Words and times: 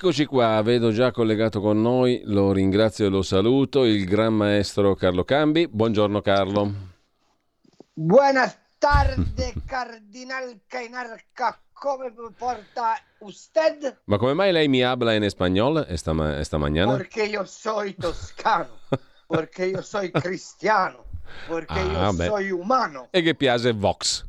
Eccoci 0.00 0.26
qua, 0.26 0.62
vedo 0.62 0.92
già 0.92 1.10
collegato 1.10 1.60
con 1.60 1.82
noi, 1.82 2.22
lo 2.26 2.52
ringrazio 2.52 3.06
e 3.06 3.08
lo 3.08 3.20
saluto, 3.20 3.82
il 3.82 4.04
gran 4.04 4.32
maestro 4.32 4.94
Carlo 4.94 5.24
Cambi. 5.24 5.66
Buongiorno 5.66 6.20
Carlo. 6.20 6.72
Buenas 7.94 8.56
tarde, 8.78 9.54
Cardinal 9.66 10.60
Cainarca, 10.68 11.60
come 11.72 12.12
porta 12.36 12.96
usted? 13.18 14.02
Ma 14.04 14.18
come 14.18 14.34
mai 14.34 14.52
lei 14.52 14.68
mi 14.68 14.84
habla 14.84 15.14
in 15.14 15.24
español 15.24 15.84
esta, 15.88 16.38
esta 16.38 16.58
mañana? 16.58 16.94
Perché 16.94 17.24
io 17.24 17.44
soy 17.44 17.96
toscano, 17.96 18.78
perché 19.26 19.64
io 19.64 19.82
soy 19.82 20.12
cristiano, 20.12 21.06
perché 21.48 21.80
ah, 21.80 22.04
io 22.04 22.12
beh. 22.12 22.26
soy 22.26 22.50
umano. 22.52 23.08
E 23.10 23.20
che 23.20 23.34
piace 23.34 23.72
Vox. 23.72 24.24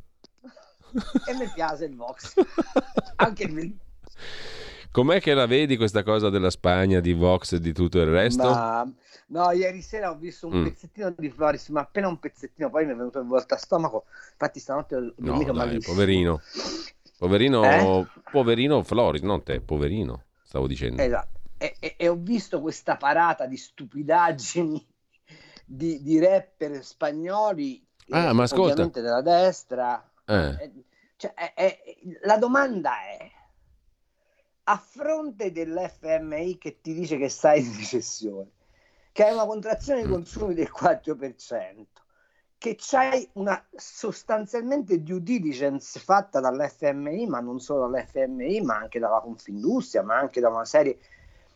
e 1.27 1.33
mi 1.35 1.47
piace 1.53 1.85
il 1.85 1.95
Vox. 1.95 2.33
Anche 3.17 3.43
il 3.43 3.51
Com'è 4.91 5.21
che 5.21 5.33
la 5.33 5.45
vedi 5.45 5.77
questa 5.77 6.01
cosa 6.01 6.29
della 6.29 6.49
Spagna, 6.49 6.99
di 6.99 7.13
Vox 7.13 7.53
e 7.53 7.59
di 7.59 7.73
tutto 7.73 7.99
il 7.99 8.07
resto? 8.07 8.49
Ma, 8.49 8.91
no, 9.27 9.51
ieri 9.51 9.81
sera 9.81 10.09
ho 10.09 10.17
visto 10.17 10.47
un 10.47 10.59
mm. 10.59 10.63
pezzettino 10.63 11.13
di 11.15 11.29
Floris, 11.29 11.69
ma 11.69 11.81
appena 11.81 12.07
un 12.07 12.17
pezzettino, 12.17 12.69
poi 12.69 12.85
mi 12.85 12.93
è 12.93 12.95
venuto 12.95 13.19
in 13.19 13.27
volta 13.27 13.55
a 13.55 13.57
stomaco. 13.57 14.05
Infatti 14.31 14.59
stanotte 14.59 14.95
ho 14.95 15.13
dormito 15.15 15.51
no, 15.51 15.57
malissimo. 15.59 15.93
Poverino. 15.93 16.41
Poverino, 17.19 17.63
eh? 17.63 18.07
poverino 18.31 18.83
Floris, 18.83 19.21
non 19.21 19.43
te, 19.43 19.61
poverino, 19.61 20.23
stavo 20.41 20.65
dicendo. 20.65 21.01
Esatto. 21.01 21.39
E, 21.57 21.75
e, 21.79 21.95
e 21.97 22.07
ho 22.07 22.15
visto 22.15 22.61
questa 22.61 22.95
parata 22.95 23.45
di 23.45 23.57
stupidaggini 23.57 24.87
di, 25.65 26.01
di 26.01 26.19
rapper 26.19 26.83
spagnoli, 26.83 27.85
ah, 28.09 28.33
ma 28.33 28.43
ascolta. 28.43 28.71
ovviamente 28.71 29.01
della 29.01 29.21
destra. 29.21 30.03
Eh. 30.25 30.47
Eh, 30.47 30.71
cioè, 31.15 31.33
la 32.23 32.37
domanda 32.37 32.93
è 33.03 33.28
a 34.71 34.77
fronte 34.77 35.51
dell'FMI 35.51 36.59
che 36.59 36.79
ti 36.79 36.93
dice 36.93 37.17
che 37.17 37.27
stai 37.27 37.65
in 37.65 37.75
recessione, 37.75 38.51
che 39.11 39.23
hai 39.25 39.33
una 39.33 39.47
contrazione 39.47 40.01
dei 40.01 40.09
mm. 40.09 40.13
consumi 40.13 40.53
del 40.53 40.71
4%, 40.71 41.85
che 42.55 42.75
c'hai 42.77 43.27
una 43.33 43.65
sostanzialmente 43.75 45.01
due 45.01 45.23
diligence 45.23 45.99
fatta 45.99 46.39
dall'FMI, 46.39 47.25
ma 47.25 47.39
non 47.39 47.59
solo 47.59 47.87
dall'FMI, 47.87 48.61
ma 48.61 48.75
anche 48.75 48.99
dalla 48.99 49.21
Confindustria, 49.21 50.03
ma 50.03 50.17
anche 50.19 50.39
da 50.39 50.49
una 50.49 50.65
serie 50.65 50.99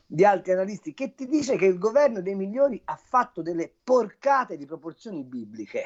di 0.08 0.26
altri 0.26 0.54
analisti, 0.54 0.96
che 0.96 1.14
ti 1.14 1.28
dice 1.28 1.56
che 1.56 1.66
il 1.66 1.78
governo 1.78 2.20
dei 2.20 2.34
migliori 2.34 2.82
ha 2.86 2.96
fatto 2.96 3.44
delle 3.44 3.72
porcate 3.84 4.58
di 4.58 4.66
proporzioni 4.66 5.24
bibliche, 5.24 5.84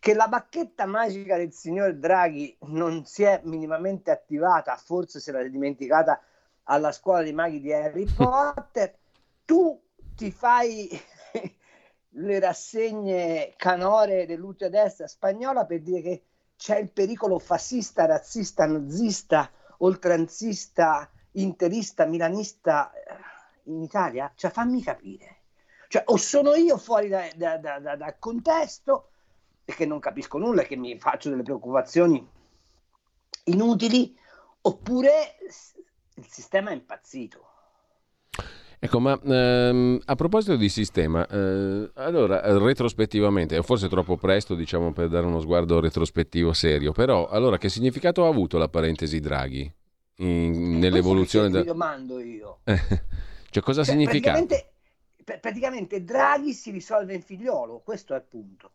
che 0.00 0.12
la 0.12 0.26
bacchetta 0.26 0.86
magica 0.86 1.36
del 1.36 1.52
signor 1.52 1.94
Draghi 1.94 2.56
non 2.62 3.04
si 3.04 3.22
è 3.22 3.42
minimamente 3.44 4.10
attivata, 4.10 4.74
forse 4.76 5.20
se 5.20 5.30
l'ha 5.30 5.42
dimenticata 5.44 6.20
alla 6.70 6.92
scuola 6.92 7.22
dei 7.22 7.32
maghi 7.32 7.60
di 7.60 7.72
Harry 7.72 8.04
Potter, 8.04 8.96
tu 9.44 9.80
ti 10.14 10.30
fai 10.30 10.88
le 12.08 12.40
rassegne 12.40 13.54
canore 13.56 14.26
dell'ultradestra 14.26 15.06
spagnola 15.06 15.64
per 15.64 15.80
dire 15.80 16.02
che 16.02 16.22
c'è 16.56 16.78
il 16.78 16.90
pericolo 16.90 17.38
fascista, 17.38 18.04
razzista, 18.04 18.66
nazista, 18.66 19.50
oltranzista, 19.78 21.08
interista, 21.32 22.04
milanista 22.04 22.92
eh, 22.92 23.70
in 23.70 23.82
Italia? 23.82 24.30
Cioè 24.34 24.50
fammi 24.50 24.82
capire. 24.82 25.36
Cioè, 25.88 26.02
o 26.06 26.16
sono 26.16 26.54
io 26.54 26.76
fuori 26.76 27.08
da, 27.08 27.28
da, 27.34 27.56
da, 27.56 27.78
dal 27.78 28.18
contesto 28.18 29.10
e 29.64 29.72
che 29.72 29.86
non 29.86 30.00
capisco 30.00 30.36
nulla 30.36 30.62
che 30.62 30.76
mi 30.76 30.98
faccio 30.98 31.30
delle 31.30 31.42
preoccupazioni 31.42 32.28
inutili, 33.44 34.14
oppure 34.62 35.36
il 36.18 36.26
sistema 36.28 36.70
è 36.70 36.74
impazzito. 36.74 37.46
Ecco, 38.80 39.00
ma 39.00 39.18
ehm, 39.20 40.00
a 40.04 40.14
proposito 40.14 40.54
di 40.54 40.68
sistema, 40.68 41.26
eh, 41.26 41.90
allora 41.94 42.40
retrospettivamente, 42.58 43.56
è 43.56 43.62
forse 43.62 43.88
troppo 43.88 44.16
presto 44.16 44.54
diciamo 44.54 44.92
per 44.92 45.08
dare 45.08 45.26
uno 45.26 45.40
sguardo 45.40 45.80
retrospettivo 45.80 46.52
serio, 46.52 46.92
però 46.92 47.26
allora 47.28 47.58
che 47.58 47.68
significato 47.68 48.24
ha 48.24 48.28
avuto 48.28 48.56
la 48.56 48.68
parentesi 48.68 49.18
Draghi 49.18 49.72
in, 50.18 50.74
eh, 50.74 50.78
nell'evoluzione? 50.78 51.48
Da... 51.48 51.64
domando 51.64 52.20
io. 52.20 52.60
cioè 53.50 53.62
cosa 53.64 53.82
cioè, 53.82 53.94
significa? 53.94 54.32
Praticamente, 54.32 54.70
praticamente 55.40 56.04
Draghi 56.04 56.52
si 56.52 56.70
risolve 56.70 57.14
in 57.14 57.22
figliolo, 57.22 57.80
questo 57.84 58.14
è 58.14 58.16
il 58.16 58.24
punto. 58.28 58.70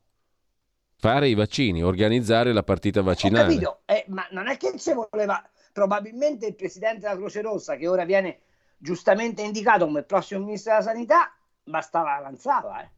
Fare 0.98 1.30
i 1.30 1.34
vaccini, 1.34 1.82
organizzare 1.82 2.52
la 2.52 2.64
partita 2.64 3.02
vaccinale. 3.02 3.44
Ho 3.44 3.48
capito, 3.48 3.80
eh, 3.86 4.03
ma 4.09 4.28
non 4.32 4.48
è 4.48 4.58
che 4.58 4.78
ci 4.78 4.92
voleva 4.94 5.42
probabilmente 5.73 6.45
il 6.45 6.56
presidente 6.56 7.00
della 7.00 7.17
Croce 7.17 7.41
Rossa, 7.41 7.75
che 7.75 7.88
ora 7.88 8.06
viene 8.06 8.41
giustamente 8.78 9.41
indicato 9.41 9.85
come 9.85 10.03
prossimo 10.03 10.45
ministro 10.45 10.72
della 10.72 10.84
sanità, 10.84 11.35
bastava 11.63 12.16
avanzava. 12.16 12.84
Eh. 12.84 12.91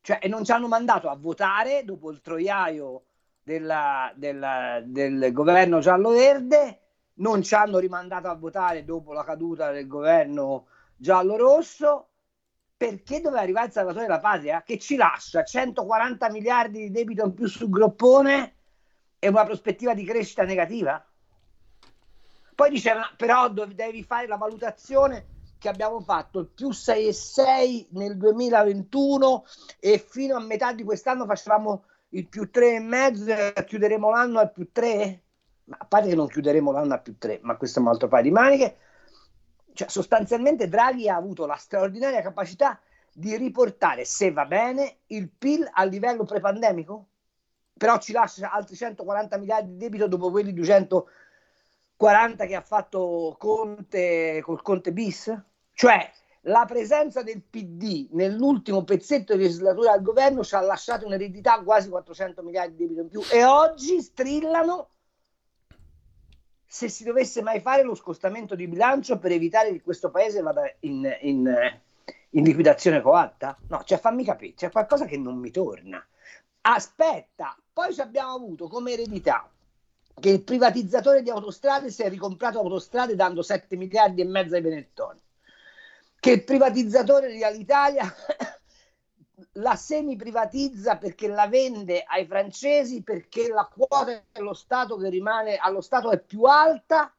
Cioè, 0.00 0.18
e 0.22 0.28
non 0.28 0.44
ci 0.44 0.50
hanno 0.50 0.66
mandato 0.66 1.08
a 1.08 1.16
votare 1.16 1.84
dopo 1.84 2.10
il 2.10 2.20
troiaio 2.22 3.04
della, 3.42 4.10
della, 4.16 4.80
del 4.82 5.32
governo 5.32 5.80
giallo-verde, 5.80 6.80
non 7.14 7.42
ci 7.42 7.54
hanno 7.54 7.78
rimandato 7.78 8.28
a 8.28 8.34
votare 8.34 8.84
dopo 8.84 9.12
la 9.12 9.22
caduta 9.22 9.70
del 9.70 9.86
governo 9.86 10.68
giallo-rosso, 10.96 12.08
perché 12.74 13.20
doveva 13.20 13.42
arrivare 13.42 13.66
il 13.66 13.72
Salvatore 13.72 14.06
della 14.06 14.20
Patria 14.20 14.62
che 14.62 14.78
ci 14.78 14.96
lascia 14.96 15.44
140 15.44 16.30
miliardi 16.30 16.78
di 16.78 16.90
debito 16.90 17.22
in 17.26 17.34
più 17.34 17.46
sul 17.46 17.68
groppone 17.68 18.59
è 19.20 19.28
una 19.28 19.44
prospettiva 19.44 19.94
di 19.94 20.04
crescita 20.04 20.42
negativa? 20.42 21.04
Poi 22.54 22.70
diceva, 22.70 23.08
però 23.16 23.48
devi 23.48 24.02
fare 24.02 24.26
la 24.26 24.36
valutazione 24.36 25.26
che 25.58 25.68
abbiamo 25.68 26.00
fatto 26.00 26.40
il 26.40 26.46
più 26.46 26.70
6,6 26.70 27.88
nel 27.90 28.16
2021 28.16 29.44
e 29.78 29.98
fino 29.98 30.36
a 30.36 30.40
metà 30.40 30.72
di 30.72 30.82
quest'anno 30.82 31.26
facevamo 31.26 31.84
il 32.10 32.26
più 32.26 32.48
3,5 32.52 33.52
e 33.54 33.64
chiuderemo 33.64 34.10
l'anno 34.10 34.40
al 34.40 34.52
più 34.52 34.72
3? 34.72 35.22
Ma 35.64 35.76
a 35.78 35.84
parte 35.84 36.08
che 36.08 36.14
non 36.14 36.26
chiuderemo 36.26 36.72
l'anno 36.72 36.94
al 36.94 37.02
più 37.02 37.16
3, 37.18 37.40
ma 37.42 37.56
questo 37.56 37.78
è 37.78 37.82
un 37.82 37.88
altro 37.88 38.08
paio 38.08 38.22
di 38.22 38.30
maniche. 38.30 38.76
Cioè, 39.72 39.88
sostanzialmente 39.88 40.66
Draghi 40.66 41.08
ha 41.08 41.16
avuto 41.16 41.46
la 41.46 41.56
straordinaria 41.56 42.22
capacità 42.22 42.80
di 43.12 43.36
riportare, 43.36 44.04
se 44.04 44.32
va 44.32 44.46
bene, 44.46 45.00
il 45.08 45.28
PIL 45.30 45.68
al 45.72 45.88
livello 45.88 46.24
prepandemico? 46.24 47.06
Però 47.80 47.98
ci 47.98 48.12
lascia 48.12 48.50
altri 48.50 48.76
140 48.76 49.38
miliardi 49.38 49.70
di 49.70 49.78
debito 49.78 50.06
dopo 50.06 50.30
quelli 50.30 50.52
240 50.52 52.44
che 52.44 52.54
ha 52.54 52.60
fatto 52.60 53.34
Conte 53.38 54.42
col 54.42 54.60
Conte 54.60 54.92
bis? 54.92 55.34
Cioè 55.72 56.12
la 56.42 56.66
presenza 56.66 57.22
del 57.22 57.40
PD 57.40 58.08
nell'ultimo 58.10 58.84
pezzetto 58.84 59.34
di 59.34 59.44
legislatura 59.44 59.92
al 59.92 60.02
governo 60.02 60.44
ci 60.44 60.54
ha 60.56 60.60
lasciato 60.60 61.06
un'eredità 61.06 61.62
quasi 61.62 61.88
400 61.88 62.42
miliardi 62.42 62.76
di 62.76 62.82
debito 62.82 63.00
in 63.00 63.08
più 63.08 63.22
e 63.32 63.46
oggi 63.46 64.02
strillano 64.02 64.88
se 66.66 66.90
si 66.90 67.02
dovesse 67.02 67.40
mai 67.40 67.60
fare 67.60 67.82
lo 67.82 67.94
scostamento 67.94 68.54
di 68.54 68.68
bilancio 68.68 69.18
per 69.18 69.32
evitare 69.32 69.72
che 69.72 69.80
questo 69.80 70.10
paese 70.10 70.42
vada 70.42 70.70
in, 70.80 71.16
in, 71.22 71.80
in 72.28 72.44
liquidazione 72.44 73.00
coatta? 73.00 73.56
No, 73.68 73.82
cioè 73.84 73.98
fammi 73.98 74.22
capire, 74.22 74.52
c'è 74.52 74.70
qualcosa 74.70 75.06
che 75.06 75.16
non 75.16 75.38
mi 75.38 75.50
torna. 75.50 76.04
Aspetta, 76.62 77.56
poi 77.72 77.98
abbiamo 77.98 78.34
avuto 78.34 78.68
come 78.68 78.92
eredità 78.92 79.48
che 80.20 80.30
il 80.30 80.42
privatizzatore 80.42 81.22
di 81.22 81.30
autostrade 81.30 81.90
si 81.90 82.02
è 82.02 82.08
ricomprato 82.08 82.58
autostrade 82.58 83.14
dando 83.14 83.42
7 83.42 83.76
miliardi 83.76 84.20
e 84.20 84.26
mezzo 84.26 84.54
ai 84.54 84.60
Benettoni, 84.60 85.20
che 86.18 86.30
il 86.30 86.44
privatizzatore 86.44 87.32
di 87.32 87.42
Alitalia 87.42 88.04
la 89.54 89.74
semi 89.74 90.16
privatizza 90.16 90.98
perché 90.98 91.26
la 91.26 91.48
vende 91.48 92.02
ai 92.02 92.26
francesi 92.26 93.02
perché 93.02 93.48
la 93.48 93.68
quota 93.72 94.22
dello 94.30 94.54
Stato 94.54 94.96
che 94.96 95.08
rimane 95.08 95.56
allo 95.56 95.80
Stato 95.80 96.10
è 96.10 96.20
più 96.20 96.42
alta. 96.42 97.12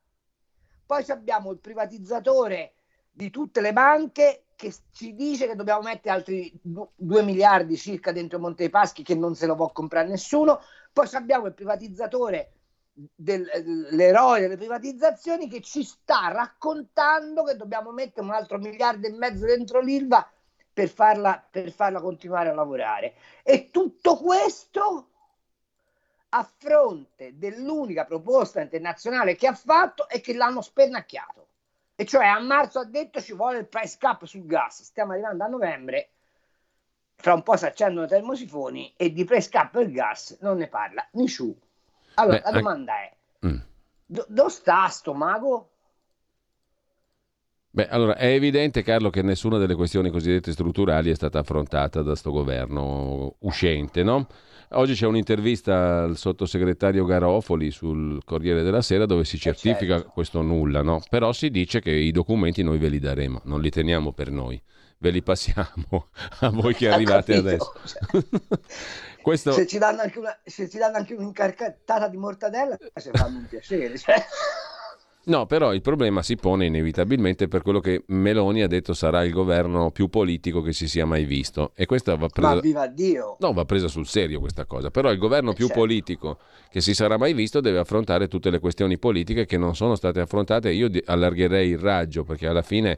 Poi 0.86 1.04
abbiamo 1.10 1.52
il 1.52 1.60
privatizzatore 1.60 2.74
di 3.10 3.30
tutte 3.30 3.62
le 3.62 3.74
banche 3.74 4.46
che 4.62 4.72
ci 4.92 5.16
dice 5.16 5.48
che 5.48 5.56
dobbiamo 5.56 5.82
mettere 5.82 6.14
altri 6.14 6.54
2 6.62 7.24
miliardi 7.24 7.76
circa 7.76 8.12
dentro 8.12 8.38
Monte 8.38 8.70
Paschi 8.70 9.02
che 9.02 9.16
non 9.16 9.34
se 9.34 9.48
lo 9.48 9.56
può 9.56 9.72
comprare 9.72 10.08
nessuno. 10.08 10.62
Poi 10.94 11.10
abbiamo 11.14 11.48
il 11.48 11.56
privatizzatore 11.56 12.52
dell'eroe 12.94 14.42
delle 14.42 14.58
privatizzazioni 14.58 15.50
che 15.50 15.62
ci 15.62 15.84
sta 15.84 16.28
raccontando 16.28 17.44
che 17.44 17.56
dobbiamo 17.56 17.92
mettere 17.92 18.28
un 18.28 18.34
altro 18.34 18.60
miliardo 18.60 19.08
e 19.08 19.12
mezzo 19.14 19.48
dentro 19.48 19.80
l'ILVA 19.80 20.30
per 20.72 20.90
farla, 20.90 21.44
per 21.50 21.72
farla 21.72 22.00
continuare 22.00 22.50
a 22.50 22.54
lavorare. 22.54 23.16
E 23.42 23.72
tutto 23.72 24.16
questo 24.18 25.08
a 26.30 26.48
fronte 26.56 27.36
dell'unica 27.36 28.06
proposta 28.06 28.62
internazionale 28.62 29.36
che 29.36 29.48
ha 29.48 29.56
fatto 29.56 30.08
e 30.08 30.22
che 30.22 30.36
l'hanno 30.36 30.62
spennacchiato. 30.62 31.48
E 32.02 32.06
cioè 32.06 32.26
a 32.26 32.40
marzo 32.40 32.80
ha 32.80 32.84
detto 32.84 33.22
ci 33.22 33.36
vuole 33.36 33.60
il 33.60 33.68
price 33.68 33.98
cap 34.00 34.26
sul 34.26 34.48
gas, 34.48 34.82
stiamo 34.82 35.12
arrivando 35.12 35.44
a 35.44 35.48
novembre, 35.48 36.10
fra 37.14 37.36
un 37.36 37.44
po' 37.44 37.56
si 37.56 37.66
accendono 37.66 38.08
i 38.08 38.10
termosifoni 38.10 38.92
e 38.98 39.14
di 39.14 39.24
price 39.24 39.50
cap 39.50 39.70
per 39.70 39.92
gas 39.92 40.36
non 40.42 40.58
ne 40.58 40.68
parla 40.68 41.08
nessuno. 41.12 41.60
Allora 42.16 42.38
Beh, 42.38 42.44
la 42.44 42.52
domanda 42.58 42.94
è, 42.94 43.16
mm. 43.46 43.58
do, 44.04 44.26
dove 44.30 44.50
sta 44.50 44.88
sto 44.88 45.14
mago? 45.14 45.70
Beh, 47.70 47.88
allora 47.90 48.16
è 48.16 48.34
evidente, 48.34 48.82
Carlo, 48.82 49.12
che 49.12 49.22
nessuna 49.22 49.60
delle 49.60 49.76
questioni 49.76 50.10
cosiddette 50.10 50.54
strutturali 50.54 51.12
è 51.12 51.16
stata 51.16 51.38
affrontata 51.38 52.02
da 52.02 52.16
sto 52.16 52.32
governo 52.32 53.36
uscente, 53.42 54.02
no? 54.02 54.26
Oggi 54.74 54.94
c'è 54.94 55.06
un'intervista 55.06 56.04
al 56.04 56.16
sottosegretario 56.16 57.04
Garofoli 57.04 57.72
sul 57.72 58.24
Corriere 58.24 58.64
della 58.64 58.82
Sera 58.82 59.06
dove 59.06 59.26
si 59.26 59.36
eh, 59.36 59.40
certifica 59.40 59.96
certo. 59.96 60.12
questo 60.12 60.42
nulla, 60.42 60.82
no? 60.82 61.02
Però 61.10 61.34
si 61.34 61.50
dice 61.50 61.82
che 61.82 61.92
i 61.92 62.12
documenti 62.12 62.64
noi 62.64 62.78
ve 62.78 62.88
li 62.88 63.00
daremo, 63.00 63.42
non 63.46 63.60
li 63.60 63.70
teniamo 63.70 64.14
per 64.14 64.32
noi, 64.32 64.62
ve 65.00 65.10
li 65.10 65.22
passiamo 65.22 66.08
a 66.40 66.50
voi 66.50 66.74
che 66.74 66.88
arrivate 66.90 67.36
adesso. 67.36 67.74
Cioè, 67.84 68.24
questo... 69.22 69.52
se, 69.52 69.68
ci 69.68 69.78
danno 69.78 70.02
anche 70.02 70.20
una, 70.20 70.40
se 70.42 70.70
ci 70.70 70.78
danno 70.78 70.96
anche 70.96 71.16
un'incartata 71.16 72.08
di 72.08 72.18
mortadella, 72.18 72.78
ci 72.78 73.10
fanno 73.12 73.40
un 73.40 73.48
piacere. 73.50 73.98
Cioè. 73.98 74.24
No, 75.24 75.46
però 75.46 75.72
il 75.74 75.82
problema 75.82 76.24
si 76.24 76.36
pone 76.36 76.66
inevitabilmente 76.66 77.48
per 77.48 77.62
quello 77.62 77.80
che 77.80 78.04
Meloni 78.08 78.64
ha 78.64 78.68
detto 78.68 78.94
sarà 78.94 79.24
il 79.24 79.32
governo 79.32 79.92
più 79.92 80.08
politico 80.08 80.62
che 80.62 80.74
si 80.74 80.88
sia 80.88 81.06
mai 81.06 81.26
visto. 81.26 81.74
E 81.76 81.86
questa 81.86 82.16
va 82.16 82.28
presa... 82.28 82.56
Ma 82.56 82.60
viva 82.60 82.88
Dio! 82.88 83.38
No, 83.40 83.54
va 83.54 83.66
presa 83.66 83.88
sul 83.88 84.08
serio 84.08 84.40
questa 84.40 84.66
cosa. 84.66 84.90
Però 84.90 85.12
il 85.12 85.20
governo 85.20 85.54
più 85.54 85.68
certo. 85.68 85.80
politico 85.80 86.40
che 86.72 86.82
si 86.82 86.96
sarà 86.96 87.18
mai 87.18 87.34
visto 87.34 87.62
deve 87.62 87.78
affrontare 87.78 88.28
tutte 88.28 88.50
le 88.50 88.60
questioni 88.60 88.98
politiche 88.98 89.46
che 89.46 89.58
non 89.58 89.76
sono 89.76 89.94
state 89.94 90.22
affrontate. 90.22 90.72
Io 90.72 90.90
allargherei 91.06 91.70
il 91.70 91.80
raggio 91.80 92.24
perché 92.24 92.48
alla 92.48 92.64
fine... 92.64 92.98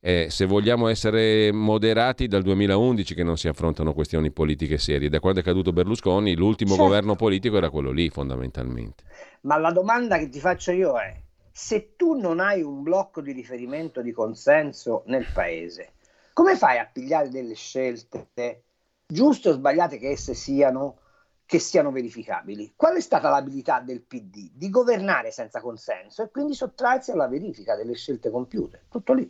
Eh, 0.00 0.28
se 0.30 0.46
vogliamo 0.46 0.86
essere 0.86 1.50
moderati 1.50 2.28
dal 2.28 2.42
2011 2.42 3.16
che 3.16 3.24
non 3.24 3.36
si 3.36 3.48
affrontano 3.48 3.92
questioni 3.92 4.30
politiche 4.30 4.78
serie, 4.78 5.08
da 5.08 5.18
quando 5.18 5.40
è 5.40 5.42
caduto 5.42 5.72
Berlusconi 5.72 6.36
l'ultimo 6.36 6.74
certo. 6.76 6.84
governo 6.84 7.16
politico 7.16 7.56
era 7.56 7.68
quello 7.68 7.90
lì 7.90 8.08
fondamentalmente. 8.08 9.02
Ma 9.40 9.58
la 9.58 9.72
domanda 9.72 10.16
che 10.18 10.28
ti 10.28 10.38
faccio 10.38 10.70
io 10.70 10.96
è, 11.00 11.20
se 11.58 11.96
tu 11.96 12.14
non 12.14 12.38
hai 12.38 12.62
un 12.62 12.84
blocco 12.84 13.20
di 13.20 13.32
riferimento 13.32 14.00
di 14.00 14.12
consenso 14.12 15.02
nel 15.06 15.26
paese, 15.34 15.94
come 16.32 16.54
fai 16.56 16.78
a 16.78 16.86
pigliare 16.86 17.30
delle 17.30 17.54
scelte, 17.54 18.62
giuste 19.04 19.48
o 19.48 19.52
sbagliate 19.54 19.98
che 19.98 20.10
esse 20.10 20.34
siano, 20.34 21.00
che 21.44 21.58
siano 21.58 21.90
verificabili? 21.90 22.74
Qual 22.76 22.94
è 22.94 23.00
stata 23.00 23.28
l'abilità 23.28 23.80
del 23.80 24.02
PD? 24.02 24.52
Di 24.54 24.70
governare 24.70 25.32
senza 25.32 25.60
consenso 25.60 26.22
e 26.22 26.30
quindi 26.30 26.54
sottrarsi 26.54 27.10
alla 27.10 27.26
verifica 27.26 27.74
delle 27.74 27.94
scelte 27.94 28.30
compiute. 28.30 28.84
Tutto 28.88 29.12
lì. 29.12 29.28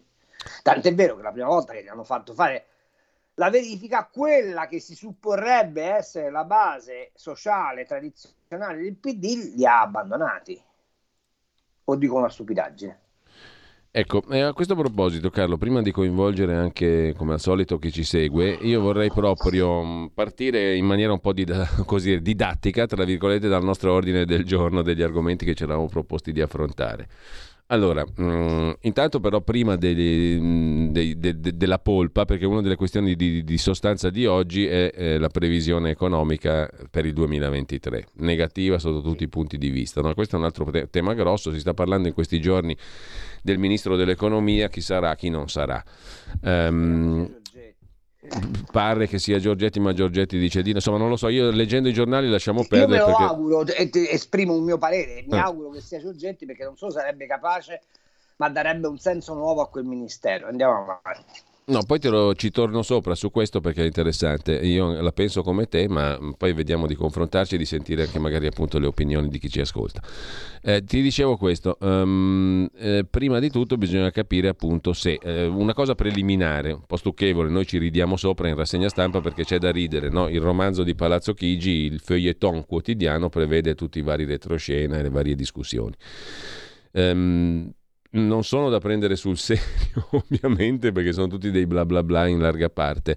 Tant'è 0.62 0.94
vero 0.94 1.16
che 1.16 1.22
la 1.22 1.32
prima 1.32 1.48
volta 1.48 1.72
che 1.72 1.82
gli 1.82 1.88
hanno 1.88 2.04
fatto 2.04 2.34
fare 2.34 2.66
la 3.36 3.48
verifica, 3.48 4.04
quella 4.04 4.66
che 4.66 4.80
si 4.80 4.94
supporrebbe 4.94 5.82
essere 5.82 6.30
la 6.30 6.44
base 6.44 7.10
sociale 7.14 7.86
tradizionale 7.86 8.82
del 8.82 8.96
PD, 8.96 9.54
li 9.54 9.64
ha 9.64 9.80
abbandonati 9.80 10.66
o 11.90 11.96
dico 11.96 12.16
una 12.16 12.28
stupidaggine? 12.28 12.98
Ecco, 13.90 14.22
e 14.28 14.40
a 14.40 14.52
questo 14.52 14.74
proposito 14.74 15.30
Carlo, 15.30 15.56
prima 15.56 15.80
di 15.80 15.90
coinvolgere 15.90 16.54
anche 16.54 17.14
come 17.16 17.32
al 17.32 17.40
solito 17.40 17.78
chi 17.78 17.90
ci 17.90 18.04
segue, 18.04 18.50
io 18.50 18.80
vorrei 18.80 19.10
proprio 19.10 19.82
mm, 19.82 20.06
partire 20.14 20.76
in 20.76 20.84
maniera 20.84 21.12
un 21.12 21.20
po' 21.20 21.32
di, 21.32 21.46
così, 21.86 22.20
didattica, 22.20 22.86
tra 22.86 23.04
virgolette, 23.04 23.48
dal 23.48 23.64
nostro 23.64 23.92
ordine 23.92 24.26
del 24.26 24.44
giorno 24.44 24.82
degli 24.82 25.02
argomenti 25.02 25.46
che 25.46 25.54
ci 25.54 25.62
eravamo 25.62 25.88
proposti 25.88 26.32
di 26.32 26.42
affrontare. 26.42 27.08
Allora, 27.70 28.02
mh, 28.02 28.22
mm, 28.22 28.70
intanto 28.82 29.20
però 29.20 29.42
prima 29.42 29.76
de, 29.76 30.38
mm, 30.40 30.88
de, 30.88 31.18
de, 31.18 31.56
della 31.56 31.78
polpa, 31.78 32.24
perché 32.24 32.46
una 32.46 32.62
delle 32.62 32.76
questioni 32.76 33.14
di, 33.14 33.44
di 33.44 33.58
sostanza 33.58 34.08
di 34.08 34.24
oggi 34.24 34.66
è 34.66 34.90
eh, 34.94 35.18
la 35.18 35.28
previsione 35.28 35.90
economica 35.90 36.70
per 36.90 37.04
il 37.04 37.12
2023, 37.12 38.06
negativa 38.16 38.78
sotto 38.78 39.02
tutti 39.02 39.24
i 39.24 39.28
punti 39.28 39.58
di 39.58 39.68
vista. 39.68 40.00
No? 40.00 40.14
Questo 40.14 40.36
è 40.36 40.38
un 40.38 40.46
altro 40.46 40.64
te- 40.70 40.88
tema 40.88 41.12
grosso, 41.12 41.52
si 41.52 41.60
sta 41.60 41.74
parlando 41.74 42.08
in 42.08 42.14
questi 42.14 42.40
giorni 42.40 42.74
del 43.42 43.58
ministro 43.58 43.96
dell'economia, 43.96 44.68
chi 44.68 44.80
sarà, 44.80 45.14
chi 45.14 45.28
non 45.28 45.48
sarà. 45.50 45.82
Um, 46.40 47.37
pare 48.72 49.06
che 49.06 49.18
sia 49.18 49.38
Giorgetti, 49.38 49.78
ma 49.80 49.92
Giorgetti 49.92 50.38
dice 50.38 50.62
di 50.62 50.70
insomma 50.70 50.98
non 50.98 51.08
lo 51.08 51.16
so, 51.16 51.28
io 51.28 51.50
leggendo 51.50 51.88
i 51.88 51.92
giornali 51.92 52.28
lasciamo 52.28 52.64
perdere. 52.66 52.98
Io 52.98 53.06
me 53.06 53.12
lo 53.12 53.16
perché... 53.16 53.22
auguro, 53.22 53.64
esprimo 54.10 54.54
un 54.54 54.64
mio 54.64 54.78
parere, 54.78 55.24
mi 55.26 55.36
eh. 55.36 55.40
auguro 55.40 55.70
che 55.70 55.80
sia 55.80 56.00
Giorgetti 56.00 56.46
perché 56.46 56.64
non 56.64 56.76
solo 56.76 56.92
sarebbe 56.92 57.26
capace, 57.26 57.82
ma 58.36 58.48
darebbe 58.48 58.88
un 58.88 58.98
senso 58.98 59.34
nuovo 59.34 59.60
a 59.62 59.68
quel 59.68 59.84
ministero. 59.84 60.48
Andiamo 60.48 61.00
avanti. 61.00 61.40
No, 61.68 61.82
poi 61.84 61.98
lo, 62.04 62.34
ci 62.34 62.50
torno 62.50 62.80
sopra 62.80 63.14
su 63.14 63.30
questo 63.30 63.60
perché 63.60 63.82
è 63.82 63.86
interessante. 63.86 64.54
Io 64.54 65.02
la 65.02 65.12
penso 65.12 65.42
come 65.42 65.68
te, 65.68 65.86
ma 65.86 66.18
poi 66.38 66.54
vediamo 66.54 66.86
di 66.86 66.94
confrontarci 66.94 67.56
e 67.56 67.58
di 67.58 67.66
sentire 67.66 68.04
anche 68.04 68.18
magari 68.18 68.46
appunto 68.46 68.78
le 68.78 68.86
opinioni 68.86 69.28
di 69.28 69.38
chi 69.38 69.50
ci 69.50 69.60
ascolta. 69.60 70.02
Eh, 70.62 70.82
ti 70.84 71.02
dicevo 71.02 71.36
questo, 71.36 71.76
um, 71.80 72.66
eh, 72.74 73.04
prima 73.08 73.38
di 73.38 73.50
tutto 73.50 73.76
bisogna 73.76 74.10
capire 74.10 74.48
appunto 74.48 74.94
se 74.94 75.18
eh, 75.22 75.44
una 75.44 75.74
cosa 75.74 75.94
preliminare, 75.94 76.72
un 76.72 76.86
po' 76.86 76.96
stucchevole, 76.96 77.50
noi 77.50 77.66
ci 77.66 77.76
ridiamo 77.76 78.16
sopra 78.16 78.48
in 78.48 78.54
rassegna 78.54 78.88
stampa 78.88 79.20
perché 79.20 79.44
c'è 79.44 79.58
da 79.58 79.70
ridere, 79.70 80.08
no? 80.08 80.28
il 80.28 80.40
romanzo 80.40 80.82
di 80.84 80.94
Palazzo 80.94 81.34
Chigi, 81.34 81.84
il 81.84 82.00
feuilleton 82.00 82.64
quotidiano 82.64 83.28
prevede 83.28 83.74
tutti 83.74 83.98
i 83.98 84.02
vari 84.02 84.24
retroscena 84.24 84.96
e 84.96 85.02
le 85.02 85.10
varie 85.10 85.34
discussioni. 85.34 85.94
Um, 86.92 87.70
non 88.10 88.44
sono 88.44 88.70
da 88.70 88.78
prendere 88.78 89.16
sul 89.16 89.36
serio, 89.38 90.08
ovviamente, 90.12 90.92
perché 90.92 91.12
sono 91.12 91.28
tutti 91.28 91.50
dei 91.50 91.66
bla 91.66 91.84
bla 91.84 92.02
bla 92.02 92.26
in 92.26 92.40
larga 92.40 92.70
parte. 92.70 93.16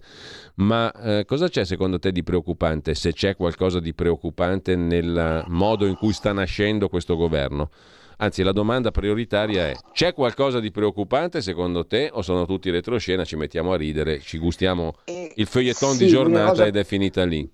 Ma 0.55 0.91
eh, 0.91 1.25
cosa 1.25 1.48
c'è 1.48 1.65
secondo 1.65 2.00
te 2.00 2.12
di 2.12 2.24
preoccupante, 2.24 2.93
se 2.95 3.13
c'è 3.13 3.36
qualcosa 3.36 3.79
di 3.79 3.93
preoccupante 3.93 4.75
nel 4.75 5.43
modo 5.48 5.86
in 5.86 5.95
cui 5.95 6.13
sta 6.13 6.33
nascendo 6.33 6.89
questo 6.89 7.15
governo? 7.15 7.69
Anzi, 8.17 8.43
la 8.43 8.51
domanda 8.51 8.91
prioritaria 8.91 9.67
è: 9.67 9.74
c'è 9.93 10.13
qualcosa 10.13 10.60
di 10.60 10.69
preoccupante 10.69 11.41
secondo 11.41 11.88
te 11.88 12.10
o 12.13 12.21
sono 12.21 12.45
tutti 12.45 12.69
retroscena, 12.69 13.24
ci 13.24 13.36
mettiamo 13.36 13.74
a 13.74 13.77
ridere, 13.77 14.19
ci 14.19 14.38
gustiamo 14.38 14.93
eh, 15.05 15.31
il 15.36 15.48
feuilleton 15.48 15.95
sì, 15.95 16.03
di 16.05 16.10
giornata 16.10 16.50
cosa, 16.50 16.65
ed 16.67 16.75
è 16.75 16.83
finita 16.83 17.24
lì? 17.24 17.50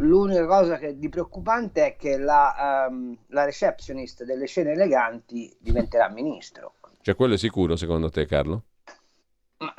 L'unica 0.00 0.46
cosa 0.46 0.78
che 0.78 0.98
di 0.98 1.08
preoccupante 1.08 1.86
è 1.86 1.96
che 1.96 2.16
la, 2.16 2.86
um, 2.88 3.16
la 3.28 3.44
receptionist 3.44 4.24
delle 4.24 4.46
scene 4.46 4.72
eleganti 4.72 5.54
diventerà 5.58 6.08
ministro. 6.08 6.74
Cioè, 7.02 7.14
quello 7.14 7.34
è 7.34 7.38
sicuro 7.38 7.76
secondo 7.76 8.10
te, 8.10 8.26
Carlo? 8.26 8.64
Ma, 9.58 9.74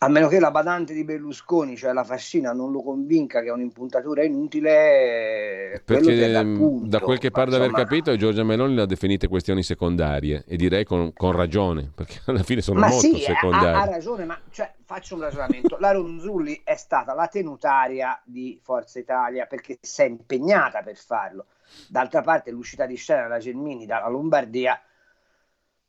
a 0.00 0.08
meno 0.08 0.28
che 0.28 0.38
la 0.38 0.52
badante 0.52 0.94
di 0.94 1.02
Berlusconi, 1.02 1.76
cioè 1.76 1.92
la 1.92 2.04
fascina, 2.04 2.52
non 2.52 2.70
lo 2.70 2.82
convinca 2.82 3.40
che 3.40 3.48
è 3.48 3.50
un'impuntatura 3.50 4.22
inutile, 4.22 5.82
perché 5.84 6.40
punto, 6.40 6.86
da 6.86 7.00
quel 7.00 7.18
che 7.18 7.32
pare 7.32 7.50
di 7.50 7.56
aver 7.56 7.72
capito, 7.72 8.14
Giorgia 8.16 8.44
Meloni 8.44 8.76
le 8.76 8.82
ha 8.82 8.86
definite 8.86 9.26
questioni 9.26 9.64
secondarie 9.64 10.44
e 10.46 10.56
direi 10.56 10.84
con, 10.84 11.12
con 11.12 11.32
ragione, 11.32 11.90
perché 11.92 12.20
alla 12.30 12.44
fine 12.44 12.60
sono 12.60 12.78
ma 12.78 12.86
molto 12.86 13.08
sì, 13.08 13.18
secondarie. 13.18 13.68
Ha, 13.70 13.80
ha 13.80 13.86
ragione, 13.86 14.24
ma 14.24 14.38
cioè, 14.50 14.72
faccio 14.84 15.16
un 15.16 15.22
ragionamento. 15.22 15.76
La 15.80 15.90
Ronzulli 15.90 16.60
è 16.62 16.76
stata 16.76 17.12
la 17.12 17.26
tenutaria 17.26 18.20
di 18.24 18.56
Forza 18.62 19.00
Italia 19.00 19.46
perché 19.46 19.78
si 19.80 20.02
è 20.02 20.04
impegnata 20.04 20.80
per 20.82 20.96
farlo. 20.96 21.46
D'altra 21.88 22.22
parte, 22.22 22.52
l'uscita 22.52 22.86
di 22.86 22.94
scena 22.94 23.22
della 23.22 23.38
Gelmini 23.38 23.84
dalla 23.84 24.08
Lombardia 24.08 24.80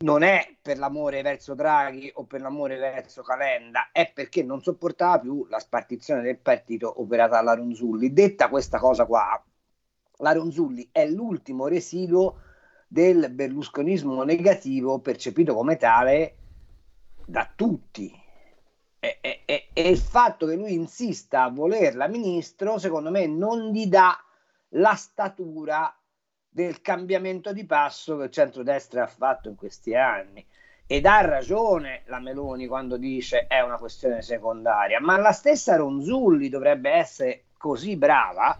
non 0.02 0.24
è 0.24 0.56
per 0.62 0.78
l'amore 0.78 1.22
verso 1.22 1.56
Draghi 1.56 2.10
o 2.16 2.24
per 2.24 2.40
l'amore 2.40 2.78
verso 2.78 3.22
Calenda, 3.22 3.90
è 3.92 4.10
perché 4.14 4.44
non 4.44 4.62
sopportava 4.62 5.20
più 5.20 5.46
la 5.50 5.60
spartizione 5.60 6.22
del 6.22 6.38
partito 6.38 7.02
operata 7.02 7.36
dalla 7.36 7.56
Ronzulli. 7.56 8.14
Detta 8.14 8.48
questa 8.48 8.80
cosa 8.80 9.06
qua, 9.06 9.44
la 10.20 10.32
Ronzulli 10.32 10.88
è 10.94 11.06
l'ultimo 11.06 11.68
residuo 11.68 12.40
del 12.88 13.30
berlusconismo 13.30 14.24
negativo 14.24 15.00
percepito 15.00 15.54
come 15.54 15.76
tale 15.76 16.36
da 17.26 17.52
tutti. 17.54 18.10
E, 19.02 19.18
e, 19.22 19.42
e, 19.46 19.90
il 19.90 19.98
fatto 19.98 20.46
che 20.46 20.56
lui 20.56 20.74
insista 20.74 21.44
a 21.44 21.50
volerla 21.50 22.08
ministro, 22.08 22.78
secondo 22.78 23.12
me, 23.12 23.28
non 23.28 23.72
gli 23.72 23.86
dà 23.88 24.18
la 24.74 24.96
statura 24.96 25.94
del 26.50 26.82
cambiamento 26.82 27.54
di 27.54 27.66
passo 27.66 28.18
che 28.18 28.24
il 28.26 28.32
centrodestra 28.32 29.04
ha 29.04 29.08
fatto 29.08 29.50
in 29.50 29.56
questi 29.56 29.96
anni. 29.96 30.46
Ed 30.86 31.06
ha 31.06 31.22
ragione 31.22 32.02
la 32.08 32.20
Meloni 32.20 32.66
quando 32.66 32.98
dice 32.98 33.46
è 33.46 33.62
una 33.62 33.78
questione 33.78 34.24
secondaria, 34.24 35.00
ma 35.00 35.18
la 35.18 35.32
stessa 35.32 35.76
Ronzulli 35.76 36.50
dovrebbe 36.50 36.90
essere 36.90 37.44
così 37.58 37.96
brava 37.96 38.58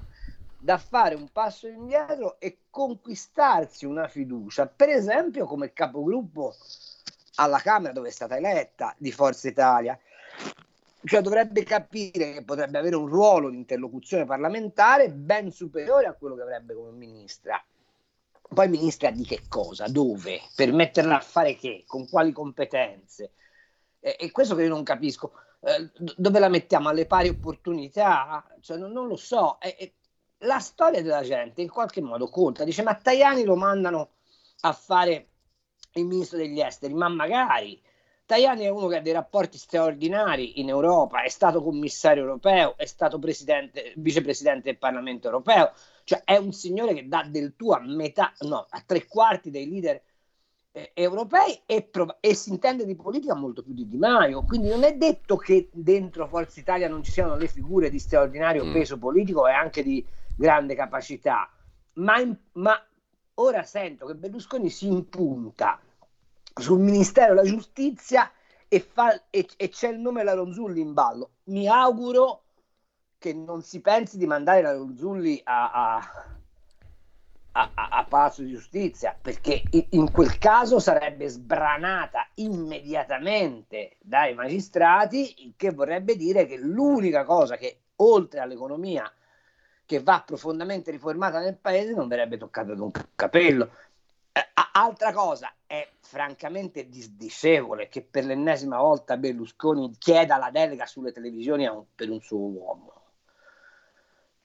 da 0.62 0.78
fare 0.78 1.16
un 1.16 1.32
passo 1.32 1.68
indietro 1.68 2.40
e 2.40 2.60
conquistarsi 2.70 3.86
una 3.86 4.08
fiducia, 4.08 4.68
per 4.68 4.90
esempio 4.90 5.46
come 5.46 5.74
capogruppo 5.74 6.54
alla 7.36 7.60
Camera 7.60 7.94
dove 7.94 8.10
è 8.10 8.12
stata 8.12 8.38
eletta 8.38 8.94
di 8.98 9.12
Forza 9.12 9.48
Italia. 9.48 9.98
Cioè 11.02 11.22
dovrebbe 11.22 11.64
capire 11.64 12.34
che 12.34 12.44
potrebbe 12.44 12.78
avere 12.78 12.98
un 12.98 13.08
ruolo 13.08 13.50
di 13.50 13.56
interlocuzione 13.56 14.26
parlamentare 14.26 15.10
ben 15.10 15.50
superiore 15.50 16.08
a 16.08 16.14
quello 16.14 16.36
che 16.36 16.42
avrebbe 16.42 16.74
come 16.74 16.92
ministra. 16.92 17.64
Poi 18.52 18.68
ministra 18.68 19.12
di 19.12 19.24
che 19.24 19.44
cosa? 19.48 19.88
Dove? 19.88 20.42
Per 20.56 20.74
metterla 20.74 21.18
a 21.18 21.22
fare 21.22 21.56
che? 21.56 21.84
Con 21.86 22.10
quali 22.10 22.32
competenze? 22.32 23.34
E, 24.00 24.16
e 24.20 24.32
questo 24.32 24.56
che 24.56 24.64
io 24.64 24.70
non 24.70 24.84
capisco. 24.84 25.34
Eh, 25.62 25.92
dove 26.18 26.40
la 26.40 26.50
mettiamo? 26.50 26.90
Alle 26.90 27.06
pari 27.06 27.30
opportunità? 27.30 28.44
Cioè, 28.60 28.78
non, 28.78 28.92
non 28.92 29.08
lo 29.08 29.16
so. 29.16 29.60
E, 29.60 29.76
e 29.78 29.94
la 30.40 30.60
storia 30.60 31.02
della 31.02 31.22
gente 31.22 31.62
in 31.62 31.70
qualche 31.70 32.02
modo 32.02 32.28
conta. 32.28 32.64
Dice, 32.64 32.82
ma 32.82 32.96
Tajani 32.96 33.44
lo 33.44 33.56
mandano 33.56 34.16
a 34.62 34.74
fare 34.74 35.28
il 35.94 36.06
ministro 36.06 36.38
degli 36.38 36.60
esteri, 36.60 36.94
ma 36.94 37.08
magari. 37.08 37.82
Tajani 38.26 38.64
è 38.64 38.70
uno 38.70 38.88
che 38.88 38.98
ha 38.98 39.02
dei 39.02 39.14
rapporti 39.14 39.58
straordinari 39.58 40.60
in 40.60 40.70
Europa, 40.70 41.24
è 41.24 41.30
stato 41.30 41.64
commissario 41.64 42.22
europeo, 42.22 42.78
è 42.78 42.86
stato 42.86 43.20
vicepresidente 43.20 44.62
del 44.62 44.78
Parlamento 44.78 45.26
europeo, 45.26 45.72
cioè 46.04 46.24
è 46.24 46.38
un 46.38 46.52
signore 46.52 46.94
che 46.94 47.08
dà 47.08 47.24
del 47.24 47.56
tuo 47.56 47.74
a 47.74 47.80
metà, 47.80 48.34
no, 48.42 48.66
a 48.70 48.84
tre 48.86 49.06
quarti 49.08 49.50
dei 49.50 49.70
leader 49.70 50.02
eh, 50.72 50.92
europei 50.94 51.62
e, 51.66 51.84
prov- 51.84 52.18
e, 52.20 52.34
si 52.34 52.50
intende 52.50 52.86
di 52.86 52.96
politica 52.96 53.36
molto 53.36 53.64
più 53.64 53.74
di 53.74 53.88
Di 53.88 53.98
Maio. 53.98 54.44
Quindi 54.44 54.70
non 54.70 54.84
è 54.84 54.96
detto 54.96 55.36
che 55.36 55.70
dentro 55.72 56.28
Forza 56.28 56.60
Italia 56.60 56.88
non 56.88 57.04
ci 57.04 57.12
siano 57.12 57.36
le 57.36 57.48
figure 57.48 57.90
di 57.90 58.00
straordinario 58.00 58.66
mm. 58.66 58.74
peso 58.74 58.98
politico 58.98 59.48
e 59.48 59.52
anche 59.52 59.84
di 59.84 60.06
grande 60.36 60.76
capacità, 60.76 61.50
ma, 61.94 62.20
in, 62.20 62.36
ma 62.54 62.82
ora 63.36 63.64
sento 63.64 64.06
che 64.06 64.16
Berlusconi 64.16 64.70
si 64.70 64.88
impunta 64.88 65.80
sul 66.54 66.80
Ministero 66.80 67.34
della 67.34 67.48
Giustizia 67.48 68.32
e, 68.68 68.80
fa, 68.80 69.30
e, 69.30 69.48
e 69.58 69.70
c'è 69.70 69.90
il 69.90 70.00
nome 70.00 70.20
della 70.20 70.34
Ronzulli 70.34 70.80
in 70.80 70.94
ballo. 70.94 71.32
Mi 71.46 71.68
auguro 71.68 72.44
che 73.20 73.34
non 73.34 73.62
si 73.62 73.82
pensi 73.82 74.18
di 74.18 74.26
mandare 74.26 74.62
la 74.62 74.72
Ronzulli 74.72 75.42
a, 75.44 75.72
a, 75.72 75.98
a, 77.52 77.72
a 77.74 78.06
Palazzo 78.06 78.42
di 78.42 78.52
Giustizia, 78.52 79.16
perché 79.22 79.62
in 79.90 80.10
quel 80.10 80.38
caso 80.38 80.80
sarebbe 80.80 81.28
sbranata 81.28 82.28
immediatamente 82.36 83.98
dai 84.00 84.34
magistrati, 84.34 85.46
il 85.46 85.54
che 85.58 85.72
vorrebbe 85.72 86.16
dire 86.16 86.46
che 86.46 86.58
l'unica 86.58 87.26
cosa 87.26 87.58
che 87.58 87.82
oltre 87.98 88.40
all'economia 88.40 89.12
che 89.86 90.02
va 90.02 90.24
profondamente 90.26 90.92
riformata 90.92 91.40
nel 91.40 91.58
paese 91.58 91.94
non 91.94 92.08
verrebbe 92.08 92.38
toccata 92.38 92.74
da 92.74 92.84
un 92.84 92.92
capello. 93.16 93.72
Eh, 94.32 94.48
altra 94.74 95.12
cosa, 95.12 95.52
è 95.66 95.88
francamente 96.00 96.88
disdicevole 96.88 97.90
che 97.90 98.02
per 98.02 98.24
l'ennesima 98.24 98.78
volta 98.78 99.18
Berlusconi 99.18 99.92
chieda 99.98 100.38
la 100.38 100.52
delega 100.52 100.86
sulle 100.86 101.12
televisioni 101.12 101.66
un, 101.68 101.84
per 101.94 102.10
un 102.10 102.22
suo 102.22 102.38
uomo. 102.38 102.99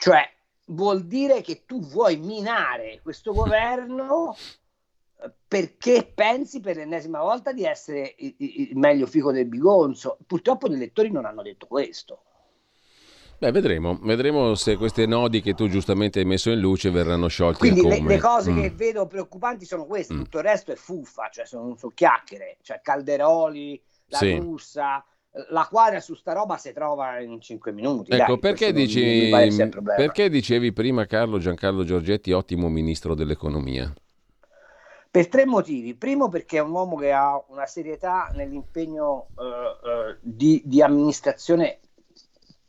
Cioè, 0.04 0.30
vuol 0.66 1.06
dire 1.06 1.40
che 1.40 1.62
tu 1.64 1.80
vuoi 1.80 2.18
minare 2.18 3.00
questo 3.02 3.32
governo 3.32 4.36
perché 5.48 6.12
pensi 6.14 6.60
per 6.60 6.76
l'ennesima 6.76 7.22
volta 7.22 7.54
di 7.54 7.64
essere 7.64 8.14
il, 8.18 8.34
il 8.36 8.76
meglio 8.76 9.06
fico 9.06 9.32
del 9.32 9.46
bigonzo. 9.46 10.18
Purtroppo 10.26 10.68
gli 10.68 10.74
elettori 10.74 11.10
non 11.10 11.24
hanno 11.24 11.40
detto 11.40 11.66
questo. 11.66 12.22
Beh, 13.38 13.50
vedremo. 13.50 13.98
vedremo 14.02 14.54
se 14.54 14.76
queste 14.76 15.06
nodi 15.06 15.40
che 15.40 15.54
tu 15.54 15.68
giustamente 15.68 16.18
hai 16.18 16.26
messo 16.26 16.50
in 16.50 16.60
luce 16.60 16.90
verranno 16.90 17.28
sciolti. 17.28 17.60
Quindi 17.60 17.80
le, 17.80 18.02
le, 18.02 18.18
cose 18.18 18.50
mm. 18.50 18.60
che 18.60 18.70
vedo 18.72 19.06
preoccupanti 19.06 19.64
sono 19.64 19.86
queste, 19.86 20.12
mm. 20.12 20.18
tutto 20.18 20.36
il 20.36 20.44
resto 20.44 20.70
è 20.70 20.76
fuffa, 20.76 21.30
cioè 21.30 21.46
sono, 21.46 21.76
sono 21.78 21.92
chiacchiere, 21.94 22.58
cioè 22.60 22.82
Calderoli, 22.82 23.82
la 24.08 24.18
sì. 24.18 24.36
russa, 24.36 25.02
la 25.48 25.66
quadra 25.68 26.00
su 26.00 26.14
sta 26.14 26.32
roba 26.32 26.56
si 26.56 26.72
trova 26.72 27.20
in 27.20 27.40
5 27.40 27.72
minuti. 27.72 28.12
Ecco, 28.12 28.32
Dai, 28.32 28.38
perché, 28.38 28.72
dici, 28.72 29.30
perché 29.96 30.28
dicevi 30.28 30.72
prima 30.72 31.06
Carlo 31.06 31.38
Giancarlo 31.38 31.82
Giorgetti 31.82 32.32
ottimo 32.32 32.68
ministro 32.68 33.14
dell'economia? 33.14 33.92
Per 35.10 35.28
tre 35.28 35.44
motivi. 35.44 35.94
Primo 35.94 36.28
perché 36.28 36.58
è 36.58 36.60
un 36.60 36.70
uomo 36.70 36.96
che 36.96 37.12
ha 37.12 37.42
una 37.48 37.66
serietà 37.66 38.30
nell'impegno 38.34 39.28
uh, 39.34 39.42
uh, 39.42 40.16
di, 40.20 40.62
di 40.64 40.82
amministrazione 40.82 41.80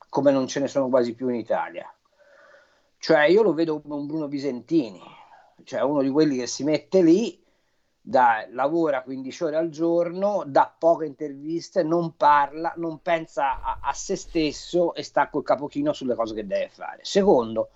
come 0.10 0.31
non 0.31 0.48
ce 0.48 0.60
ne 0.60 0.67
sono 0.67 0.88
quasi 0.88 1.13
più 1.13 1.27
in 1.29 1.36
Italia. 1.36 1.91
Cioè 2.98 3.25
io 3.25 3.43
lo 3.43 3.53
vedo 3.53 3.81
come 3.81 3.95
un 3.95 4.07
Bruno 4.07 4.27
Visentini, 4.27 5.01
cioè 5.63 5.81
uno 5.81 6.01
di 6.01 6.10
quelli 6.10 6.38
che 6.38 6.48
si 6.48 6.63
mette 6.63 7.03
lì, 7.03 7.39
da, 8.08 8.46
lavora 8.52 9.02
15 9.02 9.44
ore 9.46 9.56
al 9.56 9.70
giorno, 9.70 10.44
dà 10.46 10.72
poche 10.78 11.06
interviste, 11.06 11.82
non 11.82 12.16
parla, 12.16 12.72
non 12.78 13.02
pensa 13.02 13.62
a, 13.62 13.80
a 13.82 13.94
se 13.94 14.16
stesso 14.16 14.94
e 14.94 15.02
sta 15.02 15.28
col 15.30 15.42
capochino 15.42 15.92
sulle 15.92 16.14
cose 16.14 16.36
che 16.36 16.46
deve 16.46 16.70
fare. 16.70 17.00
Secondo, 17.02 17.72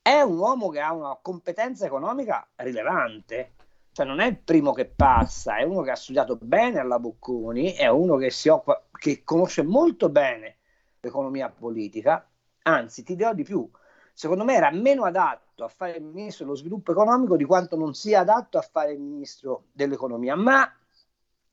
è 0.00 0.20
un 0.20 0.38
uomo 0.38 0.68
che 0.68 0.78
ha 0.78 0.92
una 0.92 1.18
competenza 1.20 1.86
economica 1.86 2.48
rilevante, 2.54 3.54
cioè 3.90 4.06
non 4.06 4.20
è 4.20 4.26
il 4.26 4.38
primo 4.38 4.72
che 4.72 4.86
passa, 4.86 5.56
è 5.56 5.64
uno 5.64 5.82
che 5.82 5.90
ha 5.90 5.96
studiato 5.96 6.38
bene 6.40 6.78
alla 6.78 7.00
Bocconi, 7.00 7.72
è 7.72 7.88
uno 7.88 8.16
che, 8.16 8.30
si 8.30 8.48
occupa, 8.48 8.86
che 8.92 9.24
conosce 9.24 9.62
molto 9.62 10.08
bene 10.08 10.58
l'economia 11.00 11.50
politica, 11.50 12.24
anzi 12.62 13.02
ti 13.02 13.16
dirò 13.16 13.34
di 13.34 13.42
più, 13.42 13.68
secondo 14.18 14.42
me 14.42 14.54
era 14.54 14.72
meno 14.72 15.04
adatto 15.04 15.62
a 15.62 15.68
fare 15.68 15.98
il 15.98 16.02
ministro 16.02 16.44
dello 16.44 16.56
sviluppo 16.56 16.90
economico 16.90 17.36
di 17.36 17.44
quanto 17.44 17.76
non 17.76 17.94
sia 17.94 18.18
adatto 18.18 18.58
a 18.58 18.62
fare 18.62 18.90
il 18.90 18.98
ministro 18.98 19.66
dell'economia, 19.70 20.34
ma 20.34 20.68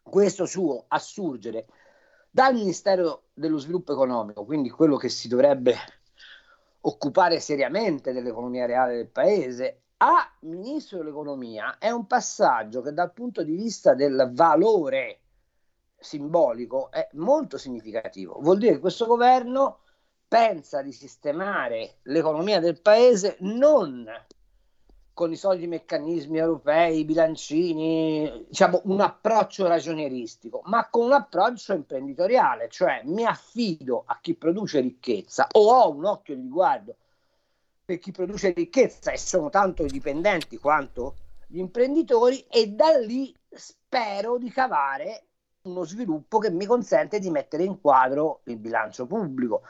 questo 0.01 0.47
suo 0.47 0.85
assurgere 0.87 1.67
dal 2.31 2.55
Ministero 2.55 3.25
dello 3.35 3.59
sviluppo 3.59 3.91
economico, 3.91 4.45
quindi 4.45 4.71
quello 4.71 4.97
che 4.97 5.09
si 5.09 5.27
dovrebbe 5.27 5.75
occupare 6.81 7.39
seriamente 7.39 8.13
dell'economia 8.13 8.65
reale 8.65 8.95
del 8.95 9.09
paese, 9.09 9.81
a 9.97 10.27
ministro 10.39 10.97
dell'economia 10.97 11.77
è 11.77 11.91
un 11.91 12.07
passaggio 12.07 12.81
che 12.81 12.93
dal 12.93 13.13
punto 13.13 13.43
di 13.43 13.55
vista 13.55 13.93
del 13.93 14.31
valore 14.33 15.19
simbolico 15.99 16.89
è 16.89 17.09
molto 17.13 17.59
significativo. 17.59 18.39
Vuol 18.41 18.57
dire 18.57 18.73
che 18.73 18.79
questo 18.79 19.05
governo 19.05 19.81
pensa 20.35 20.81
di 20.81 20.91
sistemare 20.91 21.99
l'economia 22.03 22.59
del 22.59 22.81
paese 22.81 23.37
non 23.39 24.05
con 25.13 25.31
i 25.31 25.37
soliti 25.37 25.65
meccanismi 25.65 26.37
europei, 26.37 26.99
i 26.99 27.05
bilancini, 27.05 28.43
diciamo 28.49 28.81
un 28.83 28.99
approccio 28.99 29.65
ragionieristico, 29.65 30.59
ma 30.65 30.89
con 30.89 31.05
un 31.05 31.13
approccio 31.13 31.71
imprenditoriale, 31.71 32.67
cioè 32.67 33.01
mi 33.05 33.23
affido 33.23 34.03
a 34.05 34.19
chi 34.19 34.35
produce 34.35 34.81
ricchezza 34.81 35.47
o 35.53 35.71
ho 35.71 35.89
un 35.89 36.03
occhio 36.03 36.35
di 36.35 36.41
riguardo 36.41 36.97
per 37.85 37.99
chi 37.99 38.11
produce 38.11 38.51
ricchezza 38.51 39.11
e 39.11 39.17
sono 39.17 39.49
tanto 39.49 39.85
dipendenti 39.85 40.57
quanto 40.57 41.15
gli 41.47 41.59
imprenditori 41.59 42.45
e 42.49 42.71
da 42.71 42.97
lì 42.97 43.33
spero 43.49 44.37
di 44.37 44.49
cavare 44.49 45.27
uno 45.61 45.85
sviluppo 45.85 46.39
che 46.39 46.51
mi 46.51 46.65
consente 46.65 47.19
di 47.19 47.29
mettere 47.29 47.63
in 47.63 47.79
quadro 47.79 48.41
il 48.45 48.57
bilancio 48.57 49.05
pubblico. 49.05 49.61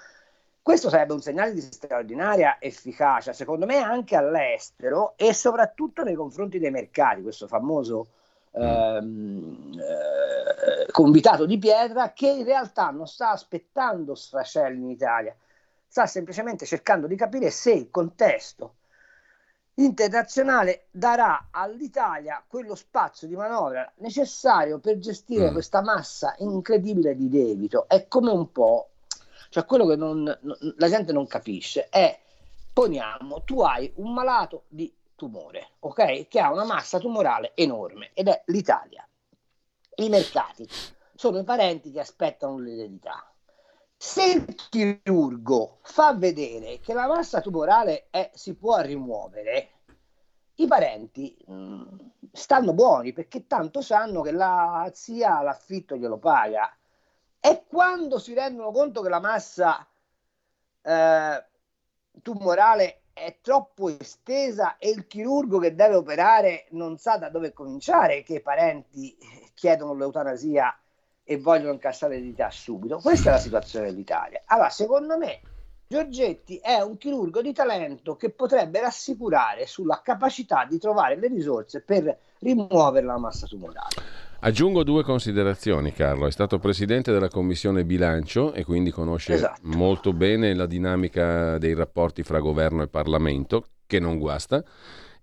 Questo 0.65 0.89
sarebbe 0.89 1.13
un 1.13 1.21
segnale 1.21 1.53
di 1.53 1.61
straordinaria 1.61 2.57
efficacia, 2.59 3.33
secondo 3.33 3.67
me, 3.67 3.83
anche 3.83 4.15
all'estero 4.15 5.13
e 5.15 5.31
soprattutto 5.31 6.01
nei 6.01 6.15
confronti 6.15 6.57
dei 6.57 6.71
mercati, 6.71 7.21
questo 7.21 7.45
famoso 7.45 8.07
ehm, 8.49 9.73
eh, 9.75 10.91
convitato 10.91 11.45
di 11.45 11.59
pietra 11.59 12.13
che 12.13 12.29
in 12.29 12.45
realtà 12.45 12.89
non 12.89 13.05
sta 13.05 13.29
aspettando 13.29 14.15
sfracelli 14.15 14.81
in 14.81 14.89
Italia, 14.89 15.35
sta 15.85 16.07
semplicemente 16.07 16.65
cercando 16.65 17.05
di 17.05 17.15
capire 17.15 17.51
se 17.51 17.71
il 17.71 17.91
contesto 17.91 18.77
internazionale 19.75 20.87
darà 20.89 21.49
all'Italia 21.51 22.43
quello 22.47 22.73
spazio 22.73 23.27
di 23.27 23.35
manovra 23.35 23.87
necessario 23.97 24.79
per 24.79 24.97
gestire 24.97 25.51
mm. 25.51 25.53
questa 25.53 25.83
massa 25.83 26.33
incredibile 26.39 27.15
di 27.15 27.29
debito. 27.29 27.87
È 27.87 28.07
come 28.07 28.31
un 28.31 28.51
po', 28.51 28.89
cioè 29.55 29.63
quello 29.63 29.85
che 29.85 29.95
non, 29.95 30.25
la 30.75 30.89
gente 30.89 31.13
non 31.13 31.27
capisce 31.27 31.87
è, 31.87 32.19
poniamo, 32.73 33.45
tu 33.45 33.61
hai 33.61 33.89
un 33.95 34.11
malato 34.11 34.65
di 34.67 34.93
tumore, 35.15 35.75
ok? 35.79 36.27
Che 36.27 36.41
ha 36.41 36.51
una 36.51 36.65
massa 36.65 36.99
tumorale 36.99 37.53
enorme 37.55 38.11
ed 38.13 38.27
è 38.27 38.43
l'Italia. 38.47 39.07
I 39.95 40.09
mercati 40.09 40.67
sono 41.15 41.39
i 41.39 41.45
parenti 41.45 41.89
che 41.89 42.01
aspettano 42.01 42.59
l'eredità. 42.59 43.33
Se 43.95 44.25
il 44.25 44.55
chirurgo 44.69 45.79
fa 45.83 46.13
vedere 46.13 46.81
che 46.81 46.93
la 46.93 47.07
massa 47.07 47.39
tumorale 47.39 48.07
è, 48.09 48.31
si 48.33 48.55
può 48.55 48.81
rimuovere, 48.81 49.69
i 50.55 50.67
parenti 50.67 51.33
mh, 51.47 51.53
mm, 51.53 51.83
stanno 52.33 52.73
buoni 52.73 53.13
perché 53.13 53.47
tanto 53.47 53.79
sanno 53.79 54.19
che 54.19 54.33
la 54.33 54.91
zia 54.93 55.41
l'affitto 55.41 55.95
glielo 55.95 56.17
paga. 56.17 56.69
E 57.47 57.65
quando 57.67 58.17
si 58.17 58.33
rendono 58.33 58.71
conto 58.71 59.03
che 59.03 59.09
la 59.09 59.19
massa 59.19 59.87
eh, 60.81 61.45
tumorale 62.23 63.01
è 63.13 63.37
troppo 63.39 63.87
estesa 63.87 64.77
e 64.77 64.89
il 64.89 65.05
chirurgo 65.05 65.59
che 65.59 65.75
deve 65.75 65.93
operare 65.93 66.65
non 66.71 66.97
sa 66.97 67.17
da 67.17 67.29
dove 67.29 67.53
cominciare, 67.53 68.23
che 68.23 68.37
i 68.37 68.41
parenti 68.41 69.15
chiedono 69.53 69.93
l'eutanasia 69.93 70.75
e 71.23 71.37
vogliono 71.37 71.73
incassare 71.73 72.15
l'eredità 72.15 72.49
subito. 72.49 72.97
Questa 72.97 73.29
è 73.29 73.33
la 73.33 73.39
situazione 73.39 73.91
dell'Italia. 73.91 74.41
Allora, 74.47 74.69
secondo 74.71 75.15
me, 75.15 75.41
Giorgetti 75.87 76.57
è 76.57 76.81
un 76.81 76.97
chirurgo 76.97 77.43
di 77.43 77.53
talento 77.53 78.15
che 78.15 78.31
potrebbe 78.31 78.81
rassicurare 78.81 79.67
sulla 79.67 80.01
capacità 80.03 80.65
di 80.65 80.79
trovare 80.79 81.15
le 81.15 81.27
risorse 81.27 81.81
per 81.81 82.17
rimuovere 82.39 83.05
la 83.05 83.19
massa 83.19 83.45
tumorale. 83.45 84.24
Aggiungo 84.41 84.83
due 84.83 85.03
considerazioni, 85.03 85.91
Carlo. 85.93 86.27
È 86.27 86.31
stato 86.31 86.59
presidente 86.59 87.11
della 87.11 87.29
commissione 87.29 87.85
bilancio 87.85 88.53
e 88.53 88.63
quindi 88.63 88.91
conosce 88.91 89.33
esatto. 89.33 89.61
molto 89.63 90.13
bene 90.13 90.53
la 90.53 90.65
dinamica 90.65 91.57
dei 91.57 91.73
rapporti 91.73 92.23
fra 92.23 92.39
governo 92.39 92.83
e 92.83 92.87
Parlamento, 92.87 93.65
che 93.87 93.99
non 93.99 94.17
guasta 94.17 94.63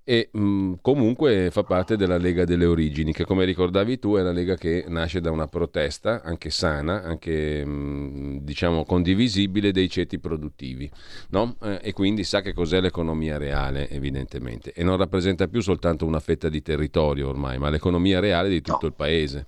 e 0.05 0.31
mh, 0.33 0.41
mm, 0.41 0.73
comunque 0.81 1.51
fa 1.51 1.63
parte 1.63 1.97
della 1.97 2.17
Lega 2.17 2.45
delle 2.45 2.65
Origini, 2.65 3.13
che 3.13 3.25
come 3.25 3.45
ricordavi 3.45 3.99
tu 3.99 4.17
è 4.17 4.23
la 4.23 4.33
Lega 4.33 4.57
che 4.57 4.85
nasce 4.89 5.21
da 5.21 5.31
una 5.31 5.47
protesta 5.47 6.23
anche 6.23 6.51
sana, 6.51 7.03
anche 7.03 7.65
mh, 7.65 7.71
mm, 7.71 8.37
diciamo 8.39 8.85
condivisibile 8.85 9.73
dei 9.73 9.89
ceti 9.89 10.19
produttivi, 10.19 10.91
no? 11.31 11.57
eh, 11.63 11.79
e 11.83 11.93
quindi 11.93 12.25
sa 12.25 12.41
che 12.41 12.53
cos'è 12.53 12.81
l'economia 12.81 13.39
reale 13.39 13.89
evidentemente 13.91 14.73
e 14.73 14.83
non 14.83 14.97
rappresenta 14.97 15.47
più 15.47 15.61
soltanto 15.61 16.05
una 16.05 16.21
fetta 16.21 16.49
di 16.49 16.63
territorio 16.63 17.29
ormai, 17.29 17.59
ma 17.59 17.71
l'economia 17.71 18.21
reale 18.21 18.49
di 18.49 18.61
tutto 18.61 18.79
no. 18.83 18.89
il 18.89 18.95
paese. 18.95 19.47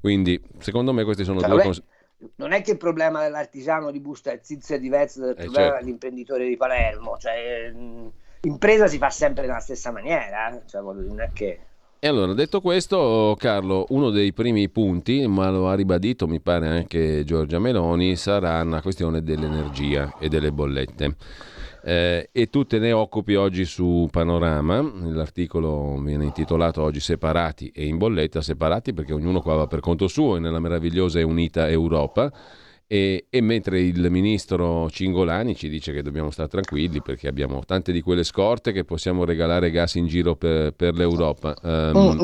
Quindi 0.00 0.40
secondo 0.58 0.92
me 0.92 1.02
questi 1.04 1.24
sono 1.24 1.40
cioè, 1.40 1.48
due 1.48 1.62
cose 1.62 1.82
non 2.36 2.52
è 2.52 2.62
che 2.62 2.72
il 2.72 2.76
problema 2.76 3.22
dell'artigiano 3.22 3.90
di 3.90 4.00
Busta 4.00 4.32
e 4.32 4.40
Zizia 4.42 4.76
è 4.76 4.80
diverso 4.80 5.20
dal 5.20 5.30
eh, 5.30 5.34
problema 5.34 5.66
certo. 5.66 5.78
dell'imprenditore 5.84 6.48
di 6.48 6.56
Palermo, 6.56 7.16
cioè, 7.16 7.72
mm, 7.72 8.06
impresa 8.42 8.86
si 8.86 8.98
fa 8.98 9.10
sempre 9.10 9.46
nella 9.46 9.60
stessa 9.60 9.90
maniera, 9.90 10.50
eh? 10.50 10.62
cioè, 10.66 10.80
non 10.82 11.20
è 11.20 11.30
che... 11.32 11.60
E 12.00 12.06
allora, 12.06 12.32
detto 12.32 12.60
questo, 12.60 13.34
Carlo, 13.36 13.86
uno 13.88 14.10
dei 14.10 14.32
primi 14.32 14.68
punti, 14.68 15.26
ma 15.26 15.50
lo 15.50 15.68
ha 15.68 15.74
ribadito 15.74 16.28
mi 16.28 16.38
pare 16.38 16.68
anche 16.68 17.24
Giorgia 17.24 17.58
Meloni, 17.58 18.14
sarà 18.14 18.62
una 18.62 18.80
questione 18.80 19.20
dell'energia 19.20 20.14
e 20.20 20.28
delle 20.28 20.52
bollette. 20.52 21.16
Eh, 21.82 22.28
e 22.30 22.50
tu 22.50 22.64
te 22.64 22.78
ne 22.78 22.92
occupi 22.92 23.34
oggi 23.34 23.64
su 23.64 24.08
Panorama, 24.12 24.80
l'articolo 25.06 25.98
viene 26.00 26.24
intitolato 26.24 26.82
oggi 26.82 27.00
Separati 27.00 27.72
e 27.74 27.86
in 27.86 27.98
bolletta, 27.98 28.42
separati 28.42 28.92
perché 28.92 29.12
ognuno 29.12 29.40
qua 29.40 29.54
va 29.54 29.66
per 29.66 29.80
conto 29.80 30.06
suo 30.06 30.36
e 30.36 30.40
nella 30.40 30.60
meravigliosa 30.60 31.18
e 31.18 31.22
unita 31.22 31.68
Europa 31.68 32.32
e, 32.90 33.26
e, 33.28 33.40
mentre 33.42 33.82
il 33.82 34.10
ministro 34.10 34.88
Cingolani 34.88 35.54
ci 35.54 35.68
dice 35.68 35.92
che 35.92 36.00
dobbiamo 36.00 36.30
stare 36.30 36.48
tranquilli 36.48 37.02
perché 37.02 37.28
abbiamo 37.28 37.62
tante 37.66 37.92
di 37.92 38.00
quelle 38.00 38.24
scorte 38.24 38.72
che 38.72 38.84
possiamo 38.84 39.26
regalare 39.26 39.70
gas 39.70 39.96
in 39.96 40.06
giro 40.06 40.36
per, 40.36 40.72
per 40.72 40.94
l'Europa. 40.94 41.54
Um, 41.62 42.14
mm, 42.14 42.20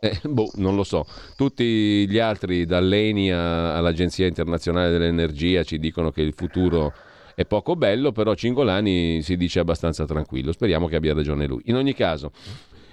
eh, 0.00 0.20
boh, 0.24 0.50
non 0.56 0.74
lo 0.74 0.82
so. 0.82 1.06
Tutti 1.36 2.04
gli 2.08 2.18
altri, 2.18 2.66
dall'ENI 2.66 3.30
all'Agenzia 3.30 4.26
internazionale 4.26 4.90
dell'energia, 4.90 5.62
ci 5.62 5.78
dicono 5.78 6.10
che 6.10 6.22
il 6.22 6.34
futuro 6.34 6.92
è 7.36 7.44
poco 7.44 7.76
bello, 7.76 8.10
però 8.10 8.34
Cingolani 8.34 9.22
si 9.22 9.36
dice 9.36 9.60
abbastanza 9.60 10.04
tranquillo. 10.04 10.50
Speriamo 10.50 10.88
che 10.88 10.96
abbia 10.96 11.14
ragione 11.14 11.46
lui. 11.46 11.62
In 11.66 11.76
ogni 11.76 11.94
caso. 11.94 12.32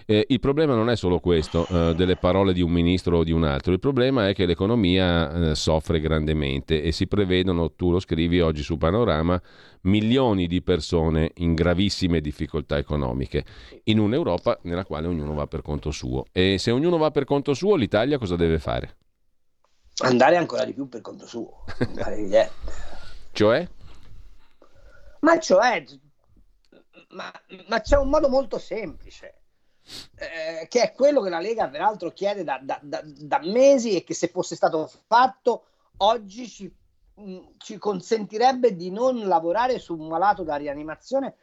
Eh, 0.10 0.26
il 0.30 0.40
problema 0.40 0.74
non 0.74 0.90
è 0.90 0.96
solo 0.96 1.20
questo, 1.20 1.68
eh, 1.68 1.94
delle 1.94 2.16
parole 2.16 2.52
di 2.52 2.62
un 2.62 2.72
ministro 2.72 3.20
o 3.20 3.24
di 3.24 3.32
un 3.32 3.44
altro, 3.44 3.74
il 3.74 3.80
problema 3.80 4.28
è 4.28 4.34
che 4.34 4.48
l'economia 4.48 5.52
eh, 5.52 5.56
soffre 5.56 6.00
grandemente 6.00 6.82
e 6.82 6.92
si 6.92 7.06
prevedono, 7.06 7.74
tu 7.74 7.92
lo 7.92 8.00
scrivi 8.00 8.42
oggi 8.42 8.64
su 8.64 8.76
Panorama, 8.76 9.40
milioni 9.82 10.48
di 10.48 10.64
persone 10.64 11.30
in 11.36 11.54
gravissime 11.54 12.22
difficoltà 12.22 12.80
economiche, 12.80 13.46
in 13.84 14.00
un'Europa 14.00 14.58
nella 14.64 14.84
quale 14.84 15.06
ognuno 15.06 15.36
va 15.36 15.46
per 15.46 15.62
conto 15.62 15.92
suo. 15.92 16.26
E 16.32 16.58
se 16.58 16.72
ognuno 16.72 16.98
va 16.98 17.12
per 17.12 17.26
conto 17.26 17.54
suo, 17.54 17.76
l'Italia 17.76 18.18
cosa 18.18 18.36
deve 18.36 18.58
fare? 18.58 18.98
Andare 20.00 20.38
ancora 20.38 20.66
di 20.66 20.74
più 20.74 20.90
per 20.90 21.02
conto 21.02 21.28
suo. 21.28 21.66
cioè? 23.32 23.70
Ma 25.20 25.38
cioè, 25.38 25.84
ma, 27.10 27.32
ma 27.68 27.82
c'è 27.82 27.98
un 27.98 28.10
modo 28.10 28.28
molto 28.28 28.58
semplice 28.58 29.39
eh, 30.16 30.68
che 30.68 30.82
è 30.82 30.92
quello 30.94 31.22
che 31.22 31.30
la 31.30 31.40
Lega 31.40 31.68
peraltro 31.68 32.12
chiede 32.12 32.44
da, 32.44 32.60
da, 32.62 32.80
da, 32.82 33.02
da, 33.04 33.40
mesi 33.44 33.96
e 33.96 34.04
che 34.04 34.14
se 34.14 34.28
fosse 34.28 34.56
stato 34.56 34.90
fatto 35.08 35.66
oggi 35.98 36.48
ci, 36.48 36.74
mh, 37.16 37.32
mm, 37.32 37.38
ci, 37.58 37.78
consentirebbe 37.78 38.76
di 38.76 38.92
non 38.92 39.28
lavorare 39.28 39.80
su 39.80 39.98
un 39.98 40.08
malato 40.08 40.44
da 40.44 40.56
rianimazione 40.56 41.36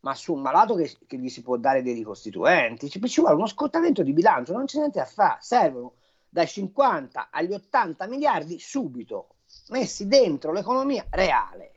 ma 0.00 0.14
su 0.14 0.34
un 0.34 0.40
malato 0.40 0.74
che, 0.74 0.96
che 1.06 1.16
gli 1.16 1.28
si 1.28 1.42
può 1.42 1.56
dare 1.56 1.80
dei 1.82 1.94
ricostituenti. 1.94 2.90
Ci, 2.90 3.00
ci 3.08 3.20
vuole 3.20 3.36
uno 3.36 3.46
scottamento 3.46 4.02
di 4.02 4.12
bilancio 4.12 4.52
non 4.52 4.64
c'è 4.64 4.78
niente 4.78 4.98
da 4.98 5.04
fare. 5.04 5.38
Servono 5.40 5.94
dai 6.28 6.48
50 6.48 7.28
agli 7.30 7.52
80 7.52 8.06
miliardi 8.08 8.58
subito 8.58 9.36
messi 9.68 10.08
dentro 10.08 10.52
l'economia 10.52 11.06
reale. 11.10 11.72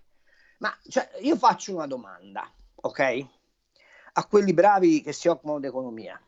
Ma 0.60 0.76
cioè, 0.88 1.08
io 1.22 1.36
faccio 1.36 1.76
una 1.76 1.86
domanda 1.86 2.50
ok 2.76 3.28
a 4.17 4.25
quelli 4.25 4.54
bravi 4.54 5.01
che 5.01 5.12
si 5.12 5.28
occupano 5.28 5.60
di 5.60 5.67
economia. 5.67 6.19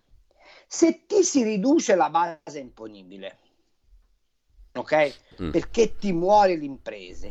Se 0.67 1.05
ti 1.05 1.23
si 1.23 1.43
riduce 1.43 1.95
la 1.95 2.09
base 2.09 2.59
imponibile, 2.59 3.37
ok? 4.73 5.41
Mm. 5.41 5.51
Perché 5.51 5.95
ti 5.95 6.11
muore 6.11 6.55
l'impresa 6.55 7.29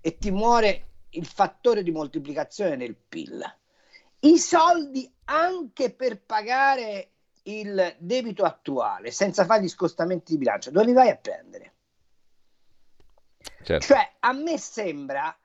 e 0.00 0.18
ti 0.18 0.30
muore 0.30 0.86
il 1.10 1.26
fattore 1.26 1.82
di 1.82 1.90
moltiplicazione 1.90 2.76
del 2.76 2.94
PIL. 2.94 3.42
I 4.20 4.38
soldi 4.38 5.12
anche 5.24 5.92
per 5.92 6.22
pagare 6.22 7.10
il 7.44 7.96
debito 7.98 8.44
attuale 8.44 9.10
senza 9.10 9.44
fare 9.44 9.62
gli 9.62 9.68
scostamenti 9.68 10.32
di 10.32 10.38
bilancio, 10.38 10.70
dove 10.70 10.86
li 10.86 10.92
vai 10.92 11.10
a 11.10 11.16
prendere? 11.16 11.74
Certo. 13.62 13.84
Cioè, 13.84 14.16
a 14.20 14.32
me 14.32 14.58
sembra 14.58 15.36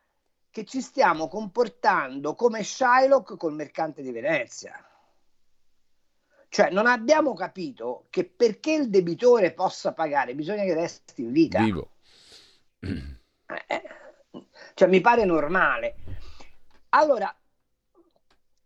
che 0.52 0.66
ci 0.66 0.82
stiamo 0.82 1.28
comportando 1.30 2.36
come 2.36 2.62
Shylock 2.62 3.38
col 3.38 3.54
mercante 3.54 4.02
di 4.02 4.12
Venezia. 4.12 4.86
Cioè, 6.50 6.70
non 6.70 6.86
abbiamo 6.86 7.34
capito 7.34 8.08
che 8.10 8.26
perché 8.26 8.74
il 8.74 8.90
debitore 8.90 9.54
possa 9.54 9.94
pagare 9.94 10.36
bisogna 10.36 10.64
che 10.64 10.74
resti 10.74 11.22
in 11.22 11.32
vita. 11.32 11.64
Vivo. 11.64 11.92
Eh, 12.82 13.84
cioè, 14.74 14.90
mi 14.90 15.00
pare 15.00 15.24
normale. 15.24 15.96
Allora, 16.90 17.34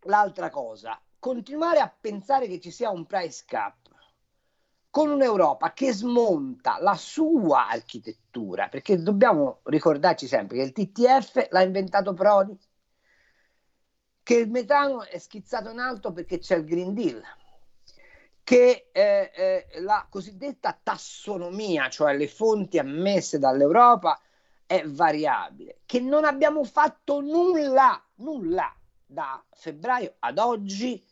l'altra 0.02 0.50
cosa, 0.50 1.00
continuare 1.19 1.80
a 1.80 1.95
pensare 2.00 2.48
che 2.48 2.60
ci 2.60 2.71
sia 2.71 2.89
un 2.89 3.06
price 3.06 3.43
cap 3.45 3.85
con 4.95 5.10
un'Europa 5.10 5.73
che 5.73 5.91
smonta 5.91 6.77
la 6.79 6.95
sua 6.95 7.67
architettura, 7.67 8.69
perché 8.69 9.01
dobbiamo 9.01 9.60
ricordarci 9.63 10.25
sempre 10.25 10.55
che 10.55 10.63
il 10.63 10.71
TTF 10.71 11.47
l'ha 11.49 11.63
inventato 11.63 12.13
Prodi, 12.13 12.58
che 14.23 14.36
il 14.36 14.49
metano 14.49 15.03
è 15.03 15.17
schizzato 15.17 15.69
in 15.69 15.79
alto 15.79 16.13
perché 16.13 16.39
c'è 16.39 16.55
il 16.55 16.63
Green 16.63 16.93
Deal, 16.93 17.21
che 18.41 18.88
eh, 18.93 19.31
eh, 19.36 19.81
la 19.81 20.08
cosiddetta 20.10 20.79
tassonomia, 20.81 21.89
cioè 21.89 22.15
le 22.15 22.29
fonti 22.29 22.79
ammesse 22.79 23.38
dall'Europa, 23.38 24.17
è 24.65 24.81
variabile, 24.86 25.79
che 25.86 25.99
non 25.99 26.23
abbiamo 26.23 26.63
fatto 26.63 27.19
nulla, 27.19 28.01
nulla 28.19 28.73
da 29.05 29.43
febbraio 29.51 30.15
ad 30.19 30.38
oggi 30.38 31.05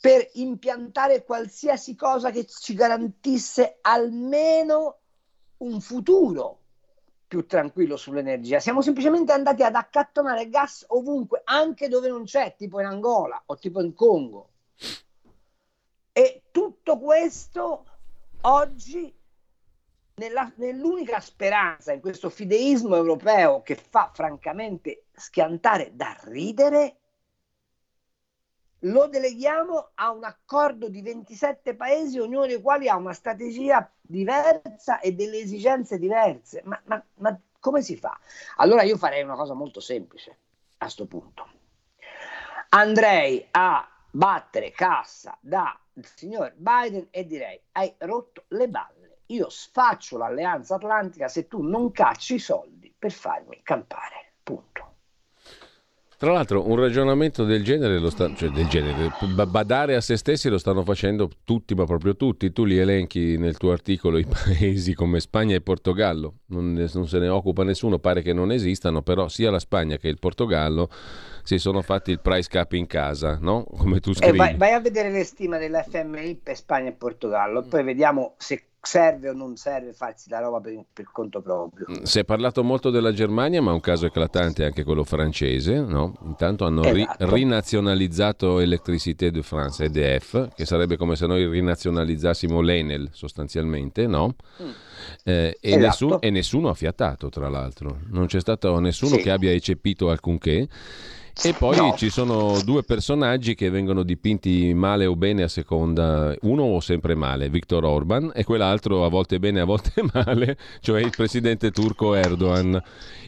per 0.00 0.28
impiantare 0.34 1.24
qualsiasi 1.24 1.94
cosa 1.96 2.30
che 2.30 2.46
ci 2.46 2.74
garantisse 2.74 3.78
almeno 3.80 4.98
un 5.58 5.80
futuro 5.80 6.60
più 7.26 7.46
tranquillo 7.46 7.96
sull'energia. 7.96 8.60
Siamo 8.60 8.80
semplicemente 8.80 9.32
andati 9.32 9.62
ad 9.62 9.74
accattonare 9.74 10.48
gas 10.48 10.84
ovunque, 10.88 11.42
anche 11.44 11.88
dove 11.88 12.08
non 12.08 12.24
c'è, 12.24 12.54
tipo 12.56 12.80
in 12.80 12.86
Angola 12.86 13.42
o 13.46 13.56
tipo 13.56 13.82
in 13.82 13.92
Congo. 13.92 14.50
E 16.12 16.44
tutto 16.50 16.98
questo 16.98 17.84
oggi, 18.42 19.14
nella, 20.14 20.50
nell'unica 20.56 21.20
speranza, 21.20 21.92
in 21.92 22.00
questo 22.00 22.30
fideismo 22.30 22.96
europeo 22.96 23.62
che 23.62 23.74
fa 23.74 24.10
francamente 24.14 25.04
schiantare 25.12 25.90
da 25.94 26.16
ridere, 26.22 26.97
lo 28.80 29.08
deleghiamo 29.08 29.90
a 29.94 30.10
un 30.10 30.24
accordo 30.24 30.88
di 30.88 31.02
27 31.02 31.74
paesi, 31.74 32.18
ognuno 32.18 32.46
dei 32.46 32.60
quali 32.60 32.88
ha 32.88 32.96
una 32.96 33.12
strategia 33.12 33.90
diversa 34.00 35.00
e 35.00 35.12
delle 35.12 35.38
esigenze 35.38 35.98
diverse. 35.98 36.62
Ma, 36.64 36.80
ma, 36.84 37.02
ma 37.16 37.40
Come 37.60 37.82
si 37.82 37.96
fa? 37.96 38.18
Allora 38.56 38.82
io 38.82 38.96
farei 38.96 39.22
una 39.22 39.34
cosa 39.34 39.54
molto 39.54 39.80
semplice 39.80 40.30
a 40.78 40.84
questo 40.84 41.06
punto. 41.06 41.48
Andrei 42.70 43.46
a 43.50 43.86
battere 44.10 44.70
cassa 44.70 45.36
dal 45.40 45.76
signor 46.14 46.54
Biden 46.56 47.08
e 47.10 47.26
direi 47.26 47.60
hai 47.72 47.92
rotto 47.98 48.44
le 48.48 48.68
balle. 48.68 49.18
Io 49.26 49.48
sfaccio 49.50 50.16
l'alleanza 50.16 50.76
atlantica 50.76 51.28
se 51.28 51.48
tu 51.48 51.62
non 51.62 51.90
cacci 51.90 52.36
i 52.36 52.38
soldi 52.38 52.94
per 52.96 53.10
farmi 53.10 53.60
campare. 53.62 54.17
Tra 56.18 56.32
l'altro 56.32 56.68
un 56.68 56.74
ragionamento 56.74 57.44
del 57.44 57.62
genere, 57.62 58.00
lo 58.00 58.10
sta, 58.10 58.34
cioè 58.34 58.48
del 58.48 58.66
genere, 58.66 59.12
badare 59.46 59.94
a 59.94 60.00
se 60.00 60.16
stessi 60.16 60.48
lo 60.48 60.58
stanno 60.58 60.82
facendo 60.82 61.30
tutti, 61.44 61.76
ma 61.76 61.84
proprio 61.84 62.16
tutti. 62.16 62.50
Tu 62.50 62.64
li 62.64 62.76
elenchi 62.76 63.38
nel 63.38 63.56
tuo 63.56 63.70
articolo 63.70 64.18
i 64.18 64.26
paesi 64.26 64.94
come 64.94 65.20
Spagna 65.20 65.54
e 65.54 65.60
Portogallo, 65.60 66.38
non, 66.46 66.72
non 66.92 67.06
se 67.06 67.20
ne 67.20 67.28
occupa 67.28 67.62
nessuno, 67.62 68.00
pare 68.00 68.22
che 68.22 68.32
non 68.32 68.50
esistano, 68.50 69.00
però 69.00 69.28
sia 69.28 69.52
la 69.52 69.60
Spagna 69.60 69.96
che 69.96 70.08
il 70.08 70.18
Portogallo 70.18 70.90
si 71.44 71.58
sono 71.58 71.82
fatti 71.82 72.10
il 72.10 72.18
price 72.18 72.48
cap 72.50 72.72
in 72.72 72.88
casa, 72.88 73.38
no? 73.40 73.62
Come 73.62 74.00
tu 74.00 74.12
scrivi. 74.12 74.34
Eh, 74.34 74.36
vai, 74.36 74.56
vai, 74.56 74.72
a 74.72 74.80
vedere 74.80 75.12
le 75.12 75.22
stime 75.22 75.58
dell'FMI 75.60 76.40
per 76.42 76.56
Spagna 76.56 76.88
e 76.88 76.94
Portogallo, 76.94 77.62
poi 77.62 77.84
vediamo 77.84 78.34
se 78.38 78.64
serve 78.88 79.28
o 79.28 79.34
non 79.34 79.56
serve 79.56 79.92
farsi 79.92 80.30
la 80.30 80.40
roba 80.40 80.60
per, 80.60 80.82
per, 80.90 81.10
conto 81.12 81.42
proprio. 81.42 81.86
Mm, 81.90 82.04
si 82.04 82.20
è 82.20 82.24
parlato 82.24 82.64
molto 82.64 82.88
della 82.88 83.12
Germania, 83.12 83.60
ma 83.60 83.72
un 83.72 83.80
caso 83.80 84.06
eclatante 84.06 84.62
è 84.62 84.66
anche 84.66 84.82
quello 84.82 85.04
francese. 85.04 85.78
No? 85.78 86.14
Intanto 86.24 86.64
hanno 86.64 86.82
esatto. 86.82 87.26
ri- 87.26 87.34
rinazionalizzato 87.34 88.60
Electricité 88.60 89.30
de 89.30 89.42
France, 89.42 89.84
EDF, 89.84 90.54
che 90.54 90.64
sarebbe 90.64 90.96
come 90.96 91.16
se 91.16 91.26
noi 91.26 91.46
rinazionalizzassimo 91.46 92.62
l'Enel 92.62 93.10
sostanzialmente, 93.12 94.06
no? 94.06 94.34
Mm. 94.62 94.68
Eh, 95.24 95.58
e, 95.60 95.68
esatto. 95.68 95.84
nessuno, 95.84 96.20
e, 96.22 96.30
nessuno, 96.30 96.68
ha 96.70 96.74
fiatato, 96.74 97.28
tra 97.28 97.50
l'altro. 97.50 97.98
Non 98.06 98.24
c'è 98.24 98.40
stato 98.40 98.78
nessuno 98.80 99.16
sì. 99.16 99.22
che 99.22 99.30
abbia 99.30 99.52
eccepito 99.52 100.08
alcunché. 100.08 100.66
E 101.40 101.52
poi 101.52 101.76
no. 101.76 101.94
ci 101.96 102.10
sono 102.10 102.60
due 102.62 102.82
personaggi 102.82 103.54
che 103.54 103.70
vengono 103.70 104.02
dipinti 104.02 104.74
male 104.74 105.06
o 105.06 105.14
bene 105.14 105.44
a 105.44 105.48
seconda, 105.48 106.34
uno 106.42 106.64
o 106.64 106.80
sempre 106.80 107.14
male, 107.14 107.48
Viktor 107.48 107.84
Orban, 107.84 108.32
e 108.34 108.42
quell'altro 108.42 109.04
a 109.04 109.08
volte 109.08 109.38
bene, 109.38 109.60
a 109.60 109.64
volte 109.64 109.92
male, 110.12 110.58
cioè 110.80 111.00
il 111.00 111.10
presidente 111.10 111.70
turco 111.70 112.14
Erdogan, 112.14 112.82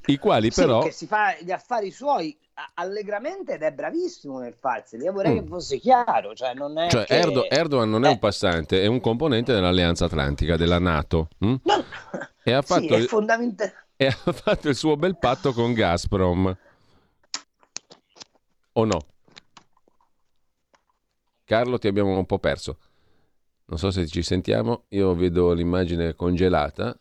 i 0.06 0.18
quali 0.18 0.50
sì, 0.50 0.60
però... 0.60 0.82
che 0.82 0.90
si 0.90 1.06
fa 1.06 1.36
gli 1.40 1.52
affari 1.52 1.92
suoi 1.92 2.36
allegramente 2.74 3.54
ed 3.54 3.62
è 3.62 3.72
bravissimo 3.72 4.38
nel 4.38 4.54
farseli. 4.58 5.04
Io 5.04 5.12
vorrei 5.12 5.32
mm. 5.32 5.38
che 5.38 5.46
fosse 5.46 5.78
chiaro. 5.78 6.34
Cioè, 6.34 6.54
non 6.54 6.78
è 6.78 6.90
cioè 6.90 7.04
che... 7.04 7.14
Erdo, 7.14 7.48
Erdogan 7.48 7.88
non 7.88 8.04
è 8.04 8.08
un 8.08 8.14
eh. 8.14 8.18
passante, 8.18 8.82
è 8.82 8.86
un 8.86 9.00
componente 9.00 9.52
dell'Alleanza 9.52 10.06
Atlantica, 10.06 10.56
della 10.56 10.78
Nato. 10.78 11.28
Hm? 11.38 11.54
No. 11.62 11.84
E, 12.42 12.52
ha 12.52 12.62
fatto 12.62 12.94
sì, 12.94 12.94
il... 12.94 13.06
fondamental... 13.06 13.72
e 13.96 14.06
ha 14.06 14.32
fatto 14.32 14.68
il 14.68 14.74
suo 14.74 14.96
bel 14.96 15.16
patto 15.18 15.52
con 15.52 15.72
Gazprom. 15.72 16.56
O 18.72 18.84
no? 18.84 18.98
Carlo, 21.44 21.78
ti 21.78 21.88
abbiamo 21.88 22.16
un 22.16 22.26
po' 22.26 22.38
perso. 22.38 22.78
Non 23.66 23.78
so 23.78 23.90
se 23.90 24.06
ci 24.06 24.22
sentiamo, 24.22 24.84
io 24.88 25.14
vedo 25.14 25.52
l'immagine 25.52 26.14
congelata, 26.14 26.98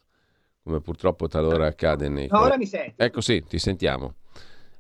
come 0.64 0.82
purtroppo 0.82 1.28
talora 1.28 1.68
accade 1.68 2.10
nei... 2.10 2.28
No, 2.28 2.42
ora 2.42 2.58
mi 2.58 2.66
senti. 2.66 2.94
Ecco 2.98 3.22
sì, 3.22 3.44
ti 3.44 3.58
sentiamo. 3.60 4.16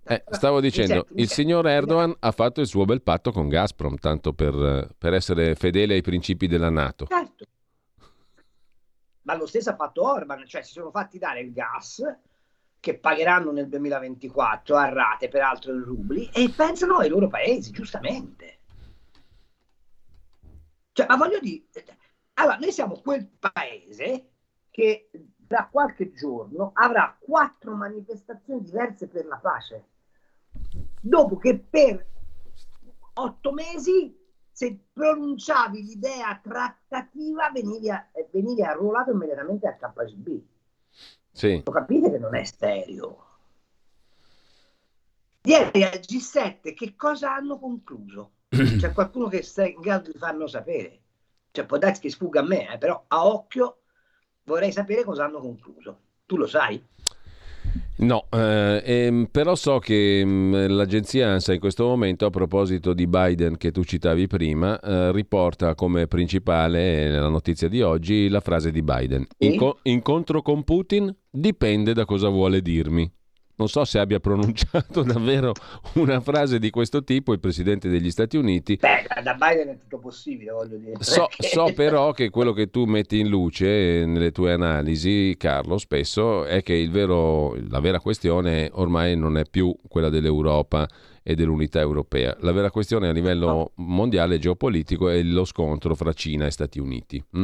Eh, 0.03 0.23
stavo 0.31 0.59
dicendo, 0.59 1.05
il 1.15 1.29
signor 1.29 1.67
Erdogan 1.67 2.15
ha 2.19 2.31
fatto 2.31 2.61
il 2.61 2.67
suo 2.67 2.85
bel 2.85 3.03
patto 3.03 3.31
con 3.31 3.47
Gazprom, 3.47 3.97
tanto 3.97 4.33
per, 4.33 4.95
per 4.97 5.13
essere 5.13 5.53
fedele 5.53 5.93
ai 5.93 6.01
principi 6.01 6.47
della 6.47 6.71
Nato. 6.71 7.05
Certo. 7.05 7.45
Ma 9.21 9.35
lo 9.35 9.45
stesso 9.45 9.69
ha 9.69 9.75
fatto 9.75 10.03
Orban, 10.03 10.47
cioè 10.47 10.63
si 10.63 10.71
sono 10.71 10.89
fatti 10.89 11.19
dare 11.19 11.41
il 11.41 11.51
gas 11.51 12.01
che 12.79 12.97
pagheranno 12.97 13.51
nel 13.51 13.67
2024 13.67 14.75
a 14.75 14.89
rate, 14.89 15.27
peraltro 15.27 15.73
in 15.73 15.83
rubli, 15.83 16.29
e 16.33 16.49
pensano 16.55 16.97
ai 16.97 17.09
loro 17.09 17.27
paesi, 17.27 17.71
giustamente. 17.71 18.59
Cioè, 20.93 21.07
ma 21.07 21.17
voglio 21.17 21.39
dire, 21.39 21.67
allora, 22.35 22.57
noi 22.57 22.71
siamo 22.71 22.99
quel 23.01 23.27
paese 23.27 24.29
che 24.69 25.09
tra 25.47 25.67
qualche 25.69 26.11
giorno 26.13 26.71
avrà 26.73 27.17
quattro 27.19 27.75
manifestazioni 27.75 28.61
diverse 28.63 29.07
per 29.07 29.25
la 29.25 29.37
pace, 29.37 29.85
dopo 31.01 31.37
che 31.37 31.57
per 31.57 32.05
otto 33.13 33.51
mesi 33.51 34.15
se 34.51 34.77
pronunciavi 34.91 35.83
l'idea 35.83 36.39
trattativa 36.41 37.49
venivi, 37.49 37.87
venivi 38.31 38.61
arruolato 38.61 39.11
immediatamente 39.11 39.67
al 39.67 39.77
KGB. 39.77 40.41
Sì. 41.31 41.61
Lo 41.65 41.71
capite 41.71 42.11
che 42.11 42.17
non 42.17 42.35
è 42.35 42.43
stereo. 42.43 43.25
Ieri 45.43 45.83
al 45.83 45.99
G7 45.99 46.73
che 46.73 46.95
cosa 46.95 47.33
hanno 47.33 47.57
concluso? 47.57 48.31
C'è 48.49 48.91
qualcuno 48.91 49.27
che 49.27 49.41
sta 49.41 49.65
in 49.65 49.79
grado 49.79 50.11
di 50.11 50.17
farlo 50.17 50.47
sapere. 50.47 51.01
Cioè, 51.51 51.65
può 51.65 51.77
darsi 51.77 52.01
che 52.01 52.09
sfugga 52.09 52.41
a 52.41 52.43
me, 52.43 52.71
eh, 52.71 52.77
però 52.77 53.05
a 53.07 53.25
occhio 53.25 53.81
vorrei 54.43 54.71
sapere 54.71 55.03
cosa 55.03 55.25
hanno 55.25 55.39
concluso. 55.39 56.01
Tu 56.25 56.37
lo 56.37 56.45
sai? 56.45 56.83
No, 57.97 58.27
eh, 58.31 58.81
ehm, 58.83 59.27
però 59.29 59.55
so 59.55 59.79
che 59.79 60.23
mh, 60.23 60.29
mm, 60.29 60.65
l'agenzia 60.67 61.29
ANSA 61.29 61.53
in 61.53 61.59
questo 61.59 61.85
momento, 61.85 62.25
a 62.25 62.29
proposito 62.29 62.93
di 62.93 63.07
Biden 63.07 63.57
che 63.57 63.71
tu 63.71 63.83
citavi 63.83 64.27
prima, 64.27 64.79
eh, 64.79 65.11
riporta 65.11 65.75
come 65.75 66.07
principale 66.07 67.09
nella 67.09 67.27
notizia 67.27 67.67
di 67.67 67.81
oggi 67.81 68.29
la 68.29 68.39
frase 68.39 68.71
di 68.71 68.81
Biden. 68.81 69.25
Inco- 69.39 69.79
incontro 69.83 70.41
con 70.41 70.63
Putin 70.63 71.13
dipende 71.29 71.93
da 71.93 72.05
cosa 72.05 72.29
vuole 72.29 72.61
dirmi. 72.61 73.11
Non 73.59 73.67
so 73.67 73.83
se 73.83 73.99
abbia 73.99 74.21
pronunciato 74.21 75.03
davvero 75.03 75.51
una 75.95 76.21
frase 76.21 76.59
di 76.59 76.69
questo 76.69 77.03
tipo 77.03 77.33
il 77.33 77.41
Presidente 77.41 77.89
degli 77.89 78.09
Stati 78.09 78.37
Uniti. 78.37 78.77
Beh, 78.77 79.21
da 79.21 79.33
Biden 79.33 79.67
è 79.67 79.77
tutto 79.77 79.99
possibile, 79.99 80.51
voglio 80.51 80.77
dire. 80.77 80.95
So, 80.99 81.27
so 81.37 81.73
però 81.75 82.13
che 82.13 82.29
quello 82.29 82.53
che 82.53 82.69
tu 82.69 82.85
metti 82.85 83.19
in 83.19 83.27
luce 83.27 84.05
nelle 84.05 84.31
tue 84.31 84.53
analisi, 84.53 85.35
Carlo, 85.37 85.77
spesso 85.77 86.45
è 86.45 86.63
che 86.63 86.87
vero, 86.89 87.53
la 87.69 87.81
vera 87.81 87.99
questione 87.99 88.69
ormai 88.71 89.17
non 89.17 89.37
è 89.37 89.43
più 89.43 89.75
quella 89.89 90.07
dell'Europa 90.07 90.87
e 91.21 91.35
dell'unità 91.35 91.81
europea. 91.81 92.37
La 92.39 92.53
vera 92.53 92.71
questione 92.71 93.09
a 93.09 93.11
livello 93.11 93.73
mondiale 93.75 94.39
geopolitico 94.39 95.09
è 95.09 95.21
lo 95.21 95.43
scontro 95.43 95.95
fra 95.95 96.13
Cina 96.13 96.45
e 96.45 96.51
Stati 96.51 96.79
Uniti. 96.79 97.21
Hm? 97.31 97.43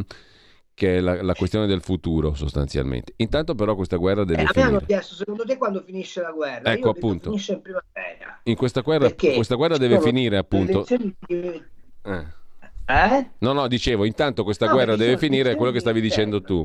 Che 0.76 0.98
è 0.98 1.00
la, 1.00 1.24
la, 1.24 1.34
questione 1.34 1.68
del 1.68 1.82
futuro 1.82 2.34
sostanzialmente. 2.34 3.14
Intanto 3.16 3.56
però 3.56 3.76
questa 3.76 3.96
guerra 3.96 4.26
deve 4.26 4.44
eh, 4.44 4.48
finire. 4.48 4.70
hanno 4.70 4.80
chiesto 4.82 5.16
secondo 5.16 5.46
te 5.46 5.58
quando 5.58 5.82
finisce 5.82 6.22
la 6.22 6.32
guerra? 6.32 6.74
Ecco 6.74 6.90
appunto. 6.90 7.30
Finisce 7.30 7.54
in 7.54 7.62
primavera. 7.62 8.40
In 8.44 8.56
questa 8.56 8.82
guerra, 8.82 9.12
questa 9.14 9.56
guerra 9.56 9.78
deve 9.78 10.02
finire 10.02 10.38
appunto. 10.38 10.86
Di... 10.88 11.64
Eh. 12.04 12.26
Eh? 12.88 13.30
No, 13.40 13.54
no, 13.54 13.68
dicevo, 13.68 14.04
intanto 14.04 14.44
questa 14.44 14.68
no, 14.68 14.74
guerra 14.74 14.96
deve 14.98 15.18
finire, 15.18 15.52
è 15.52 15.56
quello 15.56 15.72
che 15.72 15.80
stavi 15.80 16.02
dicendo 16.02 16.42
tu. 16.42 16.64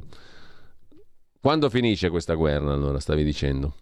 Quando 1.40 1.70
finisce 1.70 2.11
questa 2.11 2.35
guerra, 2.35 2.73
allora, 2.73 2.99
stavi 2.99 3.23
dicendo? 3.23 3.75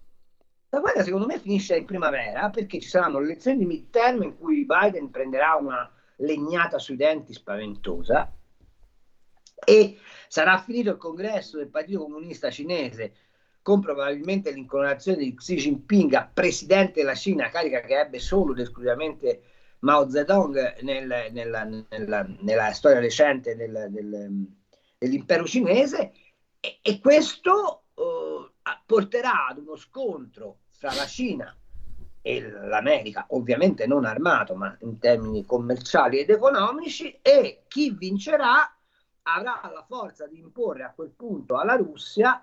La 0.68 0.80
guerra 0.80 1.02
secondo 1.02 1.24
me 1.24 1.38
finisce 1.38 1.74
in 1.76 1.86
primavera 1.86 2.50
perché 2.50 2.78
ci 2.78 2.88
saranno 2.88 3.18
le 3.18 3.24
elezioni 3.24 3.56
di 3.56 3.64
midterm 3.64 4.22
in 4.22 4.38
cui 4.38 4.66
Biden 4.66 5.10
prenderà 5.10 5.54
una 5.54 5.90
legnata 6.16 6.78
sui 6.78 6.96
denti 6.96 7.32
spaventosa 7.32 8.30
e 9.64 9.98
sarà 10.28 10.58
finito 10.58 10.90
il 10.90 10.96
congresso 10.96 11.56
del 11.56 11.68
Partito 11.68 12.02
Comunista 12.02 12.50
Cinese 12.50 13.12
con 13.62 13.80
probabilmente 13.80 14.50
l'incoronazione 14.50 15.18
di 15.18 15.34
Xi 15.34 15.56
Jinping 15.56 16.14
a 16.14 16.30
presidente 16.32 17.00
della 17.00 17.14
Cina, 17.14 17.50
carica 17.50 17.80
che 17.80 17.98
ebbe 18.00 18.18
solo 18.18 18.52
ed 18.52 18.60
esclusivamente 18.60 19.42
Mao 19.80 20.08
Zedong 20.08 20.80
nel, 20.80 21.28
nella, 21.32 21.64
nella, 21.64 22.26
nella, 22.40 22.72
storia 22.72 22.98
recente 22.98 23.56
del, 23.56 23.88
del, 23.90 24.46
dell'impero 24.96 25.44
cinese. 25.44 26.12
E, 26.60 26.78
e 26.80 26.98
questo 26.98 27.82
uh, 27.94 28.48
porterà 28.86 29.48
ad 29.48 29.58
uno 29.58 29.76
scontro 29.76 30.60
tra 30.78 30.94
la 30.94 31.04
Cina 31.04 31.54
e 32.22 32.40
l'America, 32.40 33.26
ovviamente 33.30 33.86
non 33.86 34.04
armato, 34.04 34.54
ma 34.54 34.76
in 34.80 34.98
termini 34.98 35.44
commerciali 35.44 36.18
ed 36.18 36.30
economici, 36.30 37.18
e 37.20 37.64
chi 37.68 37.90
vincerà 37.90 38.77
avrà 39.34 39.60
la 39.72 39.84
forza 39.86 40.26
di 40.26 40.38
imporre 40.38 40.84
a 40.84 40.92
quel 40.94 41.10
punto 41.10 41.56
alla 41.56 41.76
Russia 41.76 42.42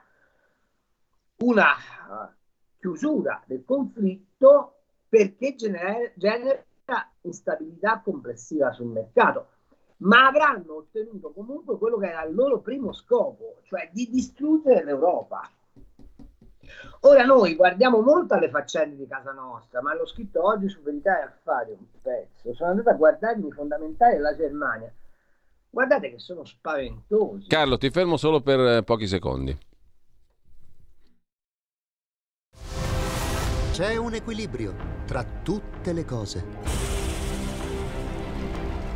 una 1.38 1.72
uh, 1.74 2.30
chiusura 2.78 3.42
del 3.46 3.64
conflitto 3.66 4.74
perché 5.10 5.56
genera, 5.56 6.12
genera 6.16 6.64
instabilità 7.22 8.02
complessiva 8.04 8.72
sul 8.72 8.88
mercato. 8.88 9.50
Ma 9.98 10.28
avranno 10.28 10.76
ottenuto 10.76 11.32
comunque 11.32 11.78
quello 11.78 11.98
che 11.98 12.10
era 12.10 12.24
il 12.24 12.36
loro 12.36 12.60
primo 12.60 12.92
scopo, 12.92 13.60
cioè 13.64 13.90
di 13.92 14.10
distruggere 14.10 14.84
l'Europa. 14.84 15.42
Ora 17.02 17.24
noi 17.24 17.56
guardiamo 17.56 18.02
molto 18.02 18.34
alle 18.34 18.50
faccende 18.50 18.96
di 18.96 19.08
casa 19.08 19.32
nostra, 19.32 19.82
ma 19.82 19.96
l'ho 19.96 20.06
scritto 20.06 20.44
oggi 20.44 20.68
su 20.68 20.82
Verità 20.82 21.20
e 21.20 21.24
Affari 21.24 21.72
un 21.72 21.86
pezzo. 22.02 22.54
Sono 22.54 22.72
andato 22.72 22.90
a 22.90 22.94
guardare 22.94 23.40
i 23.40 23.52
fondamentali 23.52 24.16
della 24.16 24.36
Germania 24.36 24.92
Guardate 25.76 26.10
che 26.10 26.20
sono 26.20 26.46
spaventosi. 26.46 27.48
Carlo, 27.48 27.78
ti 27.78 27.90
fermo 27.90 28.16
solo 28.16 28.40
per 28.40 28.60
eh, 28.62 28.84
pochi 28.84 29.08
secondi. 29.08 29.58
C'è 33.74 33.98
un 33.98 34.14
equilibrio 34.14 34.74
tra 35.06 35.26
tutte 35.44 35.92
le 35.92 36.06
cose. 36.06 36.46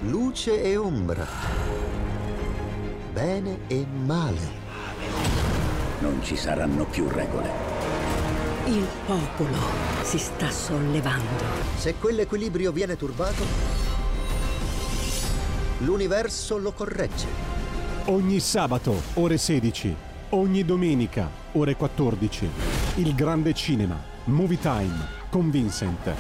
Luce 0.04 0.64
e 0.64 0.78
ombra. 0.78 1.28
Bene 3.12 3.68
e 3.68 3.86
male. 3.86 4.40
Non 6.00 6.24
ci 6.24 6.38
saranno 6.38 6.86
più 6.86 7.10
regole. 7.10 7.50
Il 8.68 8.88
popolo 9.06 9.58
si 10.04 10.18
sta 10.18 10.50
sollevando. 10.50 11.44
Se 11.76 11.96
quell'equilibrio 11.96 12.72
viene 12.72 12.96
turbato, 12.96 13.89
l'universo 15.80 16.58
lo 16.58 16.72
corregge. 16.72 17.28
Ogni 18.06 18.40
sabato, 18.40 19.02
ore 19.16 19.38
16. 19.38 19.96
Ogni 20.30 20.64
domenica, 20.64 21.30
ore 21.54 21.76
14. 21.76 22.50
Il 22.96 23.16
grande 23.16 23.54
cinema 23.54 24.00
Movie 24.26 24.60
Time 24.60 25.08
con 25.30 25.50
Vincent. 25.50 26.14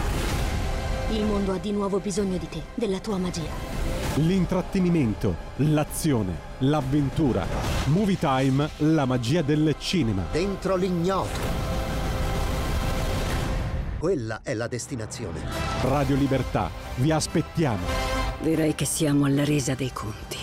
Il 1.12 1.26
mondo 1.26 1.54
ha 1.54 1.58
di 1.58 1.72
nuovo 1.72 2.00
bisogno 2.00 2.38
di 2.38 2.48
te, 2.48 2.62
della 2.76 3.00
tua 3.00 3.18
magia. 3.18 3.78
L'intrattenimento, 4.16 5.36
l'azione, 5.58 6.34
l'avventura. 6.60 7.46
Movie 7.86 8.18
Time, 8.18 8.70
la 8.78 9.06
magia 9.06 9.42
del 9.42 9.76
cinema. 9.78 10.26
Dentro 10.32 10.76
l'ignoto. 10.76 11.68
Quella 13.98 14.42
è 14.44 14.54
la 14.54 14.68
destinazione. 14.68 15.42
Radio 15.82 16.16
Libertà, 16.16 16.70
vi 16.96 17.12
aspettiamo. 17.12 18.19
Direi 18.42 18.74
che 18.74 18.86
siamo 18.86 19.26
alla 19.26 19.44
resa 19.44 19.76
dei 19.76 19.92
conti. 19.92 20.38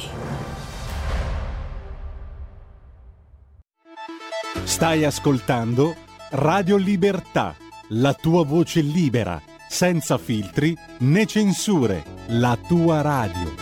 Stai 4.64 5.04
ascoltando 5.04 5.94
Radio 6.30 6.76
Libertà, 6.76 7.56
la 7.90 8.12
tua 8.12 8.44
voce 8.44 8.82
libera, 8.82 9.40
senza 9.68 10.18
filtri 10.18 10.76
né 10.98 11.24
censure, 11.24 12.04
la 12.28 12.58
tua 12.68 13.00
radio. 13.00 13.54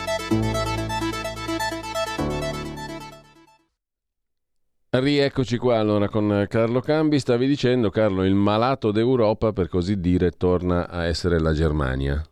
Rieccoci 4.90 5.58
qua 5.58 5.78
allora 5.78 6.08
con 6.08 6.46
Carlo 6.48 6.80
Cambi. 6.80 7.20
Stavi 7.20 7.46
dicendo, 7.46 7.90
Carlo, 7.90 8.24
il 8.24 8.34
malato 8.34 8.90
d'Europa, 8.90 9.52
per 9.52 9.68
così 9.68 10.00
dire, 10.00 10.30
torna 10.32 10.88
a 10.88 11.04
essere 11.04 11.38
la 11.38 11.52
Germania. 11.52 12.24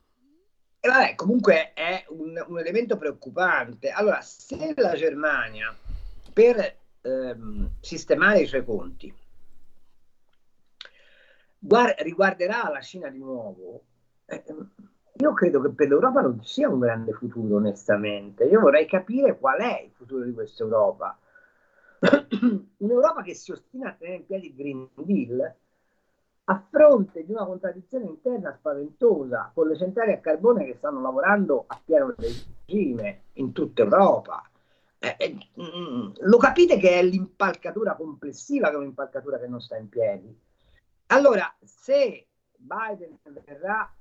E 0.84 0.88
vabbè, 0.88 1.14
comunque 1.14 1.72
è 1.74 2.04
un, 2.08 2.44
un 2.44 2.58
elemento 2.58 2.96
preoccupante. 2.96 3.90
Allora, 3.90 4.20
se 4.20 4.74
la 4.76 4.94
Germania, 4.96 5.72
per 6.32 6.76
ehm, 7.02 7.70
sistemare 7.78 8.40
i 8.40 8.46
suoi 8.46 8.64
conti, 8.64 9.14
guard- 11.56 12.00
riguarderà 12.00 12.68
la 12.68 12.80
Cina 12.80 13.08
di 13.10 13.18
nuovo, 13.18 13.84
eh, 14.26 14.42
io 15.18 15.32
credo 15.34 15.60
che 15.60 15.70
per 15.70 15.86
l'Europa 15.86 16.20
non 16.20 16.42
sia 16.42 16.68
un 16.68 16.80
grande 16.80 17.12
futuro, 17.12 17.58
onestamente. 17.58 18.42
Io 18.46 18.58
vorrei 18.58 18.86
capire 18.86 19.38
qual 19.38 19.60
è 19.60 19.82
il 19.84 19.92
futuro 19.92 20.24
di 20.24 20.32
questa 20.32 20.64
Europa. 20.64 21.16
Un'Europa 22.78 23.22
che 23.22 23.34
si 23.34 23.52
ostina 23.52 23.90
a 23.90 23.94
tenere 23.96 24.16
in 24.16 24.26
piedi 24.26 24.46
il 24.48 24.54
Green 24.56 24.88
Deal 24.96 25.54
a 26.44 26.66
fronte 26.70 27.24
di 27.24 27.30
una 27.30 27.44
contraddizione 27.44 28.06
interna 28.06 28.54
spaventosa 28.58 29.50
con 29.54 29.68
le 29.68 29.76
centrali 29.76 30.12
a 30.12 30.20
carbone 30.20 30.64
che 30.64 30.74
stanno 30.74 31.00
lavorando 31.00 31.64
a 31.66 31.80
pieno 31.84 32.14
regime 32.16 33.22
in 33.34 33.52
tutta 33.52 33.82
Europa. 33.82 34.42
Eh, 34.98 35.16
eh, 35.18 35.36
mm, 35.60 36.12
lo 36.20 36.36
capite 36.38 36.78
che 36.78 36.98
è 36.98 37.02
l'impalcatura 37.02 37.94
complessiva 37.94 38.68
che 38.68 38.74
è 38.74 38.78
un'impalcatura 38.78 39.38
che 39.38 39.46
non 39.46 39.60
sta 39.60 39.76
in 39.76 39.88
piedi. 39.88 40.36
Allora, 41.06 41.54
se 41.62 42.26
Biden 42.56 43.18
verrà 43.44 43.92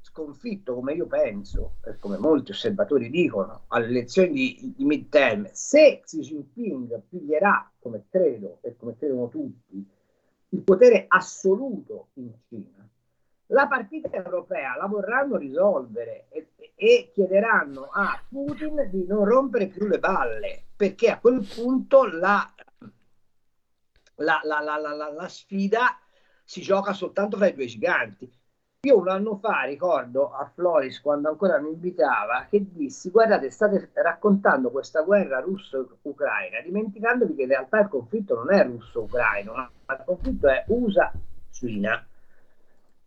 sconfitto, 0.00 0.74
come 0.74 0.94
io 0.94 1.06
penso, 1.06 1.76
e 1.84 1.98
come 1.98 2.16
molti 2.16 2.52
osservatori 2.52 3.10
dicono, 3.10 3.64
alle 3.68 3.86
elezioni 3.86 4.32
di, 4.32 4.74
di 4.76 4.84
midterm, 4.84 5.48
se 5.52 6.00
Xi 6.02 6.20
Jinping 6.20 7.02
piglierà, 7.08 7.70
come 7.78 8.06
credo 8.08 8.58
e 8.62 8.76
come 8.76 8.96
credono 8.96 9.28
tutti, 9.28 9.86
il 10.50 10.62
potere 10.62 11.04
assoluto 11.08 12.08
in 12.14 12.32
Cina, 12.48 12.88
la 13.46 13.66
partita 13.66 14.10
europea 14.10 14.76
la 14.76 14.86
vorranno 14.86 15.36
risolvere 15.36 16.26
e, 16.30 16.50
e, 16.74 17.10
chiederanno 17.12 17.88
a 17.92 18.20
Putin 18.28 18.88
di 18.90 19.06
non 19.06 19.24
rompere 19.24 19.66
più 19.66 19.86
le 19.86 19.98
balle, 19.98 20.64
perché 20.76 21.10
a 21.10 21.18
quel 21.18 21.46
punto 21.46 22.06
la, 22.06 22.48
la, 24.16 24.40
la, 24.44 25.10
la 25.12 25.28
sfida 25.28 25.98
si 26.44 26.60
gioca 26.62 26.92
soltanto 26.92 27.36
fra 27.36 27.46
i 27.46 27.54
due 27.54 27.66
giganti. 27.66 28.38
Io 28.82 28.98
un 28.98 29.08
anno 29.08 29.36
fa 29.36 29.64
ricordo 29.64 30.32
a 30.32 30.50
Floris, 30.54 31.02
quando 31.02 31.28
ancora 31.28 31.60
mi 31.60 31.68
invitava, 31.68 32.46
che 32.48 32.64
dissi: 32.72 33.10
Guardate, 33.10 33.50
state 33.50 33.90
raccontando 33.92 34.70
questa 34.70 35.02
guerra 35.02 35.40
russo-ucraina, 35.40 36.60
dimenticandovi 36.62 37.34
che 37.34 37.42
in 37.42 37.48
realtà 37.48 37.80
il 37.80 37.88
conflitto 37.88 38.36
non 38.36 38.52
è 38.52 38.64
russo-ucraino, 38.64 39.70
ma 39.90 39.96
il 39.96 40.04
conflitto 40.04 40.48
è 40.48 40.64
USA-Cina. 40.68 42.06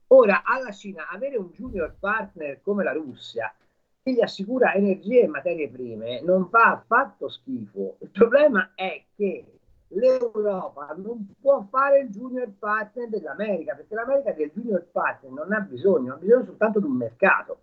Ora, 0.07 0.43
alla 0.43 0.71
Cina 0.71 1.07
avere 1.09 1.37
un 1.37 1.49
junior 1.53 1.95
partner 1.97 2.61
come 2.61 2.83
la 2.83 2.91
Russia 2.91 3.53
che 4.03 4.11
gli 4.11 4.21
assicura 4.21 4.73
energie 4.73 5.21
e 5.21 5.27
materie 5.27 5.69
prime 5.69 6.21
non 6.21 6.49
fa 6.49 6.71
affatto 6.71 7.29
schifo. 7.29 7.95
Il 7.99 8.09
problema 8.09 8.71
è 8.75 9.01
che 9.15 9.45
l'Europa 9.87 10.93
non 10.97 11.33
può 11.39 11.65
fare 11.69 11.99
il 11.99 12.09
junior 12.09 12.51
partner 12.59 13.07
dell'America, 13.07 13.75
perché 13.75 13.95
l'America 13.95 14.33
del 14.33 14.51
junior 14.53 14.85
partner 14.91 15.31
non 15.31 15.53
ha 15.53 15.61
bisogno, 15.61 16.13
ha 16.13 16.17
bisogno 16.17 16.45
soltanto 16.45 16.79
di 16.79 16.85
un 16.85 16.97
mercato, 16.97 17.61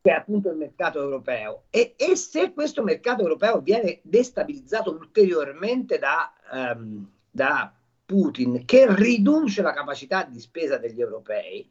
che 0.00 0.10
è 0.10 0.14
appunto 0.14 0.50
il 0.50 0.56
mercato 0.56 1.02
europeo. 1.02 1.64
E, 1.70 1.94
e 1.96 2.14
se 2.14 2.52
questo 2.52 2.84
mercato 2.84 3.22
europeo 3.22 3.60
viene 3.60 3.98
destabilizzato 4.02 4.92
ulteriormente 4.92 5.98
da, 5.98 6.32
um, 6.52 7.10
da 7.30 7.72
Putin, 8.08 8.64
che 8.64 8.86
riduce 8.94 9.60
la 9.60 9.74
capacità 9.74 10.24
di 10.24 10.40
spesa 10.40 10.78
degli 10.78 10.98
europei, 10.98 11.70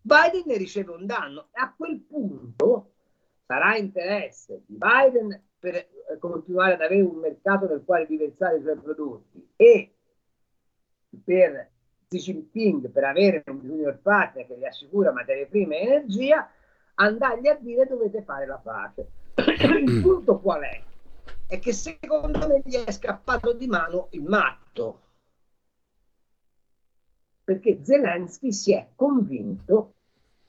Biden 0.00 0.42
ne 0.46 0.56
riceve 0.56 0.90
un 0.90 1.06
danno. 1.06 1.46
A 1.52 1.72
quel 1.76 2.00
punto 2.00 2.94
sarà 3.46 3.76
interesse 3.76 4.62
di 4.66 4.76
Biden 4.76 5.40
per 5.60 5.76
eh, 5.76 5.88
continuare 6.18 6.72
ad 6.72 6.80
avere 6.80 7.02
un 7.02 7.18
mercato 7.18 7.68
nel 7.68 7.84
quale 7.84 8.06
diversare 8.06 8.56
i 8.58 8.62
suoi 8.62 8.78
prodotti 8.78 9.48
e 9.54 9.94
per 11.24 11.70
Xi 12.08 12.18
Jinping 12.18 12.90
per 12.90 13.04
avere 13.04 13.44
un 13.46 13.60
junior 13.60 13.96
partner 14.00 14.48
che 14.48 14.58
gli 14.58 14.64
assicura 14.64 15.12
materie 15.12 15.46
prime 15.46 15.78
e 15.78 15.86
energia, 15.86 16.50
andargli 16.94 17.46
a 17.46 17.54
dire 17.54 17.86
dovete 17.86 18.22
fare 18.22 18.44
la 18.44 18.56
pace. 18.56 19.06
Il 19.36 20.00
punto 20.02 20.40
qual 20.40 20.62
è? 20.62 20.82
È 21.46 21.60
che 21.60 21.72
secondo 21.72 22.48
me 22.48 22.60
gli 22.64 22.74
è 22.74 22.90
scappato 22.90 23.52
di 23.52 23.68
mano 23.68 24.08
il 24.10 24.22
matto. 24.22 25.02
Perché 27.50 27.80
Zelensky 27.82 28.52
si 28.52 28.72
è 28.72 28.90
convinto 28.94 29.94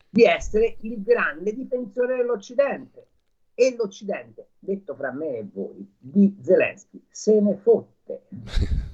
di 0.08 0.24
essere 0.24 0.78
il 0.82 1.02
grande 1.02 1.52
difensore 1.52 2.18
dell'Occidente 2.18 3.08
e 3.56 3.74
l'Occidente, 3.76 4.50
detto 4.60 4.94
fra 4.94 5.12
me 5.12 5.38
e 5.38 5.48
voi, 5.52 5.96
di 5.98 6.38
Zelensky 6.40 7.04
se 7.10 7.42
ne 7.42 7.56
fotte. 7.56 8.28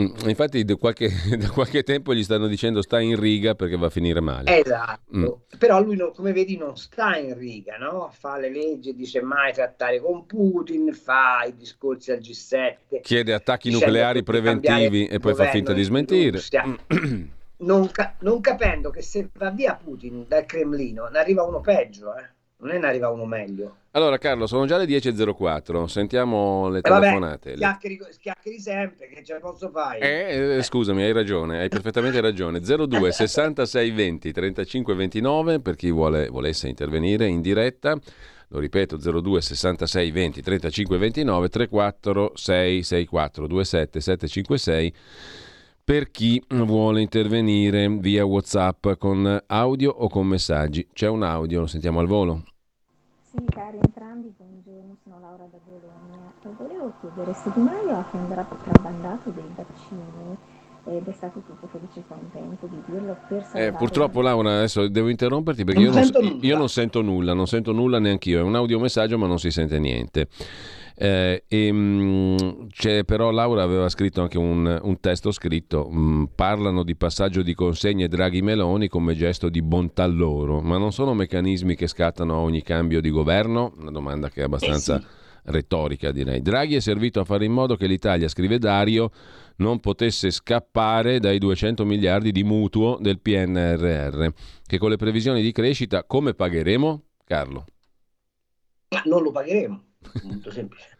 Mm, 0.00 0.28
infatti 0.28 0.64
da 0.64 0.76
qualche, 0.76 1.10
da 1.36 1.50
qualche, 1.50 1.82
tempo 1.82 2.14
gli 2.14 2.22
stanno 2.22 2.46
dicendo 2.46 2.80
sta 2.80 3.00
in 3.00 3.18
riga 3.18 3.54
perché 3.54 3.76
va 3.76 3.86
a 3.86 3.90
finire 3.90 4.20
male. 4.20 4.58
Esatto, 4.58 5.16
mm. 5.16 5.58
però 5.58 5.82
lui 5.82 5.96
no, 5.96 6.10
come 6.10 6.32
vedi 6.32 6.56
non 6.56 6.76
sta 6.76 7.16
in 7.16 7.36
riga, 7.36 7.76
no? 7.76 8.10
fa 8.12 8.38
le 8.38 8.50
leggi, 8.50 8.94
dice 8.94 9.20
mai 9.20 9.52
trattare 9.52 10.00
con 10.00 10.24
Putin, 10.24 10.92
fa 10.94 11.44
i 11.46 11.54
discorsi 11.54 12.12
al 12.12 12.18
G7. 12.18 13.00
Chiede 13.02 13.34
attacchi 13.34 13.70
nucleari 13.70 14.22
preventivi 14.22 15.06
e 15.06 15.18
poi 15.18 15.34
fa 15.34 15.48
finta 15.48 15.72
di 15.72 15.82
smentire. 15.82 16.40
non, 17.58 17.90
ca- 17.90 18.14
non, 18.20 18.40
capendo 18.40 18.90
che 18.90 19.02
se 19.02 19.28
va 19.34 19.50
via 19.50 19.74
Putin 19.74 20.24
dal 20.26 20.46
Cremlino 20.46 21.08
ne 21.08 21.18
arriva 21.18 21.42
uno 21.42 21.60
peggio, 21.60 22.16
eh? 22.16 22.24
non 22.58 22.70
è 22.70 22.78
ne 22.78 22.86
arriva 22.86 23.10
uno 23.10 23.26
meglio. 23.26 23.76
Allora 23.92 24.18
Carlo, 24.18 24.46
sono 24.46 24.66
già 24.66 24.76
le 24.76 24.84
10.04, 24.84 25.86
sentiamo 25.86 26.68
le 26.68 26.80
telefonate. 26.80 27.54
Eh 27.54 27.56
vabbè, 27.56 27.78
schiacchieri, 27.78 27.98
schiacchieri, 28.08 28.60
sempre, 28.60 29.08
che 29.08 29.24
ce 29.24 29.32
la 29.32 29.40
posso 29.40 29.68
fare? 29.70 29.98
Eh, 29.98 30.58
eh, 30.58 30.62
scusami, 30.62 31.02
hai 31.02 31.12
ragione, 31.12 31.58
hai 31.58 31.68
perfettamente 31.68 32.20
ragione. 32.20 32.60
02 32.60 33.10
66 33.10 33.90
20 33.90 34.32
35 34.32 34.94
29 34.94 35.58
per 35.58 35.74
chi 35.74 35.90
vuole, 35.90 36.28
volesse 36.28 36.68
intervenire 36.68 37.26
in 37.26 37.40
diretta. 37.40 37.98
Lo 38.52 38.60
ripeto 38.60 38.96
02 38.96 39.40
66 39.40 40.10
20 40.12 40.40
35 40.40 40.96
29 40.96 41.48
34 41.48 42.32
664 42.34 43.46
27 43.46 44.00
756 44.00 44.94
per 45.82 46.12
chi 46.12 46.40
vuole 46.48 47.00
intervenire 47.00 47.88
via 47.88 48.24
WhatsApp 48.24 48.92
con 48.98 49.42
audio 49.48 49.90
o 49.90 50.08
con 50.08 50.28
messaggi. 50.28 50.86
C'è 50.92 51.08
un 51.08 51.24
audio, 51.24 51.60
lo 51.60 51.66
sentiamo 51.66 51.98
al 51.98 52.06
volo. 52.06 52.44
Sì, 53.30 53.38
cari 53.48 53.78
entrambi, 53.80 54.32
buongiorno, 54.36 54.96
sono 55.04 55.20
Laura 55.20 55.46
da 55.48 55.58
Bologna. 55.64 56.32
Volevo 56.58 56.92
chiedere 56.98 57.32
se 57.32 57.48
Di 57.54 57.60
Maio 57.60 57.96
ha 57.96 58.02
contrabbandato 58.02 59.30
dei 59.30 59.44
vaccini 59.54 60.36
ed 60.86 61.06
è 61.06 61.12
stato 61.12 61.40
tutto 61.46 61.68
felice 61.68 62.00
e 62.00 62.02
contento 62.08 62.66
di 62.66 62.82
dirlo 62.86 63.16
per 63.28 63.46
eh, 63.52 63.70
purtroppo 63.70 64.22
Laura 64.22 64.56
adesso 64.56 64.88
devo 64.88 65.10
interromperti 65.10 65.62
perché 65.62 65.84
non 65.84 65.92
io, 65.92 66.10
non, 66.20 66.38
io, 66.40 66.56
non, 66.56 66.68
sento 66.70 67.02
nulla 67.02 67.34
non 67.34 67.46
sento 67.46 67.72
nulla 67.72 67.98
neanche 67.98 68.30
io 68.30 68.38
è 68.38 68.42
un 68.42 68.54
audiomessaggio 68.56 69.18
ma 69.18 69.26
non 69.26 69.38
si 69.38 69.50
sente 69.50 69.78
niente 69.78 70.28
eh, 71.02 71.44
e, 71.48 71.72
mh, 71.72 72.66
però 73.06 73.30
Laura 73.30 73.62
aveva 73.62 73.88
scritto 73.88 74.20
anche 74.20 74.36
un, 74.36 74.78
un 74.82 75.00
testo 75.00 75.30
scritto 75.30 75.88
mh, 75.88 76.32
parlano 76.34 76.82
di 76.82 76.94
passaggio 76.94 77.40
di 77.40 77.54
consegne 77.54 78.06
Draghi 78.06 78.42
Meloni 78.42 78.88
come 78.88 79.14
gesto 79.14 79.48
di 79.48 79.62
bontà 79.62 80.04
loro 80.04 80.60
ma 80.60 80.76
non 80.76 80.92
sono 80.92 81.14
meccanismi 81.14 81.74
che 81.74 81.86
scattano 81.86 82.36
ogni 82.36 82.62
cambio 82.62 83.00
di 83.00 83.08
governo 83.08 83.72
una 83.78 83.90
domanda 83.90 84.28
che 84.28 84.42
è 84.42 84.44
abbastanza 84.44 84.96
eh 84.96 85.00
sì 85.00 85.18
retorica 85.44 86.12
direi. 86.12 86.42
Draghi 86.42 86.76
è 86.76 86.80
servito 86.80 87.18
a 87.18 87.24
fare 87.24 87.46
in 87.46 87.52
modo 87.52 87.74
che 87.74 87.86
l'Italia, 87.86 88.28
scrive 88.28 88.58
Dario, 88.58 89.10
non 89.56 89.80
potesse 89.80 90.30
scappare 90.30 91.18
dai 91.18 91.38
200 91.38 91.84
miliardi 91.86 92.30
di 92.30 92.44
mutuo 92.44 92.98
del 93.00 93.20
PNRR, 93.20 94.26
che 94.66 94.78
con 94.78 94.90
le 94.90 94.96
previsioni 94.96 95.40
di 95.40 95.50
crescita 95.50 96.04
come 96.04 96.34
pagheremo? 96.34 97.02
Carlo. 97.24 97.64
Non 99.04 99.22
lo 99.22 99.30
pagheremo, 99.30 99.82
molto 100.22 100.50
semplice. 100.52 100.98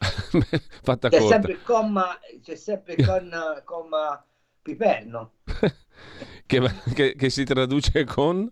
Fatta 0.82 1.08
c'è 1.08 1.18
corta. 1.18 1.34
sempre 1.34 1.52
il 1.52 1.62
comma, 1.62 2.18
c'è 2.42 2.54
sempre 2.54 2.96
con, 2.96 3.30
comma 3.64 4.24
piperno. 4.62 5.32
che, 6.46 6.60
che, 6.94 7.14
che 7.14 7.30
si 7.30 7.44
traduce 7.44 8.04
con? 8.04 8.50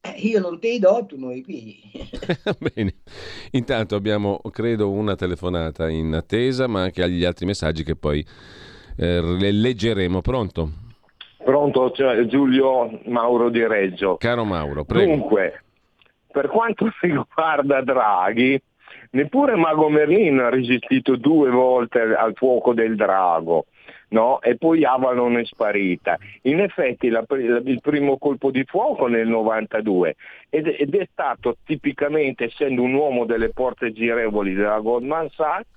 Eh, 0.00 0.20
io 0.20 0.40
non 0.40 0.60
te 0.60 0.70
li 0.70 0.78
do, 0.78 1.04
tu 1.06 1.18
non 1.18 1.32
li 1.32 1.40
pigli. 1.40 1.80
Bene, 2.58 2.96
intanto 3.52 3.96
abbiamo, 3.96 4.40
credo, 4.50 4.90
una 4.90 5.14
telefonata 5.14 5.88
in 5.88 6.12
attesa, 6.14 6.66
ma 6.66 6.82
anche 6.82 7.02
agli 7.02 7.24
altri 7.24 7.46
messaggi 7.46 7.82
che 7.82 7.96
poi 7.96 8.24
eh, 8.96 9.20
leggeremo. 9.20 10.20
Pronto? 10.20 10.84
Pronto, 11.42 11.92
cioè 11.92 12.24
Giulio 12.26 13.00
Mauro 13.06 13.50
di 13.50 13.64
Reggio. 13.66 14.16
Caro 14.16 14.44
Mauro, 14.44 14.84
prego. 14.84 15.12
Dunque, 15.12 15.62
per 16.36 16.48
quanto 16.48 16.92
riguarda 17.00 17.80
Draghi, 17.80 18.60
neppure 19.12 19.56
Mago 19.56 19.88
Merlino 19.88 20.44
ha 20.44 20.50
resistito 20.50 21.16
due 21.16 21.48
volte 21.48 21.98
al 21.98 22.34
fuoco 22.34 22.74
del 22.74 22.94
drago 22.94 23.64
no? 24.08 24.42
e 24.42 24.58
poi 24.58 24.84
Avalon 24.84 25.38
è 25.38 25.44
sparita. 25.46 26.18
In 26.42 26.60
effetti 26.60 27.08
la, 27.08 27.24
la, 27.26 27.62
il 27.64 27.80
primo 27.80 28.18
colpo 28.18 28.50
di 28.50 28.64
fuoco 28.64 29.06
nel 29.06 29.26
92 29.26 30.16
ed, 30.50 30.66
ed 30.66 30.94
è 30.94 31.08
stato 31.10 31.56
tipicamente, 31.64 32.44
essendo 32.44 32.82
un 32.82 32.92
uomo 32.92 33.24
delle 33.24 33.48
porte 33.48 33.92
girevoli 33.92 34.52
della 34.52 34.80
Goldman 34.80 35.30
Sachs, 35.30 35.70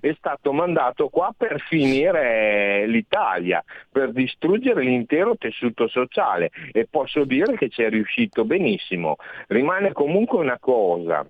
è 0.00 0.14
stato 0.16 0.52
mandato 0.52 1.08
qua 1.08 1.34
per 1.36 1.60
finire 1.68 2.86
l'Italia, 2.86 3.62
per 3.90 4.12
distruggere 4.12 4.82
l'intero 4.82 5.36
tessuto 5.36 5.88
sociale 5.88 6.50
e 6.72 6.86
posso 6.88 7.24
dire 7.24 7.56
che 7.56 7.68
ci 7.68 7.82
è 7.82 7.88
riuscito 7.88 8.44
benissimo. 8.44 9.16
Rimane 9.48 9.92
comunque 9.92 10.38
una 10.38 10.58
cosa, 10.58 11.26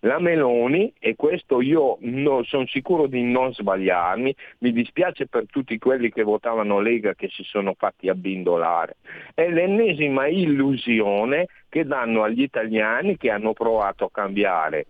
la 0.00 0.18
Meloni, 0.18 0.92
e 0.98 1.16
questo 1.16 1.60
io 1.60 1.96
no, 2.00 2.42
sono 2.44 2.66
sicuro 2.66 3.06
di 3.06 3.22
non 3.22 3.52
sbagliarmi, 3.52 4.34
mi 4.58 4.72
dispiace 4.72 5.26
per 5.26 5.46
tutti 5.50 5.78
quelli 5.78 6.10
che 6.10 6.22
votavano 6.22 6.80
Lega 6.80 7.14
che 7.14 7.28
si 7.28 7.42
sono 7.42 7.74
fatti 7.76 8.08
abbindolare, 8.08 8.96
è 9.34 9.48
l'ennesima 9.48 10.26
illusione 10.28 11.46
che 11.68 11.84
danno 11.84 12.22
agli 12.22 12.42
italiani 12.42 13.16
che 13.16 13.30
hanno 13.30 13.52
provato 13.52 14.04
a 14.04 14.10
cambiare 14.12 14.86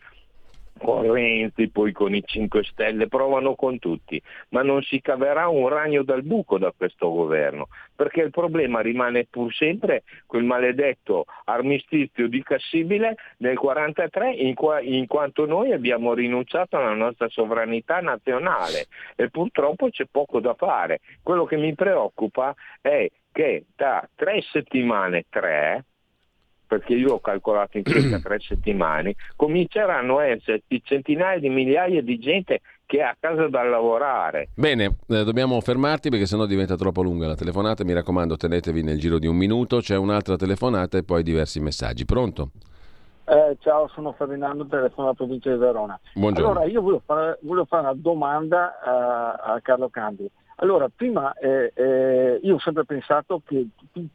con 0.79 1.11
Renzi, 1.11 1.69
poi 1.69 1.93
con 1.93 2.15
i 2.15 2.23
5 2.25 2.65
Stelle, 2.65 3.09
provano 3.09 3.55
con 3.55 3.79
tutti, 3.79 4.21
ma 4.51 4.63
non 4.63 4.83
si 4.83 5.01
caverà 5.01 5.49
un 5.49 5.69
ragno 5.69 6.03
dal 6.03 6.23
buco 6.23 6.59
da 6.59 6.73
questo 6.77 7.11
governo, 7.11 7.69
perché 7.95 8.23
il 8.23 8.31
problema 8.31 8.81
rimane 8.81 9.27
pur 9.29 9.53
sempre 9.55 10.05
quel 10.27 10.45
maledetto 10.45 11.25
armistizio 11.45 12.29
di 12.29 12.43
Cassibile 12.43 13.17
nel 13.39 13.59
1943 13.59 14.33
in, 14.35 14.55
qua, 14.55 14.81
in 14.81 15.07
quanto 15.07 15.47
noi 15.47 15.73
abbiamo 15.73 16.15
rinunciato 16.15 16.77
alla 16.77 16.95
nostra 16.95 17.29
sovranità 17.29 18.01
nazionale 18.01 18.87
e 19.15 19.31
purtroppo 19.31 19.89
c'è 19.89 20.05
poco 20.11 20.41
da 20.41 20.55
fare. 20.55 21.01
Quello 21.23 21.45
che 21.45 21.57
mi 21.57 21.75
preoccupa 21.75 22.55
è 22.81 23.09
che 23.33 23.67
da 23.75 24.09
tre 24.15 24.41
settimane, 24.51 25.25
tre, 25.29 25.85
perché 26.67 26.95
io 26.95 27.15
ho 27.15 27.21
calcolato 27.21 27.79
in 27.79 27.85
circa 27.85 28.19
tre 28.19 28.39
settimane, 28.41 29.15
cominceranno 29.37 30.19
a 30.19 30.27
esserci 30.27 30.83
centinaia 30.85 31.39
di 31.39 31.49
migliaia 31.49 32.03
di 32.03 32.19
gente 32.19 32.61
che 32.87 32.99
è 32.99 33.03
a 33.03 33.17
casa 33.19 33.49
da 33.49 33.63
lavorare. 33.65 34.49
Bene, 34.55 34.97
eh, 35.09 35.25
dobbiamo 35.25 35.61
fermarti 35.61 36.09
perché 36.09 36.27
sennò 36.27 36.47
diventa 36.47 36.77
troppo 36.77 37.03
lunga 37.03 37.27
la 37.27 37.35
telefonata. 37.35 37.85
Mi 37.85 37.93
raccomando, 37.93 38.37
tenetevi 38.37 38.83
nel 38.83 38.99
giro 38.99 39.19
di 39.19 39.27
un 39.27 39.37
minuto. 39.37 39.79
C'è 39.79 39.97
un'altra 39.97 40.37
telefonata 40.37 40.97
e 40.97 41.03
poi 41.03 41.23
diversi 41.25 41.59
messaggi. 41.61 42.05
Pronto? 42.05 42.51
Eh, 43.29 43.57
ciao, 43.59 43.89
sono 43.89 44.13
Ferdinando, 44.13 44.67
telefono 44.67 45.07
dalla 45.07 45.15
provincia 45.15 45.51
di 45.51 45.59
Verona. 45.59 45.99
Buongiorno. 46.15 46.51
Allora, 46.53 46.67
io 46.67 46.81
volevo 46.81 47.03
fare, 47.05 47.39
volevo 47.43 47.65
fare 47.65 47.83
una 47.83 47.95
domanda 47.95 48.79
a, 48.81 49.33
a 49.55 49.61
Carlo 49.61 49.89
Cambi. 49.89 50.31
Allora, 50.59 50.89
prima 50.95 51.35
eh, 51.35 51.73
eh, 51.75 52.39
io 52.43 52.55
ho 52.55 52.59
sempre 52.61 52.85
pensato 52.85 53.43
che 53.45 53.67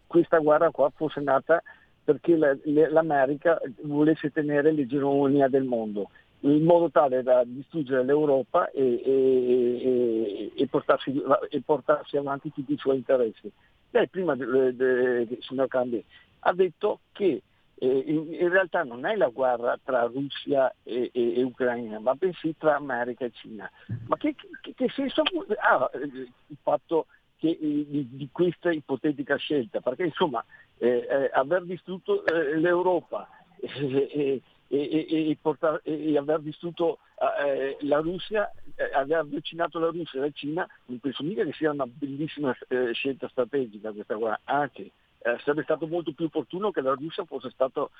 questa 0.08 0.40
guerra 0.40 0.72
qua 0.72 0.90
fosse 0.96 1.20
nata 1.20 1.62
perché 2.04 2.36
la, 2.36 2.56
l'America 2.64 3.60
volesse 3.84 4.32
tenere 4.32 4.72
l'egemonia 4.72 5.48
del 5.48 5.64
mondo 5.64 6.10
in 6.42 6.64
modo 6.64 6.90
tale 6.90 7.22
da 7.22 7.44
distruggere 7.46 8.04
l'Europa 8.04 8.70
e, 8.72 9.02
e, 9.06 10.52
e, 10.56 10.68
portarsi, 10.68 11.22
e, 11.50 11.62
portarsi, 11.62 12.18
avanti 12.18 12.52
tutti 12.52 12.74
i 12.74 12.78
suoi 12.78 12.98
interessi. 12.98 13.52
Lei 13.92 14.08
prima, 14.08 14.36
de, 14.36 15.38
signor 15.42 15.68
Cambi, 15.68 16.04
ha 16.40 16.54
detto 16.54 17.02
che 17.12 17.42
eh, 17.76 18.04
in, 18.08 18.34
in, 18.34 18.50
realtà 18.50 18.84
non 18.84 19.06
è 19.06 19.16
la 19.16 19.28
guerra 19.28 19.78
tra 19.84 20.04
Russia 20.04 20.74
e, 20.84 21.12
Ucraina, 21.44 22.00
ma 22.00 22.16
bensì 22.16 22.56
tra 22.58 22.76
America 22.76 23.26
e 23.26 23.32
Cina. 23.32 23.70
Ma 24.08 24.18
che, 24.18 24.34
che, 24.62 24.74
che 24.74 24.90
senso 24.90 25.22
ha 25.60 25.76
ah, 25.76 25.90
il 25.94 26.58
fatto 26.62 27.06
che, 27.42 27.50
eh, 27.50 27.58
di, 27.60 28.08
di, 28.12 28.30
questa 28.32 28.72
ipotetica 28.72 29.36
scelta? 29.36 29.82
Perché 29.82 30.04
insomma 30.04 30.46
eh, 30.78 31.08
eh, 31.10 31.30
aver 31.34 31.64
distrutto 31.64 32.24
eh, 32.24 32.60
l'Europa 32.60 33.28
e, 33.60 35.38
portar, 35.42 35.82
e, 35.84 36.16
aver 36.16 36.40
distrutto 36.42 37.00
eh, 37.44 37.78
la 37.82 37.98
Russia, 37.98 38.52
eh, 38.76 38.92
aver 38.94 39.18
avvicinato 39.18 39.80
la 39.80 39.88
Russia 39.88 40.20
e 40.20 40.22
la 40.22 40.32
Cina, 40.32 40.68
non 40.86 41.00
penso 41.00 41.24
mica 41.24 41.44
che 41.44 41.54
sia 41.54 41.72
una 41.72 41.88
bellissima 41.88 42.56
eh, 42.68 42.94
scelta 42.94 43.28
strategica 43.30 43.92
questa 43.92 44.14
guerra, 44.14 44.40
anche 44.44 44.92
sarebbe 45.22 45.62
stato 45.62 45.86
molto 45.86 46.14
più 46.14 46.26
opportuno 46.26 46.72
che 46.72 46.82
la 46.82 46.96
Russia 46.96 47.24
fosse 47.26 47.52
stato 47.52 47.92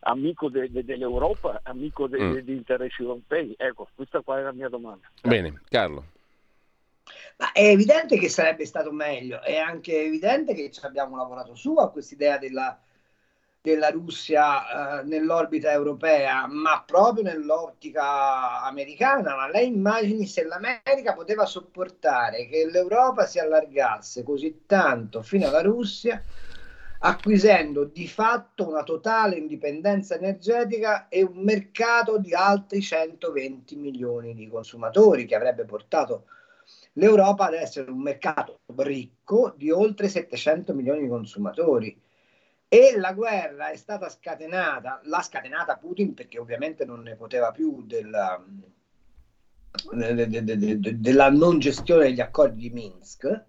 amico 0.00 0.48
de, 0.48 0.68
de, 0.68 0.84
dell'Europa, 0.84 1.60
amico 1.62 2.08
de, 2.08 2.20
mm. 2.20 2.32
degli 2.32 2.50
interessi 2.50 3.02
europei. 3.02 3.54
Ecco, 3.56 3.86
questa 3.94 4.20
qua 4.22 4.40
è 4.40 4.42
la 4.42 4.50
mia 4.50 4.68
domanda. 4.68 5.08
Bene, 5.22 5.60
Carlo. 5.68 6.02
Ma 7.38 7.52
è 7.52 7.62
evidente 7.68 8.18
che 8.18 8.28
sarebbe 8.28 8.66
stato 8.66 8.90
meglio, 8.90 9.40
è 9.42 9.56
anche 9.56 10.04
evidente 10.04 10.54
che 10.54 10.70
ci 10.70 10.84
abbiamo 10.84 11.16
lavorato 11.16 11.54
su 11.54 11.76
a 11.76 11.90
quest'idea 11.90 12.36
della, 12.38 12.78
della 13.60 13.90
Russia 13.90 15.00
eh, 15.00 15.04
nell'orbita 15.04 15.70
europea, 15.70 16.46
ma 16.46 16.82
proprio 16.84 17.22
nell'ottica 17.22 18.62
americana. 18.62 19.36
Ma 19.36 19.48
lei 19.48 19.68
immagini 19.68 20.26
se 20.26 20.44
l'America 20.44 21.14
poteva 21.14 21.46
sopportare 21.46 22.46
che 22.48 22.66
l'Europa 22.68 23.26
si 23.26 23.38
allargasse 23.38 24.22
così 24.22 24.62
tanto 24.66 25.22
fino 25.22 25.46
alla 25.46 25.62
Russia, 25.62 26.22
acquisendo 27.00 27.84
di 27.84 28.08
fatto 28.08 28.66
una 28.66 28.82
totale 28.82 29.36
indipendenza 29.36 30.16
energetica 30.16 31.06
e 31.08 31.22
un 31.22 31.42
mercato 31.42 32.18
di 32.18 32.34
altri 32.34 32.80
120 32.80 33.76
milioni 33.76 34.34
di 34.34 34.48
consumatori 34.48 35.24
che 35.24 35.36
avrebbe 35.36 35.64
portato 35.64 36.24
l'Europa 36.98 37.46
ad 37.46 37.54
essere 37.54 37.90
un 37.90 38.00
mercato 38.00 38.60
ricco 38.76 39.54
di 39.56 39.70
oltre 39.70 40.08
700 40.08 40.74
milioni 40.74 41.02
di 41.02 41.08
consumatori. 41.08 42.00
E 42.68 42.94
la 42.98 43.14
guerra 43.14 43.70
è 43.70 43.76
stata 43.76 44.10
scatenata, 44.10 45.00
l'ha 45.04 45.22
scatenata 45.22 45.78
Putin 45.78 46.12
perché 46.12 46.38
ovviamente 46.38 46.84
non 46.84 47.00
ne 47.00 47.16
poteva 47.16 47.50
più 47.50 47.82
della, 47.86 48.44
de, 49.92 50.28
de, 50.28 50.44
de, 50.44 51.00
della 51.00 51.30
non 51.30 51.58
gestione 51.60 52.04
degli 52.04 52.20
accordi 52.20 52.68
di 52.68 52.70
Minsk 52.70 53.44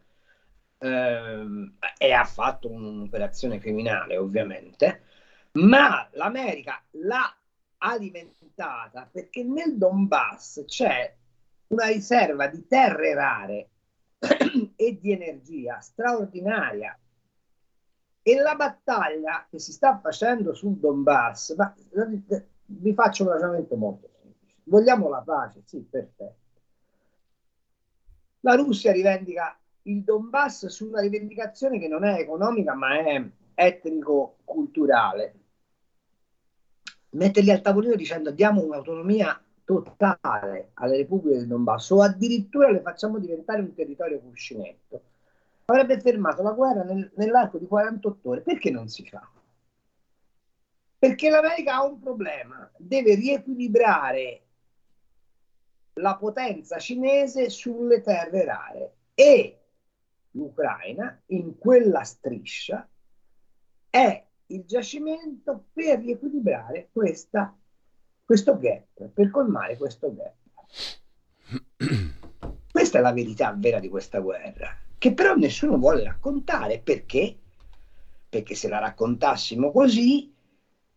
eh, 0.78 1.72
e 1.98 2.12
ha 2.14 2.24
fatto 2.24 2.72
un'operazione 2.72 3.60
criminale 3.60 4.16
ovviamente, 4.16 5.04
ma 5.54 6.08
l'America 6.14 6.82
l'ha 6.92 7.36
alimentata 7.80 9.10
perché 9.12 9.44
nel 9.44 9.78
Donbass 9.78 10.64
c'è 10.66 11.14
una 11.70 11.88
riserva 11.88 12.48
di 12.48 12.66
terre 12.68 13.14
rare 13.14 13.70
e 14.76 15.00
di 15.00 15.12
energia 15.12 15.80
straordinaria. 15.80 16.98
E 18.22 18.36
la 18.36 18.56
battaglia 18.56 19.48
che 19.50 19.60
si 19.60 19.72
sta 19.72 20.00
facendo 20.00 20.54
sul 20.54 20.78
Donbass, 20.78 21.56
ma 21.56 21.74
vi 22.66 22.94
faccio 22.94 23.24
un 23.24 23.30
ragionamento 23.30 23.76
molto 23.76 24.10
semplice. 24.12 24.56
Vogliamo 24.64 25.10
la 25.10 25.22
pace? 25.22 25.62
Sì, 25.66 25.80
perfetto. 25.80 26.36
La 28.42 28.56
Russia 28.56 28.92
rivendica 28.92 29.58
il 29.84 30.04
Donbass 30.04 30.68
su 30.68 30.88
una 30.88 31.02
rivendicazione 31.02 31.80
che 31.80 31.88
non 31.88 32.04
è 32.04 32.20
economica 32.20 32.74
ma 32.74 33.00
è 33.00 33.24
etnico-culturale. 33.56 35.36
Metterli 37.12 37.52
al 37.52 37.62
tavolino 37.62 37.96
dicendo 37.96 38.32
diamo 38.32 38.62
un'autonomia 38.64 39.42
totale 39.70 40.72
alle 40.76 40.98
repubbliche 40.98 41.38
del 41.38 41.48
Donbass 41.48 41.90
o 41.92 42.02
addirittura 42.02 42.72
le 42.72 42.82
facciamo 42.82 43.20
diventare 43.20 43.62
un 43.62 43.74
territorio 43.74 44.20
cuscinetto 44.20 45.02
avrebbe 45.72 46.00
fermato 46.00 46.42
la 46.42 46.52
guerra 46.52 46.84
nel, 46.84 47.12
nell'arco 47.16 47.58
di 47.58 47.68
48 47.68 48.30
ore. 48.30 48.42
Perché 48.42 48.72
non 48.72 48.88
si 48.88 49.06
fa? 49.06 49.28
Perché 50.98 51.30
l'America 51.30 51.76
ha 51.76 51.86
un 51.86 52.00
problema, 52.00 52.70
deve 52.78 53.16
riequilibrare 53.16 54.44
la 55.94 56.16
potenza 56.16 56.78
cinese 56.78 57.50
sulle 57.50 58.02
terre 58.02 58.44
rare 58.44 58.94
e 59.14 59.60
l'Ucraina 60.32 61.22
in 61.28 61.58
quella 61.58 62.04
striscia 62.04 62.88
è 63.90 64.26
il 64.48 64.66
giacimento 64.66 65.66
per 65.74 66.00
riequilibrare 66.00 66.90
questa, 66.92 67.56
questo 68.30 68.60
gap, 68.60 69.10
per 69.12 69.32
colmare 69.32 69.76
questo 69.76 70.14
gap. 70.14 70.36
Questa 72.72 73.00
è 73.00 73.02
la 73.02 73.12
verità 73.12 73.56
vera 73.58 73.80
di 73.80 73.90
questa 73.90 74.20
guerra 74.20 74.78
che 75.00 75.16
però 75.16 75.34
nessuno 75.34 75.80
vuole 75.80 76.04
raccontare. 76.04 76.78
Perché? 76.78 77.36
Perché 78.30 78.54
se 78.54 78.68
la 78.68 78.78
raccontassimo 78.78 79.72
così 79.72 80.32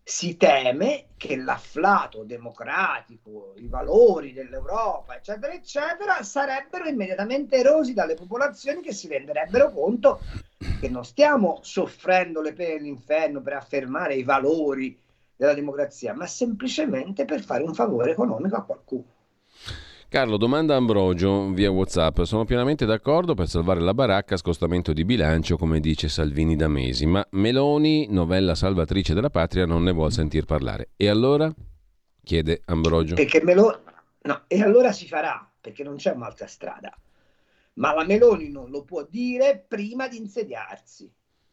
si 0.03 0.37
teme 0.37 1.07
che 1.17 1.37
l'afflato 1.37 2.23
democratico, 2.25 3.55
i 3.57 3.67
valori 3.67 4.35
dell'Europa, 4.35 5.17
eccetera, 5.17 5.55
eccetera, 5.55 6.23
sarebbero 6.23 6.85
immediatamente 6.87 7.57
erosi 7.57 7.95
dalle 7.95 8.15
popolazioni 8.15 8.83
che 8.83 8.93
si 8.93 9.09
renderebbero 9.09 9.73
conto 9.73 10.21
che 10.79 10.91
non 10.91 11.07
stiamo 11.07 11.61
soffrendo 11.63 12.43
le 12.43 12.53
pene 12.53 12.75
dell'inferno 12.75 13.41
per 13.41 13.55
affermare 13.55 14.17
i 14.17 14.23
valori 14.23 15.01
della 15.43 15.55
democrazia, 15.55 16.15
ma 16.15 16.27
semplicemente 16.27 17.25
per 17.25 17.43
fare 17.43 17.65
un 17.65 17.75
favore 17.75 18.13
economico 18.13 18.55
a 18.55 18.63
qualcuno. 18.63 19.05
Carlo, 20.09 20.37
domanda 20.37 20.77
Ambrogio 20.77 21.51
via 21.53 21.71
WhatsApp. 21.71 22.21
Sono 22.23 22.45
pienamente 22.45 22.85
d'accordo 22.85 23.35
per 23.35 23.49
salvare 23.49 23.81
la 23.81 23.95
baracca, 23.95 24.37
scostamento 24.37 24.93
di 24.93 25.05
bilancio, 25.05 25.57
come 25.57 25.81
dice 25.81 26.09
Salvini 26.09 26.55
da 26.55 26.69
mesi, 26.69 27.07
ma 27.07 27.27
Meloni, 27.31 28.07
novella 28.11 28.55
salvatrice 28.55 29.15
della 29.15 29.31
patria, 29.31 29.67
non 29.67 29.83
ne 29.83 29.93
vuol 29.93 30.13
sentir 30.13 30.45
parlare. 30.45 30.91
E 30.97 31.09
allora? 31.09 31.53
chiede 32.23 32.63
Ambrogio. 32.67 33.15
Perché 33.15 33.43
Meloni... 33.43 33.77
No, 34.25 34.43
e 34.47 34.63
allora 34.63 34.93
si 34.93 35.09
farà, 35.09 35.51
perché 35.61 35.83
non 35.83 35.97
c'è 35.97 36.13
un'altra 36.13 36.47
strada. 36.47 36.97
Ma 37.75 37.93
la 37.95 38.05
Meloni 38.05 38.49
non 38.51 38.71
lo 38.71 38.85
può 38.85 39.05
dire 39.09 39.65
prima 39.67 40.07
di 40.07 40.19
insediarsi, 40.19 41.11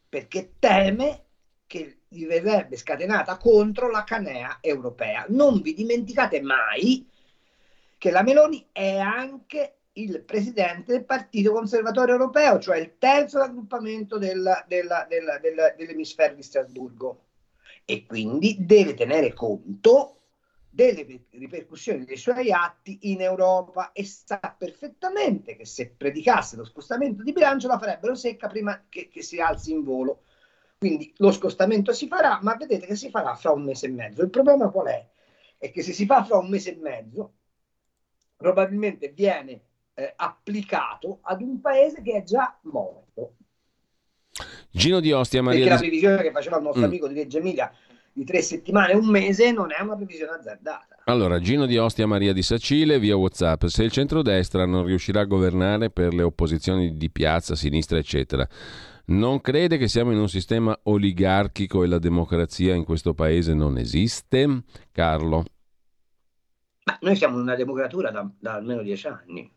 perché 0.08 0.52
teme 0.58 1.24
che 1.70 1.98
verrebbe 2.08 2.76
scatenata 2.76 3.36
contro 3.36 3.88
la 3.90 4.02
canea 4.02 4.58
europea. 4.60 5.24
Non 5.28 5.60
vi 5.60 5.72
dimenticate 5.72 6.40
mai 6.40 7.08
che 7.96 8.10
la 8.10 8.24
Meloni 8.24 8.66
è 8.72 8.96
anche 8.96 9.76
il 9.92 10.20
presidente 10.24 10.90
del 10.90 11.04
Partito 11.04 11.52
Conservatore 11.52 12.10
Europeo, 12.10 12.58
cioè 12.58 12.78
il 12.78 12.96
terzo 12.98 13.38
raggruppamento 13.38 14.18
della, 14.18 14.64
della, 14.66 15.06
della, 15.08 15.38
dell'emisfero 15.38 16.34
di 16.34 16.42
Strasburgo 16.42 17.26
e 17.84 18.04
quindi 18.04 18.56
deve 18.58 18.94
tenere 18.94 19.32
conto 19.32 20.22
delle 20.68 21.06
ripercussioni 21.30 22.04
dei 22.04 22.16
suoi 22.16 22.50
atti 22.50 22.98
in 23.12 23.20
Europa 23.20 23.92
e 23.92 24.04
sa 24.04 24.40
perfettamente 24.58 25.54
che 25.54 25.66
se 25.66 25.94
predicasse 25.96 26.56
lo 26.56 26.64
scostamento 26.64 27.22
di 27.22 27.32
bilancio 27.32 27.68
la 27.68 27.78
farebbero 27.78 28.16
secca 28.16 28.48
prima 28.48 28.86
che, 28.88 29.08
che 29.08 29.22
si 29.22 29.40
alzi 29.40 29.70
in 29.70 29.84
volo. 29.84 30.22
Quindi 30.80 31.12
lo 31.18 31.30
scostamento 31.30 31.92
si 31.92 32.06
farà, 32.06 32.38
ma 32.40 32.56
vedete 32.56 32.86
che 32.86 32.96
si 32.96 33.10
farà 33.10 33.34
fra 33.34 33.50
un 33.50 33.64
mese 33.64 33.84
e 33.84 33.90
mezzo. 33.90 34.22
Il 34.22 34.30
problema 34.30 34.70
qual 34.70 34.86
è? 34.86 35.06
È 35.58 35.70
che 35.70 35.82
se 35.82 35.92
si 35.92 36.06
fa 36.06 36.24
fra 36.24 36.38
un 36.38 36.48
mese 36.48 36.70
e 36.70 36.78
mezzo, 36.80 37.34
probabilmente 38.34 39.10
viene 39.10 39.60
eh, 39.92 40.14
applicato 40.16 41.18
ad 41.20 41.42
un 41.42 41.60
paese 41.60 42.00
che 42.00 42.12
è 42.12 42.22
già 42.22 42.58
morto. 42.62 43.34
Gino 44.70 45.00
di 45.00 45.12
Ostia, 45.12 45.42
Maria 45.42 45.58
Perché 45.58 45.74
la 45.74 45.80
previsione 45.80 46.22
che 46.22 46.30
faceva 46.30 46.56
il 46.56 46.62
nostro 46.62 46.80
mm. 46.80 46.84
amico 46.84 47.08
di 47.08 47.14
Reggio 47.14 47.36
Emilia 47.36 47.70
di 48.14 48.24
tre 48.24 48.40
settimane, 48.40 48.94
un 48.94 49.06
mese, 49.06 49.52
non 49.52 49.72
è 49.72 49.82
una 49.82 49.96
previsione 49.96 50.32
azzardata. 50.32 50.96
Allora, 51.04 51.40
Gino 51.40 51.66
di 51.66 51.76
Ostia, 51.76 52.06
Maria 52.06 52.32
di 52.32 52.42
Sacile, 52.42 52.98
via 52.98 53.16
WhatsApp. 53.16 53.66
Se 53.66 53.82
il 53.82 53.90
centrodestra 53.90 54.64
non 54.64 54.86
riuscirà 54.86 55.20
a 55.20 55.24
governare 55.24 55.90
per 55.90 56.14
le 56.14 56.22
opposizioni 56.22 56.96
di 56.96 57.10
piazza, 57.10 57.54
sinistra, 57.54 57.98
eccetera, 57.98 58.48
non 59.10 59.40
crede 59.40 59.76
che 59.76 59.88
siamo 59.88 60.12
in 60.12 60.18
un 60.18 60.28
sistema 60.28 60.78
oligarchico 60.84 61.82
e 61.82 61.86
la 61.86 61.98
democrazia 61.98 62.74
in 62.74 62.84
questo 62.84 63.14
paese 63.14 63.54
non 63.54 63.78
esiste? 63.78 64.62
Carlo. 64.92 65.44
Ma 66.84 66.98
noi 67.00 67.16
siamo 67.16 67.36
in 67.36 67.42
una 67.42 67.56
democratura 67.56 68.10
da, 68.10 68.28
da 68.38 68.54
almeno 68.54 68.82
dieci 68.82 69.06
anni. 69.06 69.52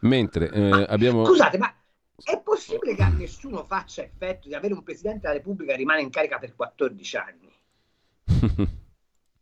Mentre 0.00 0.50
eh, 0.50 0.86
abbiamo... 0.88 1.24
Scusate, 1.24 1.58
ma 1.58 1.74
è 2.22 2.40
possibile 2.40 2.94
che 2.94 3.02
a 3.02 3.08
nessuno 3.08 3.64
faccia 3.64 4.02
effetto 4.02 4.48
di 4.48 4.54
avere 4.54 4.74
un 4.74 4.82
Presidente 4.82 5.20
della 5.20 5.34
Repubblica 5.34 5.72
che 5.72 5.78
rimane 5.78 6.02
in 6.02 6.10
carica 6.10 6.38
per 6.38 6.54
14 6.54 7.16
anni? 7.16 7.52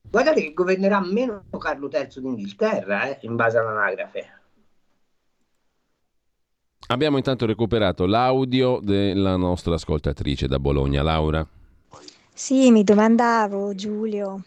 Guardate 0.02 0.42
che 0.42 0.52
governerà 0.52 1.00
meno 1.00 1.44
Carlo 1.58 1.88
III 1.92 2.20
d'Inghilterra, 2.20 3.08
eh, 3.08 3.18
in 3.22 3.34
base 3.34 3.58
all'anagrafe. 3.58 4.41
Abbiamo 6.92 7.16
intanto 7.16 7.46
recuperato 7.46 8.04
l'audio 8.04 8.78
della 8.82 9.36
nostra 9.36 9.76
ascoltatrice 9.76 10.46
da 10.46 10.58
Bologna, 10.58 11.02
Laura. 11.02 11.44
Sì, 12.34 12.70
mi 12.70 12.84
domandavo, 12.84 13.74
Giulio, 13.74 14.42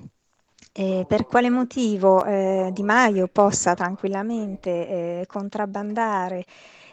eh, 0.71 1.05
per 1.07 1.25
quale 1.25 1.49
motivo 1.49 2.23
eh, 2.23 2.69
Di 2.71 2.83
Maio 2.83 3.27
possa 3.31 3.73
tranquillamente 3.73 4.69
eh, 4.69 5.25
contrabbandare 5.25 6.45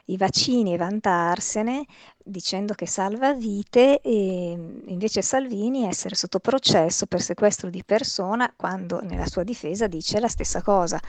i 0.07 0.17
vaccini 0.17 0.75
e 0.75 0.77
vantarsene 0.77 1.85
dicendo 2.25 2.75
che 2.75 2.87
salva 2.87 3.35
vite 3.35 4.01
e 4.01 4.51
invece 4.87 5.23
Salvini 5.23 5.87
essere 5.87 6.15
sotto 6.15 6.39
processo 6.39 7.07
per 7.07 7.21
sequestro 7.21 7.69
di 7.71 7.83
persona 7.85 8.53
quando 8.55 9.01
nella 9.01 9.27
sua 9.27 9.43
difesa 9.45 9.87
dice 9.87 10.21
la 10.21 10.29
stessa 10.29 10.63
cosa. 10.63 11.01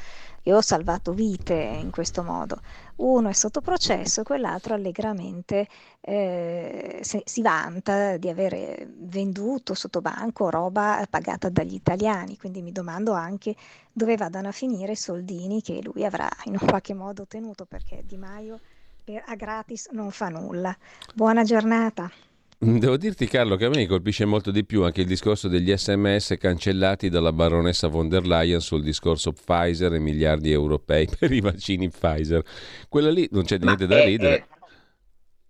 Io 0.43 0.57
ho 0.57 0.61
salvato 0.61 1.13
vite 1.13 1.53
in 1.53 1.89
questo 1.89 2.21
modo. 2.23 2.61
Uno 2.97 3.29
è 3.29 3.33
sotto 3.33 3.61
processo 3.61 4.21
e 4.21 4.23
quell'altro 4.23 4.73
allegramente 4.73 5.67
eh, 6.01 6.99
se, 7.01 7.21
si 7.25 7.41
vanta 7.41 8.17
di 8.17 8.29
aver 8.29 8.87
venduto 8.99 9.73
sotto 9.73 10.01
banco 10.01 10.49
roba 10.49 11.05
pagata 11.09 11.49
dagli 11.49 11.75
italiani. 11.75 12.37
Quindi 12.37 12.61
mi 12.61 12.71
domando 12.71 13.13
anche 13.13 13.55
dove 13.91 14.17
vadano 14.17 14.49
a 14.49 14.51
finire 14.51 14.93
i 14.93 14.97
soldini 14.97 15.61
che 15.61 15.79
lui 15.81 16.03
avrà 16.05 16.29
in 16.45 16.57
un 16.59 16.67
qualche 16.67 16.93
modo 16.93 17.21
ottenuto 17.23 17.65
perché 17.65 18.03
Di 18.05 18.17
Maio 18.17 18.59
per, 19.04 19.24
a 19.26 19.36
gratis 19.36 19.89
non 19.91 20.12
fa 20.12 20.30
nulla. 20.30 20.76
Buona 21.14 21.43
giornata. 21.43 22.12
Devo 22.58 22.95
dirti 22.95 23.28
Carlo 23.28 23.58
che 23.58 23.66
a 23.66 23.70
me 23.70 23.86
colpisce 23.86 24.24
molto 24.24 24.49
di 24.49 24.64
più 24.64 24.84
anche 24.84 25.01
il 25.01 25.08
discorso 25.08 25.49
degli 25.49 25.76
sms 25.76 26.38
cancellati 26.39 27.10
dalla 27.10 27.34
baronessa 27.34 27.89
von 27.89 28.08
der 28.08 28.26
Leyen 28.26 28.62
sul 28.62 28.82
discorso 28.82 29.34
Pfizer 29.34 29.93
e 29.93 29.99
miliardi 29.99 30.49
europei 30.49 31.06
per 31.20 31.32
i 31.34 31.41
vaccini 31.41 31.89
Pfizer. 31.89 32.41
Quella 32.88 33.10
lì 33.10 33.28
non 33.32 33.43
c'è 33.43 33.58
niente 33.58 33.86
da 33.86 34.01
ridere. 34.04 34.47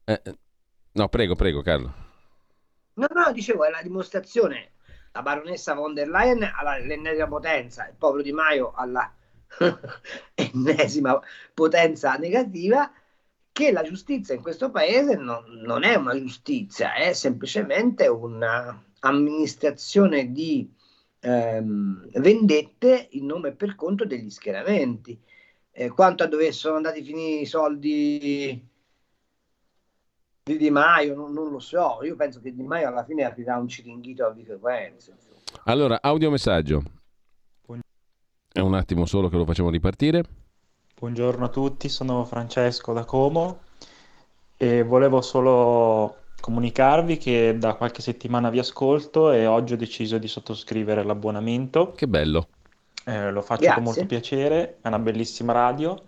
Eh, 0.05 0.21
eh, 0.23 0.35
no, 0.93 1.07
prego, 1.07 1.35
prego 1.35 1.61
Carlo. 1.61 1.93
No, 2.95 3.07
no, 3.13 3.31
dicevo, 3.31 3.63
è 3.63 3.69
la 3.69 3.81
dimostrazione. 3.83 4.71
La 5.11 5.21
baronessa 5.21 5.75
von 5.75 5.93
der 5.93 6.07
Leyen 6.07 6.41
all'ennesima 6.43 7.27
potenza, 7.27 7.87
il 7.87 7.93
povero 7.95 8.23
Di 8.23 8.31
Maio 8.31 8.73
alla 8.75 9.13
ennesima 10.33 11.21
potenza 11.53 12.15
negativa 12.15 12.91
che 13.53 13.71
la 13.71 13.83
giustizia 13.83 14.35
in 14.35 14.41
questo 14.41 14.69
paese 14.71 15.15
non, 15.15 15.45
non 15.63 15.83
è 15.83 15.95
una 15.95 16.19
giustizia, 16.19 16.95
è 16.95 17.13
semplicemente 17.13 18.07
un'amministrazione 18.07 20.31
di 20.31 20.73
ehm, 21.19 22.09
vendette 22.19 23.09
in 23.11 23.27
nome 23.27 23.49
e 23.49 23.53
per 23.53 23.75
conto 23.75 24.05
degli 24.05 24.31
schieramenti. 24.31 25.21
Eh, 25.71 25.89
quanto 25.89 26.23
a 26.23 26.27
dove 26.27 26.51
sono 26.51 26.77
andati 26.77 26.99
a 26.99 27.03
finire 27.03 27.41
i 27.41 27.45
soldi 27.45 28.71
di 30.43 30.57
Di 30.57 30.71
Maio, 30.71 31.15
non, 31.15 31.31
non, 31.31 31.51
lo 31.51 31.59
so. 31.59 31.99
Io 32.03 32.15
penso 32.15 32.41
che 32.41 32.53
Di 32.53 32.63
Maio 32.63 32.87
alla 32.87 33.05
fine 33.05 33.23
aprirà 33.23 33.57
un 33.57 33.67
ciringhito 33.67 34.25
a 34.25 34.33
di 34.33 34.43
frequenze. 34.43 35.15
Allora, 35.65 36.01
audiomessaggio. 36.01 36.81
È 38.51 38.59
un 38.59 38.73
attimo 38.73 39.05
solo 39.05 39.29
che 39.29 39.37
lo 39.37 39.45
facciamo 39.45 39.69
ripartire. 39.69 40.42
Buongiorno 41.03 41.43
a 41.43 41.49
tutti, 41.49 41.89
sono 41.89 42.23
Francesco 42.23 42.93
da 42.93 43.03
Como 43.03 43.59
e 44.55 44.83
volevo 44.83 45.19
solo 45.19 46.15
comunicarvi 46.39 47.17
che 47.17 47.57
da 47.57 47.73
qualche 47.73 48.01
settimana 48.01 48.49
vi 48.49 48.59
ascolto 48.59 49.29
e 49.33 49.45
oggi 49.45 49.73
ho 49.73 49.75
deciso 49.75 50.17
di 50.17 50.29
sottoscrivere 50.29 51.03
l'abbonamento. 51.03 51.91
Che 51.91 52.07
bello. 52.07 52.47
Eh, 53.03 53.31
lo 53.31 53.41
faccio 53.41 53.63
Grazie. 53.63 53.73
con 53.73 53.83
molto 53.83 54.05
piacere, 54.05 54.77
è 54.81 54.87
una 54.87 54.99
bellissima 54.99 55.51
radio 55.51 56.01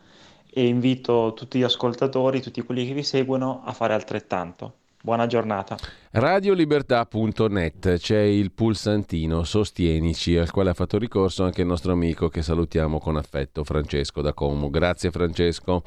e 0.49 0.65
invito 0.65 1.33
tutti 1.35 1.59
gli 1.59 1.63
ascoltatori, 1.63 2.41
tutti 2.41 2.61
quelli 2.61 2.87
che 2.87 2.93
vi 2.93 3.03
seguono 3.03 3.63
a 3.65 3.73
fare 3.73 3.93
altrettanto. 3.93 4.75
Buona 5.05 5.27
giornata. 5.27 5.77
Radiolibertà.net 6.13 7.97
c'è 7.97 8.21
il 8.21 8.51
pulsantino 8.51 9.43
Sostienici 9.43 10.35
al 10.35 10.49
quale 10.49 10.71
ha 10.71 10.73
fatto 10.73 10.97
ricorso 10.97 11.43
anche 11.43 11.61
il 11.61 11.67
nostro 11.67 11.91
amico 11.91 12.27
che 12.27 12.41
salutiamo 12.41 12.97
con 12.97 13.15
affetto 13.15 13.63
Francesco 13.63 14.23
da 14.23 14.33
Como. 14.33 14.71
Grazie 14.71 15.11
Francesco. 15.11 15.83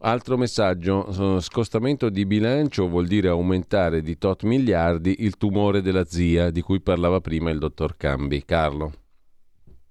Altro 0.00 0.36
messaggio, 0.36 1.40
scostamento 1.40 2.08
di 2.08 2.26
bilancio 2.26 2.88
vuol 2.88 3.06
dire 3.06 3.28
aumentare 3.28 4.02
di 4.02 4.18
tot 4.18 4.42
miliardi 4.42 5.14
il 5.20 5.36
tumore 5.36 5.80
della 5.80 6.04
zia 6.04 6.50
di 6.50 6.60
cui 6.60 6.80
parlava 6.80 7.20
prima 7.20 7.50
il 7.50 7.60
dottor 7.60 7.96
Cambi. 7.96 8.44
Carlo. 8.44 8.92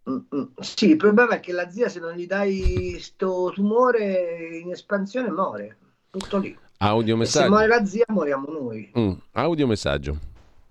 Mm, 0.10 0.18
mm. 0.36 0.44
Sì, 0.60 0.90
il 0.90 0.98
problema 0.98 1.36
è 1.36 1.40
che 1.40 1.54
la 1.54 1.70
zia 1.70 1.88
se 1.88 2.02
non 2.02 2.12
gli 2.12 2.28
dai 2.28 2.98
sto 3.00 3.54
tumore 3.56 4.60
in 4.62 4.72
espansione 4.72 5.32
muore, 5.32 5.78
tutto 6.10 6.40
lì. 6.40 6.64
Audio 6.78 7.16
messaggio. 7.16 7.46
se 7.46 7.50
muore 7.50 7.68
la 7.68 7.86
zia 7.86 8.06
moriamo 8.08 8.48
noi. 8.52 8.92
Mm. 8.98 9.14
Audio 9.32 9.68
messaggio. 9.68 10.18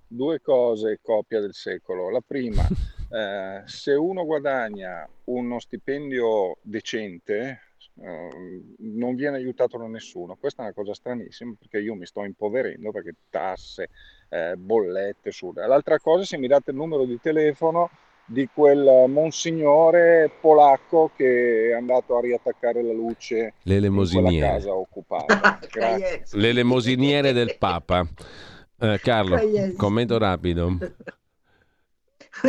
Due 0.06 0.40
cose, 0.40 0.98
coppia 1.02 1.40
del 1.40 1.54
secolo. 1.54 2.10
La 2.10 2.20
prima, 2.24 2.62
eh, 3.10 3.62
se 3.64 3.92
uno 3.92 4.24
guadagna 4.24 5.08
uno 5.24 5.58
stipendio 5.58 6.58
decente, 6.60 7.60
eh, 8.00 8.62
non 8.78 9.14
viene 9.14 9.38
aiutato 9.38 9.78
da 9.78 9.86
nessuno. 9.86 10.36
Questa 10.36 10.62
è 10.62 10.66
una 10.66 10.74
cosa 10.74 10.92
stranissima 10.92 11.54
perché 11.58 11.78
io 11.78 11.94
mi 11.94 12.04
sto 12.04 12.22
impoverendo 12.22 12.90
perché 12.90 13.14
tasse, 13.30 13.88
eh, 14.28 14.56
bollette, 14.56 15.30
su. 15.30 15.52
L'altra 15.54 15.98
cosa, 15.98 16.24
se 16.24 16.36
mi 16.36 16.48
date 16.48 16.70
il 16.70 16.76
numero 16.76 17.04
di 17.06 17.18
telefono 17.18 17.90
di 18.26 18.48
quel 18.52 19.04
monsignore 19.08 20.30
polacco 20.40 21.10
che 21.14 21.70
è 21.70 21.72
andato 21.74 22.16
a 22.16 22.20
riattaccare 22.20 22.82
la 22.82 22.92
luce 22.92 23.54
in 23.64 24.40
casa 24.40 24.74
occupata. 24.74 25.58
Le 26.32 26.52
lemosiniere 26.52 27.32
del 27.32 27.56
Papa. 27.58 28.06
Eh, 28.78 29.00
Carlo, 29.02 29.38
commento 29.76 30.18
rapido. 30.18 30.76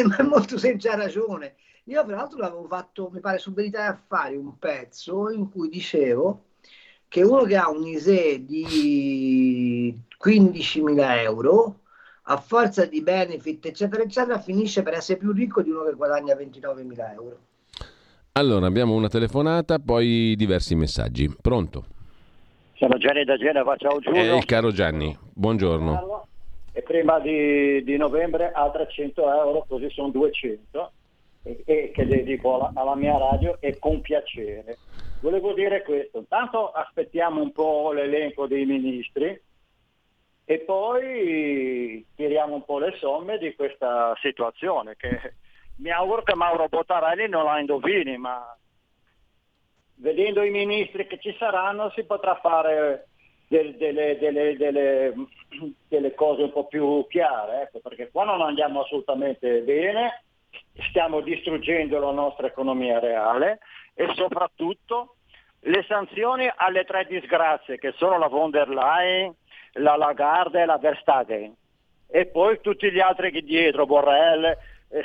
Ma 0.03 0.17
è 0.17 0.23
molto 0.23 0.57
senza 0.57 0.95
ragione. 0.95 1.55
Io 1.85 2.03
tra 2.03 2.15
l'altro 2.15 2.39
l'avevo 2.39 2.65
fatto, 2.65 3.09
mi 3.13 3.19
pare, 3.19 3.37
su 3.37 3.53
Verità 3.53 3.83
e 3.83 3.87
Affari 3.89 4.35
un 4.35 4.57
pezzo 4.57 5.29
in 5.29 5.51
cui 5.51 5.69
dicevo 5.69 6.45
che 7.07 7.21
uno 7.21 7.43
che 7.43 7.55
ha 7.55 7.69
un 7.69 7.85
ISE 7.85 8.43
di 8.43 9.95
15.000 10.23 11.17
euro 11.19 11.81
a 12.27 12.37
forza 12.37 12.85
di 12.85 13.01
benefit, 13.01 13.65
eccetera, 13.65 14.03
eccetera, 14.03 14.39
finisce 14.39 14.81
per 14.81 14.93
essere 14.93 15.19
più 15.19 15.31
ricco 15.31 15.61
di 15.61 15.69
uno 15.69 15.83
che 15.83 15.93
guadagna 15.93 16.33
29.000 16.35 17.13
euro. 17.13 17.37
Allora, 18.33 18.65
abbiamo 18.65 18.95
una 18.95 19.07
telefonata, 19.07 19.79
poi 19.79 20.35
diversi 20.35 20.75
messaggi. 20.75 21.33
Pronto? 21.39 21.85
Sono 22.73 22.97
Gianni 22.97 23.23
da 23.23 23.37
Genova, 23.37 23.75
ciao 23.77 23.99
Giulio. 23.99 24.37
Eh, 24.37 24.45
caro 24.45 24.71
Gianni, 24.71 25.15
buongiorno. 25.33 26.27
E 26.73 26.81
prima 26.81 27.19
di, 27.19 27.83
di 27.83 27.95
novembre 27.95 28.51
altre 28.51 28.87
100 28.89 29.21
euro, 29.21 29.65
così 29.67 29.89
sono 29.91 30.09
200, 30.09 30.91
e, 31.43 31.61
e 31.63 31.91
che 31.93 32.05
dedico 32.05 32.55
alla, 32.55 32.71
alla 32.73 32.95
mia 32.95 33.17
radio 33.17 33.57
e 33.61 33.77
con 33.79 34.01
piacere. 34.01 34.77
Volevo 35.21 35.53
dire 35.53 35.83
questo, 35.83 36.17
intanto 36.17 36.71
aspettiamo 36.71 37.41
un 37.41 37.51
po' 37.53 37.93
l'elenco 37.93 38.47
dei 38.47 38.65
ministri, 38.65 39.39
e 40.45 40.59
poi 40.59 42.05
tiriamo 42.15 42.53
un 42.53 42.65
po' 42.65 42.77
le 42.77 42.95
somme 42.97 43.39
di 43.39 43.55
questa 43.55 44.15
situazione 44.21 44.95
che 44.95 45.33
mi 45.77 45.89
auguro 45.89 46.21
che 46.21 46.35
Mauro 46.35 46.69
Bottarelli 46.69 47.27
non 47.27 47.45
la 47.45 47.59
indovini, 47.59 48.15
ma 48.17 48.55
vedendo 49.95 50.43
i 50.43 50.51
ministri 50.51 51.07
che 51.07 51.19
ci 51.19 51.35
saranno 51.37 51.89
si 51.91 52.03
potrà 52.03 52.35
fare 52.35 53.07
del, 53.47 53.75
delle, 53.75 54.17
delle, 54.19 54.55
delle, 54.55 55.13
delle, 55.87 56.13
cose 56.13 56.43
un 56.43 56.51
po' 56.51 56.67
più 56.67 57.05
chiare, 57.09 57.63
ecco, 57.63 57.79
perché 57.79 58.09
qua 58.11 58.23
non 58.25 58.41
andiamo 58.41 58.81
assolutamente 58.81 59.61
bene, 59.61 60.23
stiamo 60.89 61.21
distruggendo 61.21 61.99
la 61.99 62.11
nostra 62.11 62.47
economia 62.47 62.99
reale 62.99 63.59
e 63.93 64.11
soprattutto 64.13 65.15
le 65.61 65.83
sanzioni 65.87 66.49
alle 66.55 66.83
tre 66.85 67.05
disgrazie 67.05 67.77
che 67.77 67.93
sono 67.97 68.17
la 68.17 68.27
von 68.27 68.51
der 68.51 68.69
Leyen, 68.69 69.33
la 69.75 69.95
Lagarde 69.95 70.61
e 70.61 70.65
la 70.65 70.77
Verstappen 70.77 71.55
e 72.07 72.25
poi 72.27 72.59
tutti 72.61 72.91
gli 72.91 72.99
altri 72.99 73.31
che 73.31 73.41
dietro, 73.41 73.85
Borrell, 73.85 74.57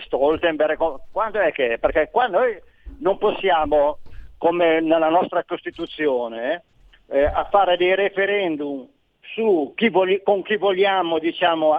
Stoltenberg, 0.04 0.78
quando 1.10 1.40
è 1.40 1.50
che? 1.52 1.78
Perché 1.80 2.08
qua 2.10 2.26
noi 2.26 2.56
non 2.98 3.18
possiamo, 3.18 3.98
come 4.38 4.80
nella 4.80 5.08
nostra 5.08 5.42
Costituzione, 5.44 6.62
eh, 7.08 7.24
a 7.24 7.48
fare 7.50 7.76
dei 7.76 7.94
referendum 7.94 8.86
su 9.34 9.72
chi 9.74 9.88
voli- 9.88 10.22
con 10.22 10.42
chi 10.42 10.56
vogliamo 10.56 11.18
diciamo, 11.18 11.76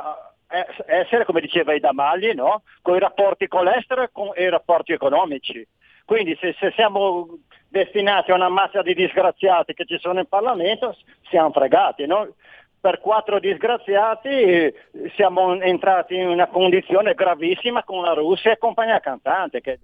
essere, 0.86 1.26
come 1.26 1.42
diceva 1.42 1.74
Ida 1.74 1.94
Magli, 1.94 2.34
no? 2.34 2.64
con 2.82 2.96
i 2.96 3.00
rapporti 3.00 3.48
con 3.48 3.64
l'estero 3.64 4.04
e 4.04 4.10
con 4.12 4.32
i 4.36 4.50
rapporti 4.50 4.92
economici. 4.92 5.66
Quindi 6.04 6.38
se, 6.42 6.54
se, 6.60 6.72
siamo 6.72 7.38
destinati 7.70 8.32
a 8.32 8.36
una 8.36 8.50
massa 8.50 8.82
di 8.82 8.94
disgraziati 8.94 9.74
che 9.74 9.86
ci 9.86 9.98
sono 10.00 10.20
in 10.20 10.28
Parlamento, 10.28 10.96
siamo 11.30 11.52
fregati. 11.52 12.06
No? 12.06 12.28
Per 12.82 13.00
quattro 13.00 13.40
disgraziati 13.40 14.74
siamo 15.16 15.62
entrati 15.62 16.16
in 16.16 16.28
una 16.28 16.48
condizione 16.48 17.14
gravissima 17.14 17.84
con 17.84 18.04
la 18.04 18.14
Russia 18.14 18.52
e 18.52 18.58
compagnia 18.58 19.00
cantante. 19.00 19.62
Che... 19.62 19.80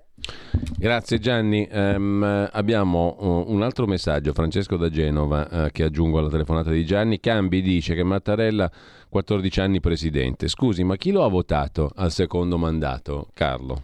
Grazie 0.80 1.20
Gianni. 1.20 1.68
Um, 1.72 2.50
abbiamo 2.52 3.16
uh, 3.20 3.52
un 3.52 3.62
altro 3.62 3.86
messaggio, 3.86 4.34
Francesco 4.34 4.78
da 4.78 4.90
Genova, 4.90 5.48
uh, 5.50 5.68
che 5.72 5.84
aggiungo 5.84 6.18
alla 6.18 6.30
telefonata 6.30 6.72
di 6.72 6.84
Gianni. 6.84 7.20
Cambi 7.20 7.62
dice 7.62 7.94
che 7.94 8.04
Mattarella 8.04 8.70
14 9.10 9.60
anni 9.60 9.80
presidente. 9.80 10.48
Scusi, 10.48 10.84
ma 10.84 10.96
chi 10.96 11.12
lo 11.12 11.24
ha 11.24 11.30
votato 11.30 11.92
al 11.96 12.12
secondo 12.12 12.58
mandato? 12.58 13.28
Carlo. 13.36 13.84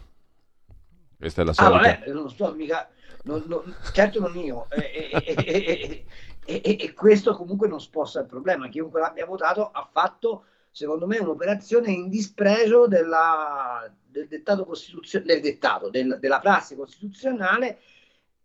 Questa 1.20 1.44
è 1.44 1.46
la 1.46 1.54
solita. 1.54 1.76
Ah, 1.76 1.82
vabbè, 1.82 2.12
non 2.12 2.30
sto 2.30 2.52
mica... 2.56 2.90
Non, 3.26 3.42
non, 3.48 3.74
certo 3.94 4.20
non 4.20 4.36
io. 4.36 4.68
Eh, 4.70 5.24
eh, 5.26 5.34
eh, 5.46 6.04
e, 6.46 6.62
e, 6.64 6.78
e, 6.80 6.94
questo 6.94 7.36
comunque 7.36 7.68
non 7.68 7.80
sposta 7.80 8.20
il 8.20 8.26
problema. 8.26 8.70
Chiunque 8.70 9.00
l'abbia 9.00 9.26
votato 9.26 9.70
ha 9.72 9.88
fatto, 9.92 10.46
secondo 10.72 11.08
me, 11.08 11.18
un'operazione 11.18 11.92
in 11.92 12.10
disprezzo 12.10 12.88
della, 12.88 13.90
del 14.06 14.28
dettato 14.28 14.66
costituzionale, 14.66 15.34
del 15.34 15.42
dettato, 15.42 15.90
del, 15.90 16.18
della 16.20 16.40
prassi 16.40 16.76
costituzionale, 16.76 17.80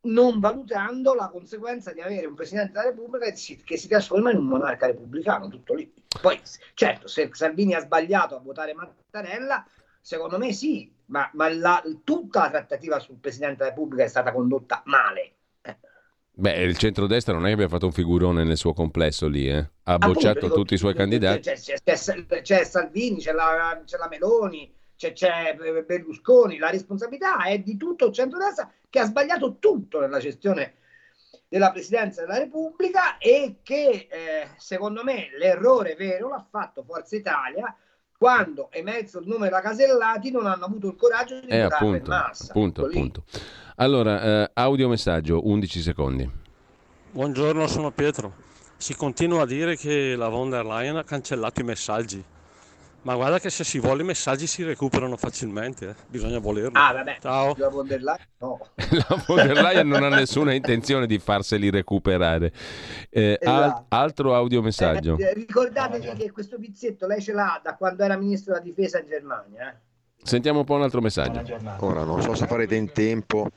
non 0.02 0.38
valutando 0.38 1.14
la 1.14 1.28
conseguenza 1.28 1.92
di 1.92 2.00
avere 2.00 2.26
un 2.26 2.34
Presidente 2.34 2.72
della 2.72 2.84
Repubblica 2.84 3.26
che 3.26 3.36
si, 3.36 3.56
che 3.62 3.76
si 3.76 3.88
trasforma 3.88 4.30
in 4.30 4.38
un 4.38 4.46
monarca 4.46 4.86
repubblicano, 4.86 5.48
tutto 5.48 5.74
lì. 5.74 5.92
Poi, 6.20 6.40
certo, 6.74 7.08
se 7.08 7.28
Salvini 7.32 7.74
ha 7.74 7.80
sbagliato 7.80 8.36
a 8.36 8.40
votare 8.40 8.74
Mattarella, 8.74 9.66
secondo 10.00 10.38
me 10.38 10.52
sì, 10.52 10.90
ma, 11.06 11.28
ma 11.34 11.52
la, 11.52 11.82
tutta 12.04 12.42
la 12.42 12.50
trattativa 12.50 12.98
sul 13.00 13.16
Presidente 13.16 13.58
della 13.58 13.70
Repubblica 13.70 14.04
è 14.04 14.08
stata 14.08 14.32
condotta 14.32 14.82
male 14.86 15.32
Beh, 16.40 16.62
il 16.62 16.76
centrodestra 16.76 17.32
non 17.32 17.46
è 17.46 17.48
che 17.48 17.54
abbia 17.54 17.68
fatto 17.68 17.86
un 17.86 17.92
figurone 17.92 18.44
nel 18.44 18.56
suo 18.56 18.72
complesso 18.72 19.26
lì, 19.26 19.50
eh? 19.50 19.70
ha 19.82 19.98
bocciato 19.98 20.38
Appunto, 20.38 20.54
tutti 20.54 20.74
i 20.74 20.78
suoi 20.78 20.94
candidati. 20.94 21.40
C'è, 21.40 21.56
c'è, 21.82 22.42
c'è 22.42 22.64
Salvini, 22.64 23.18
c'è 23.18 23.32
la, 23.32 23.82
c'è 23.84 23.96
la 23.96 24.06
Meloni, 24.06 24.72
c'è, 24.94 25.12
c'è, 25.12 25.56
Berlusconi, 25.84 26.58
la 26.58 26.70
responsabilità 26.70 27.42
è 27.42 27.58
di 27.58 27.76
tutto 27.76 28.06
il 28.06 28.12
centrodestra 28.12 28.70
che 28.88 29.00
ha 29.00 29.06
sbagliato 29.06 29.56
tutto 29.58 29.98
nella 29.98 30.20
gestione 30.20 30.74
della 31.48 31.72
Presidenza 31.72 32.20
della 32.20 32.38
Repubblica 32.38 33.18
e 33.18 33.56
che 33.64 34.06
eh, 34.08 34.48
secondo 34.58 35.02
me 35.02 35.30
l'errore 35.36 35.96
vero 35.96 36.28
l'ha 36.28 36.46
fatto 36.48 36.84
Forza 36.84 37.16
Italia 37.16 37.76
quando 38.18 38.68
emerso 38.72 39.20
il 39.20 39.28
nome 39.28 39.44
della 39.44 39.60
Casellati 39.60 40.32
non 40.32 40.44
hanno 40.44 40.64
avuto 40.64 40.88
il 40.88 40.96
coraggio 40.96 41.38
di 41.38 41.46
eh, 41.46 41.60
appunto, 41.60 41.96
in 41.96 42.02
massa. 42.04 42.46
Appunto, 42.48 42.84
appunto. 42.84 43.22
Allora, 43.76 44.42
eh, 44.42 44.50
audiomessaggio, 44.54 45.46
11 45.46 45.80
secondi. 45.80 46.30
Buongiorno, 47.12 47.68
sono 47.68 47.92
Pietro. 47.92 48.46
Si 48.76 48.96
continua 48.96 49.42
a 49.42 49.46
dire 49.46 49.76
che 49.76 50.16
la 50.16 50.28
von 50.28 50.50
der 50.50 50.66
Leyen 50.66 50.96
ha 50.96 51.04
cancellato 51.04 51.60
i 51.60 51.64
messaggi. 51.64 52.24
Ma 53.02 53.14
guarda 53.14 53.38
che 53.38 53.48
se 53.48 53.62
si 53.64 53.78
vuole 53.78 54.02
i 54.02 54.04
messaggi 54.04 54.46
si 54.46 54.64
recuperano 54.64 55.16
facilmente, 55.16 55.90
eh. 55.90 55.94
bisogna 56.08 56.38
volerli. 56.38 56.72
Ah, 56.74 56.92
vabbè. 56.92 57.18
Ciao. 57.20 57.54
La 57.56 57.68
von 57.68 57.86
der 57.86 58.02
Leyen 58.02 58.26
no. 58.38 58.58
la 58.74 59.24
von 59.26 59.36
der 59.36 59.62
Leyen 59.62 59.88
non 59.88 60.02
ha 60.02 60.08
nessuna 60.08 60.52
intenzione 60.52 61.06
di 61.06 61.18
farseli 61.18 61.70
recuperare. 61.70 62.52
Eh, 63.08 63.38
esatto. 63.40 63.86
al- 63.88 64.00
altro 64.00 64.34
audiomessaggio. 64.34 65.16
Eh, 65.16 65.32
ricordatevi 65.32 66.12
che 66.16 66.32
questo 66.32 66.58
pizzetto 66.58 67.06
lei 67.06 67.22
ce 67.22 67.32
l'ha 67.32 67.60
da 67.62 67.76
quando 67.76 68.02
era 68.02 68.16
ministro 68.16 68.52
della 68.52 68.64
difesa 68.64 68.98
in 68.98 69.06
Germania. 69.08 69.70
Eh. 69.70 69.74
Sentiamo 70.22 70.58
un 70.58 70.64
po' 70.64 70.74
un 70.74 70.82
altro 70.82 71.00
messaggio. 71.00 71.56
Ora 71.78 72.02
non 72.02 72.20
so 72.20 72.34
se 72.34 72.46
farete 72.46 72.74
in 72.74 72.90
tempo 72.92 73.48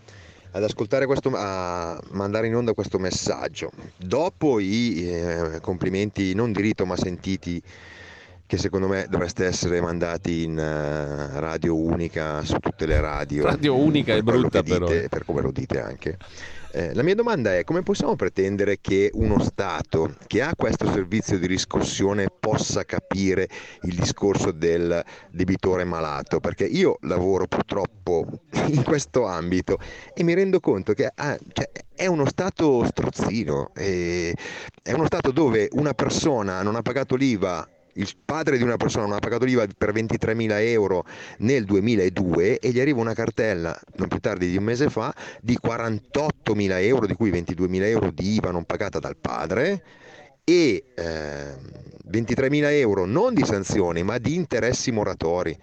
ad 0.51 0.63
ascoltare 0.63 1.05
questo, 1.05 1.31
a 1.33 1.99
mandare 2.11 2.47
in 2.47 2.55
onda 2.55 2.73
questo 2.73 2.99
messaggio. 2.99 3.71
Dopo 3.97 4.59
i 4.59 5.09
eh, 5.09 5.59
complimenti 5.61 6.33
non 6.35 6.51
di 6.51 6.61
rito 6.61 6.85
ma 6.85 6.95
sentiti 6.95 7.61
che 8.51 8.57
secondo 8.57 8.89
me 8.89 9.05
dovreste 9.09 9.45
essere 9.45 9.79
mandati 9.79 10.43
in 10.43 10.57
uh, 10.57 11.39
radio 11.39 11.73
unica 11.73 12.43
su 12.43 12.57
tutte 12.59 12.85
le 12.85 12.99
radio. 12.99 13.45
Radio 13.45 13.77
unica 13.77 14.13
è 14.13 14.21
brutta 14.21 14.61
dite, 14.61 14.77
però. 14.77 15.07
Per 15.07 15.23
come 15.23 15.41
lo 15.41 15.51
dite 15.51 15.79
anche. 15.79 16.17
Eh, 16.73 16.93
la 16.93 17.01
mia 17.01 17.15
domanda 17.15 17.55
è 17.55 17.63
come 17.63 17.81
possiamo 17.81 18.17
pretendere 18.17 18.79
che 18.81 19.09
uno 19.13 19.39
Stato 19.39 20.15
che 20.27 20.41
ha 20.41 20.53
questo 20.53 20.91
servizio 20.91 21.39
di 21.39 21.47
riscossione 21.47 22.27
possa 22.37 22.83
capire 22.83 23.47
il 23.83 23.95
discorso 23.95 24.51
del 24.51 25.01
debitore 25.29 25.85
malato? 25.85 26.41
Perché 26.41 26.65
io 26.65 26.97
lavoro 27.03 27.47
purtroppo 27.47 28.27
in 28.67 28.83
questo 28.83 29.27
ambito 29.27 29.77
e 30.13 30.23
mi 30.23 30.33
rendo 30.33 30.59
conto 30.59 30.91
che 30.91 31.09
ah, 31.15 31.37
cioè, 31.53 31.71
è 31.95 32.05
uno 32.05 32.25
Stato 32.25 32.83
strozzino, 32.83 33.71
è 33.73 34.33
uno 34.91 35.05
Stato 35.05 35.31
dove 35.31 35.69
una 35.71 35.93
persona 35.93 36.61
non 36.63 36.75
ha 36.75 36.81
pagato 36.81 37.15
l'IVA 37.15 37.65
il 37.93 38.09
padre 38.23 38.57
di 38.57 38.63
una 38.63 38.77
persona 38.77 39.05
non 39.05 39.15
ha 39.15 39.19
pagato 39.19 39.45
l'IVA 39.45 39.65
per 39.77 39.91
23.000 39.93 40.47
euro 40.67 41.05
nel 41.39 41.65
2002 41.65 42.59
e 42.59 42.71
gli 42.71 42.79
arriva 42.79 42.99
una 42.99 43.13
cartella 43.13 43.77
non 43.95 44.07
più 44.07 44.19
tardi 44.19 44.49
di 44.49 44.57
un 44.57 44.63
mese 44.63 44.89
fa 44.89 45.13
di 45.41 45.57
48.000 45.61 46.83
euro, 46.83 47.05
di 47.05 47.13
cui 47.13 47.31
22.000 47.31 47.83
euro 47.83 48.11
di 48.11 48.33
IVA 48.33 48.51
non 48.51 48.63
pagata 48.63 48.99
dal 48.99 49.17
padre 49.17 49.83
e 50.43 50.83
eh, 50.95 51.55
23.000 52.09 52.71
euro 52.71 53.05
non 53.05 53.33
di 53.33 53.43
sanzioni 53.43 54.03
ma 54.03 54.17
di 54.17 54.35
interessi 54.35 54.91
moratori. 54.91 55.57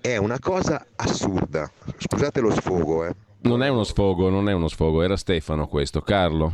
È 0.00 0.16
una 0.16 0.38
cosa 0.38 0.86
assurda. 0.94 1.70
Scusate 1.96 2.40
lo 2.40 2.50
sfogo. 2.50 3.06
Eh. 3.06 3.14
Non 3.40 3.62
è 3.62 3.68
uno 3.68 3.82
sfogo, 3.82 4.28
non 4.28 4.48
è 4.48 4.52
uno 4.52 4.68
sfogo, 4.68 5.02
era 5.02 5.16
Stefano 5.16 5.66
questo. 5.66 6.00
Carlo. 6.00 6.52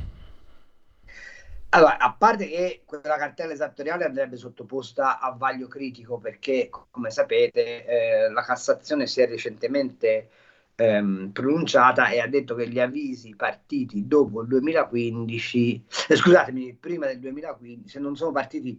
Allora, 1.75 1.97
a 1.99 2.13
parte 2.13 2.49
che 2.49 2.83
quella 2.85 3.17
cartella 3.17 3.55
esattoriale 3.55 4.05
andrebbe 4.05 4.37
sottoposta 4.37 5.19
a 5.19 5.33
vaglio 5.33 5.69
critico 5.69 6.19
perché, 6.19 6.69
come 6.69 7.11
sapete, 7.11 7.87
eh, 7.87 8.31
la 8.31 8.43
Cassazione 8.43 9.07
si 9.07 9.23
è 9.23 9.27
recentemente 9.27 10.29
ehm, 10.75 11.31
pronunciata 11.33 12.11
e 12.11 12.21
ha 12.21 12.29
detto 12.29 12.55
che 12.55 12.69
gli 12.69 12.79
avvisi 12.79 13.35
partiti 13.35 14.07
dopo 14.07 14.43
il 14.43 14.49
2015, 14.49 15.87
eh, 16.09 16.17
scusatemi, 16.17 16.77
prima 16.79 17.07
del 17.07 17.19
2015, 17.21 17.89
se 17.89 18.01
non 18.01 18.17
sono 18.17 18.33
partiti 18.33 18.79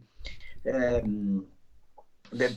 ehm, 0.61 1.47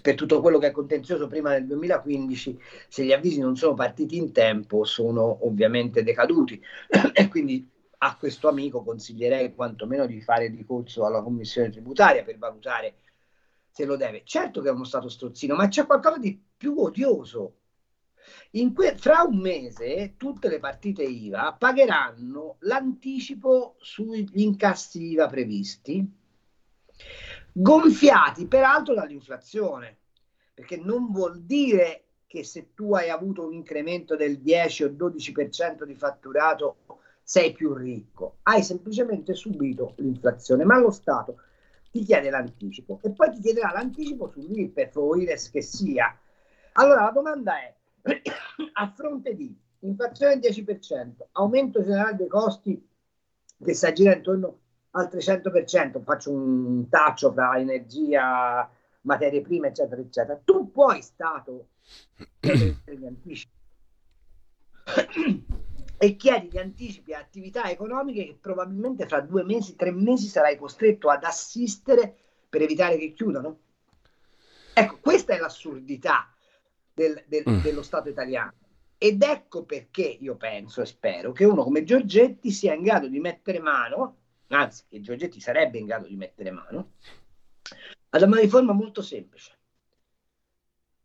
per 0.02 0.14
tutto 0.14 0.42
quello 0.42 0.58
che 0.58 0.66
è 0.66 0.70
contenzioso 0.70 1.28
prima 1.28 1.52
del 1.52 1.66
2015, 1.66 2.60
se 2.88 3.04
gli 3.04 3.12
avvisi 3.12 3.40
non 3.40 3.56
sono 3.56 3.72
partiti 3.72 4.18
in 4.18 4.32
tempo, 4.32 4.84
sono 4.84 5.46
ovviamente 5.46 6.02
decaduti. 6.02 6.62
E 7.14 7.28
quindi 7.28 7.66
a 7.98 8.16
questo 8.16 8.48
amico 8.48 8.82
consiglierei 8.82 9.54
quantomeno 9.54 10.06
di 10.06 10.20
fare 10.20 10.48
ricorso 10.48 11.06
alla 11.06 11.22
commissione 11.22 11.70
tributaria 11.70 12.24
per 12.24 12.38
valutare 12.38 12.96
se 13.70 13.84
lo 13.84 13.96
deve. 13.96 14.22
Certo 14.24 14.60
che 14.60 14.68
è 14.68 14.72
uno 14.72 14.84
stato 14.84 15.08
strozzino, 15.08 15.54
ma 15.54 15.68
c'è 15.68 15.86
qualcosa 15.86 16.18
di 16.18 16.40
più 16.56 16.78
odioso. 16.78 17.58
Que- 18.74 18.96
fra 18.96 19.22
un 19.22 19.38
mese 19.38 20.14
tutte 20.16 20.48
le 20.48 20.58
partite 20.58 21.02
IVA 21.02 21.52
pagheranno 21.52 22.56
l'anticipo 22.60 23.76
sugli 23.78 24.40
incassi 24.40 25.12
IVA 25.12 25.26
previsti, 25.28 26.10
gonfiati 27.52 28.46
peraltro 28.46 28.94
dall'inflazione, 28.94 29.98
perché 30.54 30.76
non 30.76 31.10
vuol 31.10 31.42
dire 31.42 32.04
che 32.26 32.44
se 32.44 32.72
tu 32.74 32.94
hai 32.94 33.10
avuto 33.10 33.46
un 33.46 33.52
incremento 33.52 34.16
del 34.16 34.40
10 34.40 34.84
o 34.84 34.88
12% 34.88 35.84
di 35.84 35.94
fatturato 35.94 36.78
sei 37.28 37.52
più 37.52 37.74
ricco, 37.74 38.36
hai 38.44 38.62
semplicemente 38.62 39.34
subito 39.34 39.94
l'inflazione, 39.96 40.62
ma 40.62 40.78
lo 40.78 40.92
Stato 40.92 41.38
ti 41.90 42.04
chiede 42.04 42.30
l'anticipo 42.30 43.00
e 43.02 43.10
poi 43.10 43.32
ti 43.32 43.40
chiederà 43.40 43.72
l'anticipo 43.72 44.28
sull'IRPEF 44.28 44.94
o 44.94 45.16
IRES 45.16 45.50
che 45.50 45.60
sia. 45.60 46.16
Allora 46.74 47.02
la 47.02 47.10
domanda 47.10 47.54
è, 47.58 47.74
a 48.74 48.92
fronte 48.94 49.34
di 49.34 49.52
inflazione 49.80 50.38
del 50.38 50.52
10%, 50.52 51.26
aumento 51.32 51.82
generale 51.82 52.14
dei 52.14 52.28
costi 52.28 52.88
che 53.60 53.74
si 53.74 53.86
aggira 53.86 54.14
intorno 54.14 54.60
al 54.92 55.08
300%, 55.12 56.04
faccio 56.04 56.30
un 56.30 56.88
taccio 56.88 57.32
tra 57.32 57.58
energia, 57.58 58.70
materie 59.00 59.40
prime, 59.40 59.66
eccetera, 59.68 60.00
eccetera, 60.00 60.40
tu 60.44 60.70
puoi 60.70 61.02
Stato 61.02 61.70
chiedere 62.38 62.76
gli 62.96 63.04
anticipi 63.04 63.54
e 65.98 66.16
chiedi 66.16 66.48
gli 66.48 66.58
anticipi 66.58 67.14
a 67.14 67.18
attività 67.18 67.70
economiche 67.70 68.24
che 68.24 68.38
probabilmente 68.40 69.06
fra 69.06 69.20
due 69.20 69.44
mesi, 69.44 69.76
tre 69.76 69.90
mesi 69.92 70.26
sarai 70.26 70.56
costretto 70.56 71.08
ad 71.08 71.24
assistere 71.24 72.14
per 72.48 72.62
evitare 72.62 72.98
che 72.98 73.12
chiudano. 73.12 73.60
Ecco, 74.74 74.98
questa 75.00 75.34
è 75.34 75.38
l'assurdità 75.38 76.30
del, 76.92 77.24
del, 77.26 77.44
mm. 77.48 77.60
dello 77.60 77.82
Stato 77.82 78.08
italiano. 78.08 78.52
Ed 78.98 79.22
ecco 79.22 79.64
perché 79.64 80.04
io 80.20 80.36
penso 80.36 80.80
e 80.82 80.86
spero 80.86 81.32
che 81.32 81.44
uno 81.44 81.62
come 81.62 81.84
Giorgetti 81.84 82.50
sia 82.50 82.74
in 82.74 82.82
grado 82.82 83.08
di 83.08 83.18
mettere 83.18 83.58
mano, 83.58 84.16
anzi 84.48 84.84
che 84.88 85.00
Giorgetti 85.00 85.40
sarebbe 85.40 85.78
in 85.78 85.86
grado 85.86 86.06
di 86.06 86.16
mettere 86.16 86.50
mano, 86.50 86.92
ad 88.10 88.22
una 88.22 88.40
riforma 88.40 88.72
molto 88.72 89.02
semplice. 89.02 89.52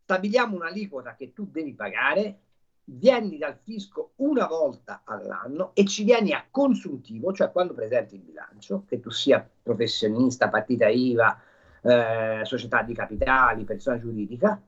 Stabiliamo 0.04 0.56
un'aliquota 0.56 1.16
che 1.16 1.32
tu 1.34 1.50
devi 1.50 1.74
pagare 1.74 2.40
vieni 2.84 3.38
dal 3.38 3.58
fisco 3.62 4.12
una 4.18 4.48
volta 4.48 5.02
all'anno 5.06 5.72
e 5.74 5.86
ci 5.86 6.04
vieni 6.04 6.32
a 6.34 6.46
consuntivo, 6.50 7.34
cioè 7.34 7.52
quando 7.52 7.74
presenti 7.74 8.16
il 8.16 8.22
bilancio, 8.22 8.84
che 8.88 9.00
tu 9.00 9.10
sia 9.10 9.48
professionista, 9.62 10.50
partita 10.50 10.88
IVA, 10.88 11.40
eh, 11.82 12.42
società 12.44 12.82
di 12.84 12.94
capitali, 12.94 13.64
persona 13.64 14.00
giuridica, 14.00 14.62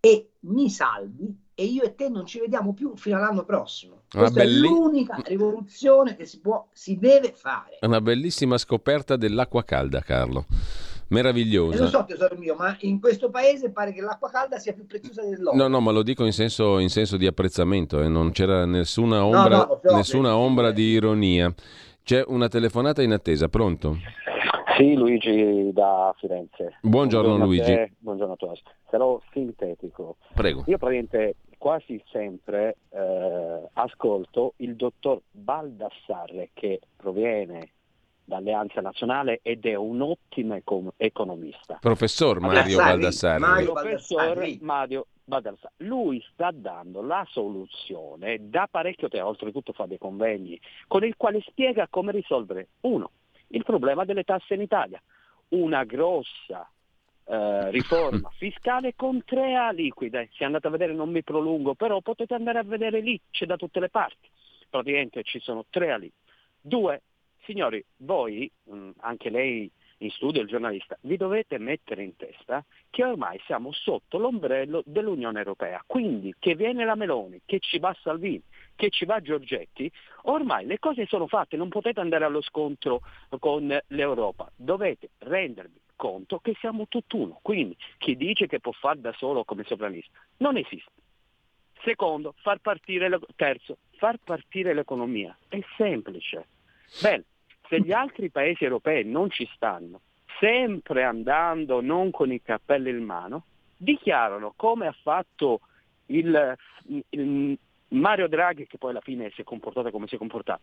e 0.00 0.30
mi 0.40 0.70
salvi 0.70 1.44
e 1.54 1.64
io 1.64 1.82
e 1.82 1.94
te 1.94 2.08
non 2.08 2.26
ci 2.26 2.38
vediamo 2.38 2.74
più 2.74 2.96
fino 2.96 3.16
all'anno 3.16 3.44
prossimo. 3.44 4.02
Questa 4.08 4.40
belli... 4.40 4.66
è 4.66 4.68
l'unica 4.68 5.16
rivoluzione 5.24 6.14
che 6.14 6.26
si 6.26 6.40
può, 6.40 6.68
si 6.72 6.98
deve 6.98 7.32
fare. 7.32 7.78
È 7.80 7.86
una 7.86 8.00
bellissima 8.00 8.58
scoperta 8.58 9.16
dell'acqua 9.16 9.64
calda, 9.64 10.00
Carlo 10.00 10.46
meravigliosa. 11.08 11.76
E 11.76 11.80
lo 11.80 11.88
so 11.88 12.04
tesoro 12.04 12.36
mio, 12.36 12.54
ma 12.54 12.76
in 12.80 13.00
questo 13.00 13.30
paese 13.30 13.70
pare 13.70 13.92
che 13.92 14.00
l'acqua 14.00 14.30
calda 14.30 14.58
sia 14.58 14.72
più 14.72 14.86
preziosa 14.86 15.22
dell'olio. 15.22 15.60
No, 15.60 15.68
no, 15.68 15.80
ma 15.80 15.90
lo 15.92 16.02
dico 16.02 16.24
in 16.24 16.32
senso, 16.32 16.78
in 16.78 16.88
senso 16.88 17.16
di 17.16 17.26
apprezzamento, 17.26 18.02
eh. 18.02 18.08
non 18.08 18.32
c'era 18.32 18.64
nessuna 18.64 19.24
ombra, 19.24 19.66
no, 19.66 19.80
no, 19.82 19.96
nessuna 19.96 20.36
ombra 20.36 20.70
di 20.70 20.82
ironia. 20.82 21.52
C'è 22.02 22.22
una 22.26 22.48
telefonata 22.48 23.02
in 23.02 23.12
attesa, 23.12 23.48
pronto? 23.48 23.96
Sì, 24.76 24.94
Luigi 24.94 25.72
da 25.72 26.14
Firenze. 26.18 26.78
Buongiorno, 26.82 27.36
buongiorno 27.36 27.44
Luigi. 27.44 27.72
A 27.72 27.76
te, 27.76 27.92
buongiorno 27.98 28.32
a 28.34 28.36
tutti. 28.36 28.62
Sarò 28.90 29.20
sintetico. 29.32 30.16
Prego. 30.34 30.64
Io 30.66 30.76
praticamente 30.76 31.36
quasi 31.56 32.00
sempre 32.12 32.76
eh, 32.90 33.68
ascolto 33.72 34.52
il 34.58 34.76
dottor 34.76 35.20
Baldassarre 35.30 36.50
che 36.52 36.80
proviene 36.94 37.70
d'Alleanza 38.26 38.80
Nazionale 38.80 39.38
ed 39.42 39.64
è 39.64 39.74
un 39.74 40.02
ottimo 40.02 40.54
econ- 40.56 40.92
economista. 40.96 41.78
Professor 41.80 42.40
Mario 42.40 42.76
Baldassarri. 42.76 43.40
Mario 43.40 43.72
Professor 43.72 44.56
Mario 44.60 45.06
Baldassarri. 45.24 45.74
Lui 45.86 46.22
sta 46.32 46.50
dando 46.52 47.02
la 47.02 47.24
soluzione 47.30 48.50
da 48.50 48.68
parecchio 48.68 49.08
tempo, 49.08 49.28
oltretutto 49.28 49.72
fa 49.72 49.86
dei 49.86 49.98
convegni, 49.98 50.60
con 50.88 51.04
il 51.04 51.16
quale 51.16 51.40
spiega 51.46 51.86
come 51.88 52.10
risolvere, 52.12 52.68
uno, 52.80 53.10
il 53.48 53.62
problema 53.62 54.04
delle 54.04 54.24
tasse 54.24 54.54
in 54.54 54.60
Italia, 54.60 55.00
una 55.50 55.84
grossa 55.84 56.68
eh, 57.26 57.70
riforma 57.70 58.28
fiscale 58.36 58.94
con 58.96 59.22
tre 59.24 59.54
A 59.54 59.70
liquide. 59.70 60.30
Se 60.32 60.44
andate 60.44 60.66
a 60.66 60.70
vedere 60.70 60.94
non 60.94 61.10
mi 61.10 61.22
prolungo, 61.22 61.74
però 61.74 62.00
potete 62.00 62.34
andare 62.34 62.58
a 62.58 62.64
vedere 62.64 63.00
lì, 63.00 63.20
c'è 63.30 63.46
da 63.46 63.56
tutte 63.56 63.78
le 63.78 63.88
parti. 63.88 64.28
Praticamente 64.68 65.22
ci 65.22 65.38
sono 65.38 65.64
tre 65.70 65.92
A 65.92 65.96
liquide. 65.96 66.24
Due, 66.60 67.02
Signori, 67.46 67.82
voi, 67.98 68.50
mm, 68.70 68.90
anche 68.98 69.30
lei 69.30 69.70
in 69.98 70.10
studio, 70.10 70.42
il 70.42 70.48
giornalista, 70.48 70.98
vi 71.02 71.16
dovete 71.16 71.58
mettere 71.58 72.02
in 72.02 72.16
testa 72.16 72.62
che 72.90 73.04
ormai 73.04 73.40
siamo 73.46 73.72
sotto 73.72 74.18
l'ombrello 74.18 74.82
dell'Unione 74.84 75.38
Europea. 75.38 75.82
Quindi 75.86 76.34
che 76.38 76.54
viene 76.54 76.84
la 76.84 76.96
Meloni, 76.96 77.40
che 77.46 77.60
ci 77.60 77.78
va 77.78 77.96
Salvini, 78.02 78.42
che 78.74 78.90
ci 78.90 79.04
va 79.04 79.20
Giorgetti, 79.20 79.90
ormai 80.22 80.66
le 80.66 80.78
cose 80.78 81.06
sono 81.06 81.26
fatte, 81.26 81.56
non 81.56 81.68
potete 81.68 82.00
andare 82.00 82.24
allo 82.24 82.42
scontro 82.42 83.00
con 83.38 83.78
l'Europa, 83.86 84.50
dovete 84.54 85.10
rendervi 85.18 85.80
conto 85.96 86.40
che 86.40 86.54
siamo 86.60 86.86
tutt'uno. 86.88 87.38
Quindi 87.40 87.76
chi 87.96 88.16
dice 88.16 88.46
che 88.46 88.60
può 88.60 88.72
fare 88.72 89.00
da 89.00 89.14
solo 89.16 89.44
come 89.44 89.64
sovranista 89.64 90.18
non 90.38 90.56
esiste. 90.56 90.92
Secondo, 91.82 92.34
far 92.38 92.58
partire 92.58 93.08
le... 93.08 93.20
terzo, 93.36 93.78
far 93.96 94.18
partire 94.22 94.74
l'economia. 94.74 95.36
È 95.48 95.60
semplice. 95.76 96.48
Bene, 97.00 97.24
se 97.68 97.80
gli 97.80 97.92
altri 97.92 98.30
paesi 98.30 98.64
europei 98.64 99.04
non 99.04 99.30
ci 99.30 99.48
stanno, 99.54 100.00
sempre 100.38 101.04
andando 101.04 101.80
non 101.80 102.10
con 102.10 102.32
i 102.32 102.42
cappelli 102.42 102.90
in 102.90 103.02
mano, 103.02 103.44
dichiarano 103.76 104.52
come 104.56 104.86
ha 104.86 104.94
fatto 105.02 105.60
il, 106.06 106.56
il 107.10 107.58
Mario 107.88 108.28
Draghi, 108.28 108.66
che 108.66 108.78
poi 108.78 108.90
alla 108.90 109.00
fine 109.00 109.30
si 109.30 109.40
è 109.40 109.44
comportato 109.44 109.90
come 109.90 110.06
si 110.06 110.14
è 110.14 110.18
comportato. 110.18 110.62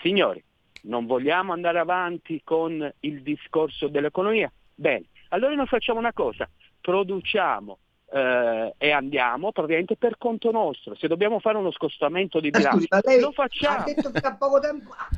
Signori, 0.00 0.42
non 0.82 1.06
vogliamo 1.06 1.52
andare 1.52 1.78
avanti 1.78 2.40
con 2.44 2.92
il 3.00 3.22
discorso 3.22 3.88
dell'economia? 3.88 4.50
Bene, 4.74 5.06
allora 5.28 5.54
noi 5.54 5.66
facciamo 5.66 5.98
una 5.98 6.12
cosa, 6.12 6.48
produciamo 6.80 7.78
eh, 8.12 8.74
e 8.76 8.90
andiamo 8.90 9.52
praticamente 9.52 9.96
per 9.96 10.18
conto 10.18 10.50
nostro. 10.50 10.94
Se 10.94 11.08
dobbiamo 11.08 11.40
fare 11.40 11.56
uno 11.56 11.72
scostamento 11.72 12.40
di 12.40 12.50
bilancio, 12.50 12.86
Scusi, 13.00 13.20
lo 13.20 13.32
facciamo. 13.32 13.78
Ha 13.78 13.84
detto 13.84 14.10
tempo, 14.60 14.90
ha, 14.90 15.08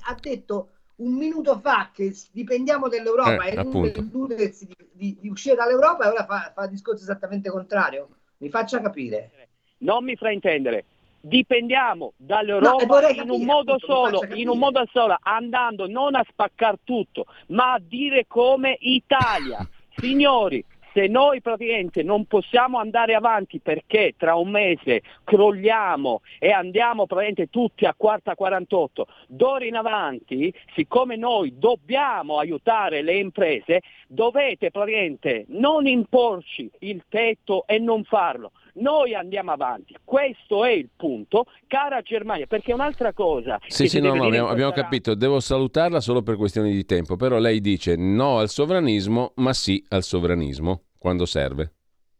ha 0.00 0.16
detto 0.20 0.68
un 0.96 1.14
minuto 1.14 1.58
fa 1.58 1.90
che 1.92 2.14
dipendiamo 2.32 2.88
dall'Europa 2.88 3.44
Eh, 3.44 3.56
e 3.56 3.92
illudersi 3.96 4.66
di, 4.66 4.74
di, 4.92 5.18
di 5.20 5.28
uscire 5.28 5.56
dall'Europa 5.56 6.04
e 6.04 6.08
ora 6.08 6.24
fa, 6.24 6.52
fa 6.54 6.64
il 6.64 6.70
discorso 6.70 7.02
esattamente 7.02 7.50
contrario. 7.50 8.08
Mi 8.38 8.50
faccia 8.50 8.80
capire. 8.80 9.48
Non 9.78 10.04
mi 10.04 10.14
fraintendere. 10.14 10.84
Dipendiamo 11.20 12.12
No, 12.18 12.26
dall'Europa 12.26 12.84
vorrei 12.84 13.16
in 13.16 13.30
un 13.30 13.44
modo 13.44 13.74
appunto, 13.74 14.18
solo, 14.18 14.34
in 14.34 14.48
un 14.48 14.58
modo 14.58 14.84
solo, 14.92 15.16
andando 15.22 15.86
non 15.86 16.14
a 16.14 16.24
spaccare 16.28 16.80
tutto, 16.84 17.24
ma 17.48 17.72
a 17.72 17.80
dire 17.82 18.26
come 18.26 18.76
Italia. 18.80 19.66
Signori, 19.96 20.62
se 20.94 21.08
noi 21.08 21.40
praticamente 21.40 22.04
non 22.04 22.24
possiamo 22.26 22.78
andare 22.78 23.14
avanti 23.14 23.58
perché 23.58 24.14
tra 24.16 24.36
un 24.36 24.50
mese 24.50 25.02
crolliamo 25.24 26.22
e 26.38 26.52
andiamo 26.52 27.06
praticamente 27.06 27.50
tutti 27.50 27.84
a 27.84 27.94
quarta 27.96 28.36
48, 28.36 29.06
d'ora 29.26 29.64
in 29.64 29.74
avanti, 29.74 30.54
siccome 30.74 31.16
noi 31.16 31.58
dobbiamo 31.58 32.38
aiutare 32.38 33.02
le 33.02 33.16
imprese, 33.16 33.82
dovete 34.06 34.70
praticamente 34.70 35.46
non 35.48 35.88
imporci 35.88 36.70
il 36.80 37.02
tetto 37.08 37.66
e 37.66 37.80
non 37.80 38.04
farlo. 38.04 38.52
Noi 38.76 39.14
andiamo 39.14 39.52
avanti, 39.52 39.94
questo 40.02 40.64
è 40.64 40.70
il 40.70 40.88
punto, 40.96 41.46
cara 41.68 42.00
Germania, 42.02 42.46
perché 42.46 42.72
un'altra 42.72 43.12
cosa... 43.12 43.58
Sì, 43.68 43.86
sì, 43.88 44.00
no, 44.00 44.14
no, 44.14 44.24
abbiamo, 44.24 44.48
abbiamo 44.48 44.70
questa- 44.72 44.88
capito. 44.88 45.14
Devo 45.14 45.38
salutarla 45.38 46.00
solo 46.00 46.22
per 46.22 46.36
questioni 46.36 46.72
di 46.72 46.84
tempo, 46.84 47.14
però 47.14 47.38
lei 47.38 47.60
dice 47.60 47.94
no 47.96 48.38
al 48.38 48.48
sovranismo, 48.48 49.32
ma 49.36 49.52
sì 49.52 49.84
al 49.90 50.02
sovranismo 50.02 50.86
quando 50.98 51.24
serve. 51.24 51.74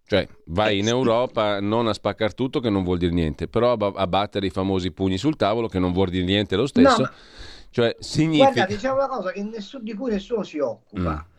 Cioè, 0.07 0.29
vai 0.47 0.79
in 0.79 0.87
Europa 0.87 1.61
non 1.61 1.89
a 1.89 1.93
spaccar 1.95 2.35
tutto 2.35 2.61
che 2.61 2.69
non 2.71 2.85
vuol 2.85 2.99
dire 2.99 3.13
niente, 3.13 3.49
però 3.49 3.73
a, 3.73 3.77
ba- 3.77 3.93
a 3.95 4.07
battere 4.07 4.47
i 4.47 4.51
famosi 4.51 4.93
pugni 4.93 5.17
sul 5.17 5.35
tavolo 5.35 5.67
che 5.67 5.79
non 5.79 5.93
vuol 5.93 6.11
dire 6.11 6.25
niente 6.25 6.55
lo 6.57 6.67
stesso. 6.67 7.01
No, 7.01 7.03
ma- 7.05 7.13
Cioè, 7.71 7.97
significa... 7.99 8.53
Guarda, 8.53 8.67
diciamo 8.75 8.95
una 8.97 9.09
cosa 9.09 9.33
che 9.33 9.43
nessuno- 9.43 9.83
di 9.83 9.95
cui 9.95 10.11
nessuno 10.13 10.43
si 10.45 10.59
occupa. 10.61 11.27
Mm. 11.29 11.33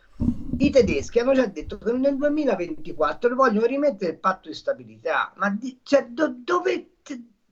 I 0.58 0.70
tedeschi 0.70 1.18
hanno 1.18 1.34
già 1.34 1.46
detto 1.46 1.78
che 1.78 1.92
nel 1.92 2.16
2024 2.16 3.34
vogliono 3.34 3.66
rimettere 3.66 4.12
il 4.12 4.18
patto 4.18 4.48
di 4.48 4.54
stabilità, 4.54 5.32
ma 5.36 5.50
di- 5.50 5.78
cioè, 5.82 6.06
do- 6.08 6.34
dove, 6.38 6.92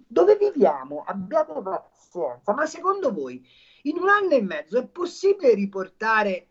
dove 0.06 0.36
viviamo? 0.36 1.04
Abbiate 1.06 1.52
pazienza, 1.62 2.52
ma 2.54 2.66
secondo 2.66 3.12
voi 3.12 3.46
in 3.82 3.98
un 3.98 4.08
anno 4.08 4.30
e 4.30 4.42
mezzo 4.42 4.78
è 4.78 4.86
possibile 4.86 5.54
riportare 5.54 6.46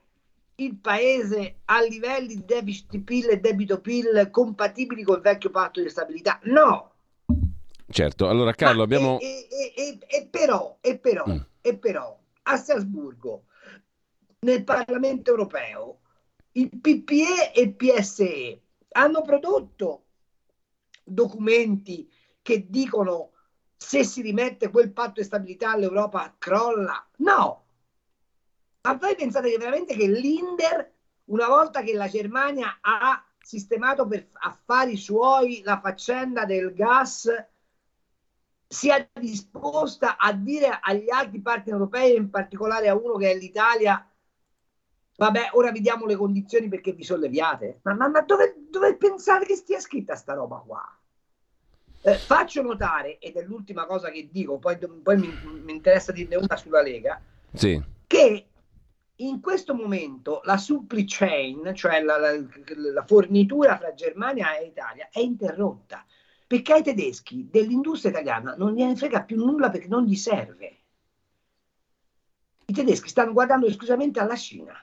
il 0.55 0.75
paese 0.75 1.61
a 1.65 1.81
livelli 1.81 2.35
di 2.35 2.45
deficit 2.45 2.99
PIL 2.99 3.29
e 3.29 3.39
debito 3.39 3.81
PIL 3.81 4.29
compatibili 4.29 5.01
col 5.03 5.21
vecchio 5.21 5.49
patto 5.49 5.81
di 5.81 5.89
stabilità? 5.89 6.39
No, 6.43 6.91
Certo, 7.89 8.27
allora 8.27 8.53
Carlo, 8.53 8.81
abbiamo... 8.83 9.19
e, 9.19 9.47
e- 9.49 9.73
e- 9.75 9.99
e 10.07 10.27
però, 10.29 10.77
e 10.81 10.97
però, 10.97 11.25
Mm. 11.27 11.37
e 11.61 11.77
però, 11.77 12.17
a 12.43 12.55
Strasburgo, 12.57 13.43
nel 14.39 14.63
Parlamento 14.63 15.29
europeo, 15.31 15.99
il 16.53 16.69
PPE 16.69 17.53
e 17.53 17.61
il 17.61 17.73
PSE 17.75 18.61
hanno 18.91 19.21
prodotto 19.21 20.03
documenti 21.03 22.09
che 22.41 22.69
dicono 22.69 23.31
se 23.75 24.03
si 24.03 24.21
rimette 24.21 24.69
quel 24.69 24.91
patto 24.91 25.19
di 25.19 25.25
stabilità 25.25 25.75
l'Europa 25.75 26.35
crolla. 26.37 27.05
No! 27.17 27.65
Ma 28.81 28.93
voi 28.95 29.15
pensate 29.15 29.49
che 29.49 29.57
veramente 29.57 29.95
che 29.95 30.07
l'Inder, 30.07 30.91
una 31.25 31.47
volta 31.47 31.81
che 31.81 31.93
la 31.93 32.07
Germania 32.07 32.77
ha 32.81 33.23
sistemato 33.39 34.05
per 34.07 34.29
affari 34.33 34.97
suoi 34.97 35.61
la 35.63 35.79
faccenda 35.79 36.45
del 36.45 36.73
gas, 36.73 37.29
sia 38.67 39.07
disposta 39.13 40.17
a 40.17 40.33
dire 40.33 40.79
agli 40.81 41.09
altri 41.09 41.39
partner 41.39 41.75
europei, 41.75 42.15
in 42.15 42.29
particolare 42.29 42.89
a 42.89 42.95
uno 42.95 43.15
che 43.17 43.31
è 43.31 43.37
l'Italia, 43.37 44.05
vabbè, 45.15 45.49
ora 45.53 45.71
vi 45.71 45.79
diamo 45.81 46.05
le 46.05 46.15
condizioni 46.15 46.67
perché 46.67 46.93
vi 46.93 47.03
solleviate. 47.03 47.79
Ma, 47.83 47.93
ma- 47.93 48.07
ma 48.09 48.21
dove, 48.21 48.55
dove 48.69 48.95
pensate 48.97 49.45
che 49.45 49.55
stia 49.55 49.79
scritta 49.79 50.15
sta 50.15 50.33
roba 50.33 50.57
qua? 50.65 50.97
Eh, 52.05 52.23
faccio 52.25 52.61
notare, 52.61 53.17
ed 53.19 53.35
è 53.37 53.43
l'ultima 53.43 53.85
cosa 53.85 54.09
che 54.11 54.27
dico, 54.29 54.59
poi, 54.59 54.77
poi 54.77 55.17
mi, 55.17 55.39
mi 55.41 55.71
interessa 55.71 56.11
dirne 56.11 56.35
una 56.35 56.57
sulla 56.57 56.81
Lega, 56.81 57.21
Sì, 57.53 57.81
che 58.07 58.47
in 59.15 59.39
questo 59.39 59.73
momento 59.73 60.41
la 60.43 60.57
supply 60.57 61.05
chain, 61.05 61.73
cioè 61.75 62.01
la, 62.01 62.17
la- 62.17 62.33
la 62.75 63.05
fornitura 63.05 63.77
fra 63.77 63.93
Germania 63.93 64.57
e 64.57 64.65
Italia, 64.65 65.07
è 65.11 65.19
interrotta 65.19 66.05
perché 66.45 66.73
ai 66.73 66.83
tedeschi 66.83 67.47
dell'industria 67.49 68.11
italiana 68.11 68.55
non 68.57 68.73
gliene 68.73 68.95
frega 68.95 69.23
più 69.23 69.37
nulla 69.37 69.69
perché 69.69 69.87
non 69.87 70.03
gli 70.03 70.15
serve. 70.15 70.77
I 72.65 72.73
tedeschi 72.73 73.09
stanno 73.09 73.33
guardando 73.33 73.65
esclusivamente 73.67 74.19
alla 74.19 74.35
Cina. 74.35 74.73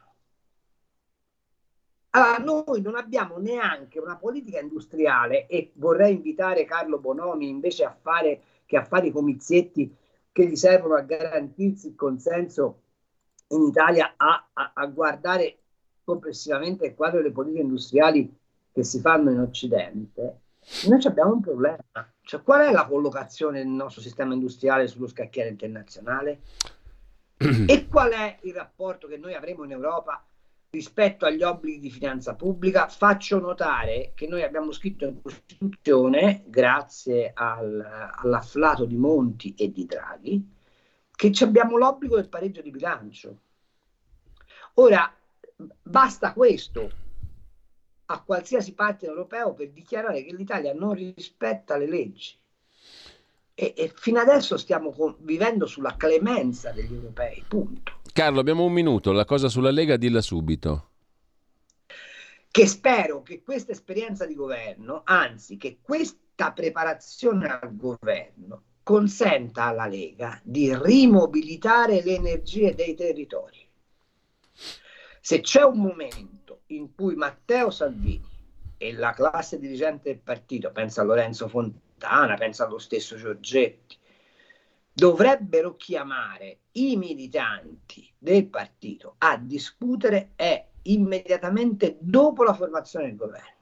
Allora, 2.11 2.39
noi 2.39 2.81
non 2.81 2.97
abbiamo 2.97 3.39
neanche 3.39 4.01
una 4.01 4.17
politica 4.17 4.59
industriale 4.59 5.47
e 5.47 5.71
vorrei 5.75 6.15
invitare 6.15 6.65
Carlo 6.65 6.99
Bonomi 6.99 7.49
invece 7.49 7.85
a 7.85 7.97
fare 7.99 8.43
che 8.67 8.77
a 8.77 8.85
fare 8.85 9.09
i 9.09 9.13
comizietti 9.13 9.95
che 10.33 10.47
gli 10.47 10.57
servono 10.57 10.95
a 10.95 11.03
garantirsi 11.03 11.89
il 11.89 11.95
consenso 11.95 12.83
in 13.49 13.63
Italia 13.63 14.15
a, 14.17 14.49
a- 14.53 14.73
a 14.75 14.87
guardare 14.87 15.59
complessivamente 16.05 16.87
il 16.87 16.95
quadro 16.95 17.19
delle 17.19 17.33
politiche 17.33 17.63
industriali 17.63 18.37
che 18.73 18.85
si 18.85 19.01
fanno 19.01 19.31
in 19.31 19.41
Occidente, 19.41 20.41
noi 20.89 21.05
abbiamo 21.05 21.35
un 21.35 21.41
problema. 21.41 21.79
Cioè, 22.23 22.43
qual 22.43 22.67
è 22.67 22.73
la 22.73 22.87
collocazione 22.87 23.59
del 23.59 23.69
nostro 23.69 24.01
sistema 24.01 24.35
industriale 24.35 24.87
sullo 24.87 25.09
scacchiere 25.09 25.49
internazionale? 25.49 26.41
e 27.67 27.89
qual 27.89 28.13
è 28.13 28.39
il 28.43 28.55
rapporto 28.55 29.07
che 29.07 29.17
noi 29.17 29.35
avremo 29.35 29.65
in 29.65 29.73
Europa 29.73 30.25
rispetto 30.71 31.27
agli 31.27 31.43
obblighi 31.43 31.81
di 31.81 31.91
finanza 31.91 32.35
pubblica? 32.35 32.89
Faccio 32.89 33.41
notare 33.41 34.13
che 34.15 34.27
noi 34.29 34.43
abbiamo 34.43 34.71
scritto 34.73 35.05
in 35.05 35.21
Costituzione, 35.21 36.45
grazie 36.47 37.33
al- 37.35 38.13
all'afflato 38.15 38.85
di 38.85 38.97
Monti 38.97 39.55
e 39.57 39.73
di 39.73 39.85
Draghi, 39.85 40.49
che 41.11 41.33
abbiamo 41.41 41.77
l'obbligo 41.77 42.17
del 42.17 42.29
pareggio 42.29 42.63
di 42.63 42.71
bilancio. 42.71 43.41
Ora, 44.75 45.13
basta 45.83 46.33
questo 46.33 46.91
a 48.07 48.23
qualsiasi 48.23 48.73
parte 48.73 49.07
europeo 49.07 49.53
per 49.53 49.71
dichiarare 49.71 50.25
che 50.25 50.35
l'Italia 50.35 50.73
non 50.73 50.95
rispetta 50.95 51.77
le 51.77 51.89
leggi. 51.89 52.39
E, 53.55 53.75
e 53.77 53.93
fino 53.95 54.21
adesso 54.21 54.57
stiamo 54.57 54.91
con- 54.93 55.17
vivendo 55.19 55.67
sulla 55.67 55.97
clemenza 55.97 56.71
degli 56.71 56.95
europei, 56.95 57.45
punto. 57.47 58.00
Carlo, 58.21 58.41
abbiamo 58.41 58.65
un 58.65 58.73
minuto, 58.75 59.13
la 59.13 59.25
cosa 59.25 59.49
sulla 59.49 59.71
Lega 59.71 59.97
dilla 59.97 60.21
subito. 60.21 60.89
Che 62.51 62.67
spero 62.67 63.23
che 63.23 63.43
questa 63.43 63.73
esperienza 63.73 64.27
di 64.27 64.35
governo, 64.35 65.01
anzi 65.05 65.57
che 65.57 65.79
questa 65.81 66.53
preparazione 66.53 67.49
al 67.49 67.75
governo, 67.75 68.65
consenta 68.83 69.65
alla 69.65 69.87
Lega 69.87 70.39
di 70.45 70.71
rimobilitare 70.77 72.03
le 72.03 72.17
energie 72.17 72.75
dei 72.75 72.95
territori. 72.95 73.67
Se 75.23 75.41
c'è 75.41 75.63
un 75.63 75.79
momento 75.79 76.61
in 76.67 76.95
cui 76.95 77.15
Matteo 77.15 77.71
Salvini 77.71 78.29
e 78.77 78.93
la 78.93 79.15
classe 79.15 79.59
dirigente 79.59 80.11
del 80.11 80.21
partito, 80.21 80.71
pensa 80.73 81.01
a 81.01 81.05
Lorenzo 81.05 81.49
Fontana, 81.49 82.35
pensa 82.35 82.67
allo 82.67 82.79
stesso 82.79 83.17
Giorgetti, 83.17 83.97
dovrebbero 84.93 85.77
chiamare 85.77 86.59
i 86.73 86.97
militanti 86.97 88.13
del 88.19 88.47
partito 88.49 89.15
a 89.19 89.37
discutere 89.37 90.33
è 90.37 90.69
immediatamente 90.83 91.97
dopo 92.01 92.43
la 92.43 92.55
formazione 92.55 93.07
del 93.07 93.17
governo, 93.17 93.59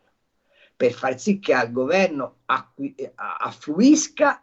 per 0.77 0.93
far 0.93 1.19
sì 1.19 1.39
che 1.39 1.55
al 1.55 1.71
governo 1.73 2.39
a- 2.47 2.73
affluisca 3.39 4.43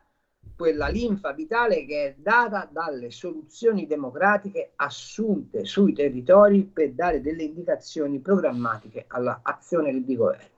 quella 0.55 0.87
linfa 0.87 1.33
vitale 1.33 1.85
che 1.85 2.05
è 2.05 2.15
data 2.17 2.67
dalle 2.71 3.11
soluzioni 3.11 3.87
democratiche 3.87 4.71
assunte 4.75 5.65
sui 5.65 5.93
territori 5.93 6.63
per 6.63 6.93
dare 6.93 7.19
delle 7.21 7.43
indicazioni 7.43 8.19
programmatiche 8.19 9.05
all'azione 9.07 10.03
di 10.03 10.15
governo. 10.15 10.54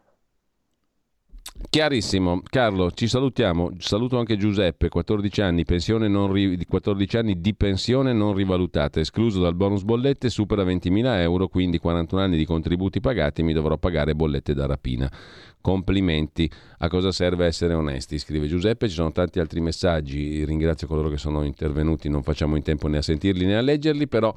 Chiarissimo. 1.70 2.42
Carlo, 2.50 2.92
ci 2.92 3.08
salutiamo. 3.08 3.72
Saluto 3.80 4.18
anche 4.18 4.38
Giuseppe, 4.38 4.90
14 4.90 5.42
anni, 5.42 5.66
ri- 5.68 6.66
14 6.66 7.18
anni 7.18 7.42
di 7.42 7.56
pensione 7.56 8.14
non 8.14 8.34
rivalutata, 8.34 9.00
escluso 9.00 9.42
dal 9.42 9.56
bonus 9.56 9.84
bollette, 9.84 10.30
supera 10.30 10.64
20.000 10.64 11.20
euro, 11.20 11.48
quindi 11.48 11.80
41 11.80 12.22
anni 12.22 12.38
di 12.38 12.46
contributi 12.46 13.00
pagati, 13.00 13.44
mi 13.44 13.54
dovrò 13.54 13.78
pagare 13.78 14.16
bollette 14.16 14.54
da 14.54 14.66
rapina. 14.66 15.12
Complimenti. 15.60 16.50
A 16.80 16.88
cosa 16.88 17.12
serve 17.12 17.46
essere 17.46 17.74
onesti? 17.74 18.18
Scrive 18.18 18.48
Giuseppe. 18.48 18.88
Ci 18.88 18.96
sono 18.96 19.12
tanti 19.12 19.40
altri 19.40 19.60
messaggi. 19.60 20.46
Ringrazio 20.46 20.88
coloro 20.88 21.10
che 21.10 21.18
sono 21.18 21.44
intervenuti. 21.44 22.08
Non 22.08 22.24
facciamo 22.24 22.56
in 22.56 22.64
tempo 22.64 22.88
né 22.88 22.98
a 22.98 23.02
sentirli 23.02 23.46
né 23.46 23.58
a 23.58 23.62
leggerli, 23.62 24.08
però 24.08 24.34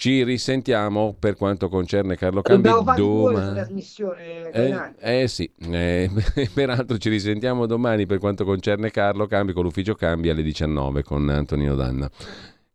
Ci 0.00 0.24
risentiamo 0.24 1.14
per 1.18 1.36
quanto 1.36 1.68
concerne 1.68 2.16
Carlo 2.16 2.40
Cambi 2.40 2.70
domani. 2.70 3.52
trasmissione, 3.52 4.50
eh, 4.50 4.92
eh, 4.98 5.28
sì, 5.28 5.50
eh, 5.58 6.10
peraltro 6.54 6.96
ci 6.96 7.10
risentiamo 7.10 7.66
domani 7.66 8.06
per 8.06 8.16
quanto 8.16 8.46
concerne 8.46 8.90
Carlo 8.90 9.26
Cambi 9.26 9.52
con 9.52 9.62
l'ufficio 9.62 9.94
Cambi 9.94 10.30
alle 10.30 10.42
19 10.42 11.02
con 11.02 11.28
Antonino 11.28 11.74
Danna. 11.74 12.10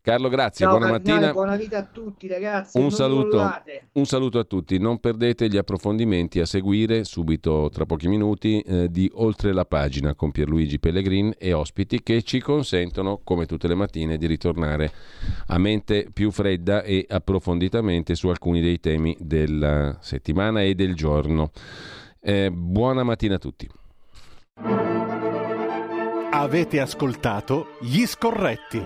Carlo, 0.05 0.29
grazie, 0.29 0.67
Ciao, 0.67 0.77
buona 0.77 0.91
Cardinale, 0.91 1.19
mattina. 1.19 1.33
Buona 1.33 1.55
vita 1.55 1.77
a 1.79 1.83
tutti, 1.83 2.27
ragazzi. 2.27 2.77
Un 2.77 2.91
saluto, 2.91 3.51
un 3.93 4.05
saluto 4.05 4.37
a 4.37 4.43
tutti, 4.43 4.77
non 4.77 4.99
perdete 4.99 5.47
gli 5.47 5.57
approfondimenti 5.57 6.39
a 6.39 6.45
seguire 6.45 7.03
subito 7.03 7.71
tra 7.73 7.87
pochi 7.87 8.07
minuti 8.07 8.59
eh, 8.59 8.87
di 8.91 9.09
Oltre 9.15 9.51
la 9.51 9.65
pagina 9.65 10.13
con 10.13 10.29
Pierluigi 10.29 10.77
Pellegrin 10.77 11.33
e 11.39 11.53
ospiti 11.53 12.03
che 12.03 12.21
ci 12.21 12.39
consentono, 12.39 13.19
come 13.23 13.47
tutte 13.47 13.67
le 13.67 13.73
mattine, 13.73 14.17
di 14.17 14.27
ritornare 14.27 14.91
a 15.47 15.57
mente 15.57 16.07
più 16.13 16.29
fredda 16.29 16.83
e 16.83 17.07
approfonditamente 17.09 18.13
su 18.13 18.27
alcuni 18.27 18.61
dei 18.61 18.79
temi 18.79 19.17
della 19.19 19.97
settimana 20.01 20.61
e 20.61 20.75
del 20.75 20.93
giorno. 20.93 21.49
Eh, 22.19 22.51
buona 22.51 23.01
mattina 23.01 23.35
a 23.35 23.39
tutti. 23.39 23.67
Avete 26.29 26.79
ascoltato 26.79 27.69
Gli 27.79 28.05
Scorretti, 28.05 28.85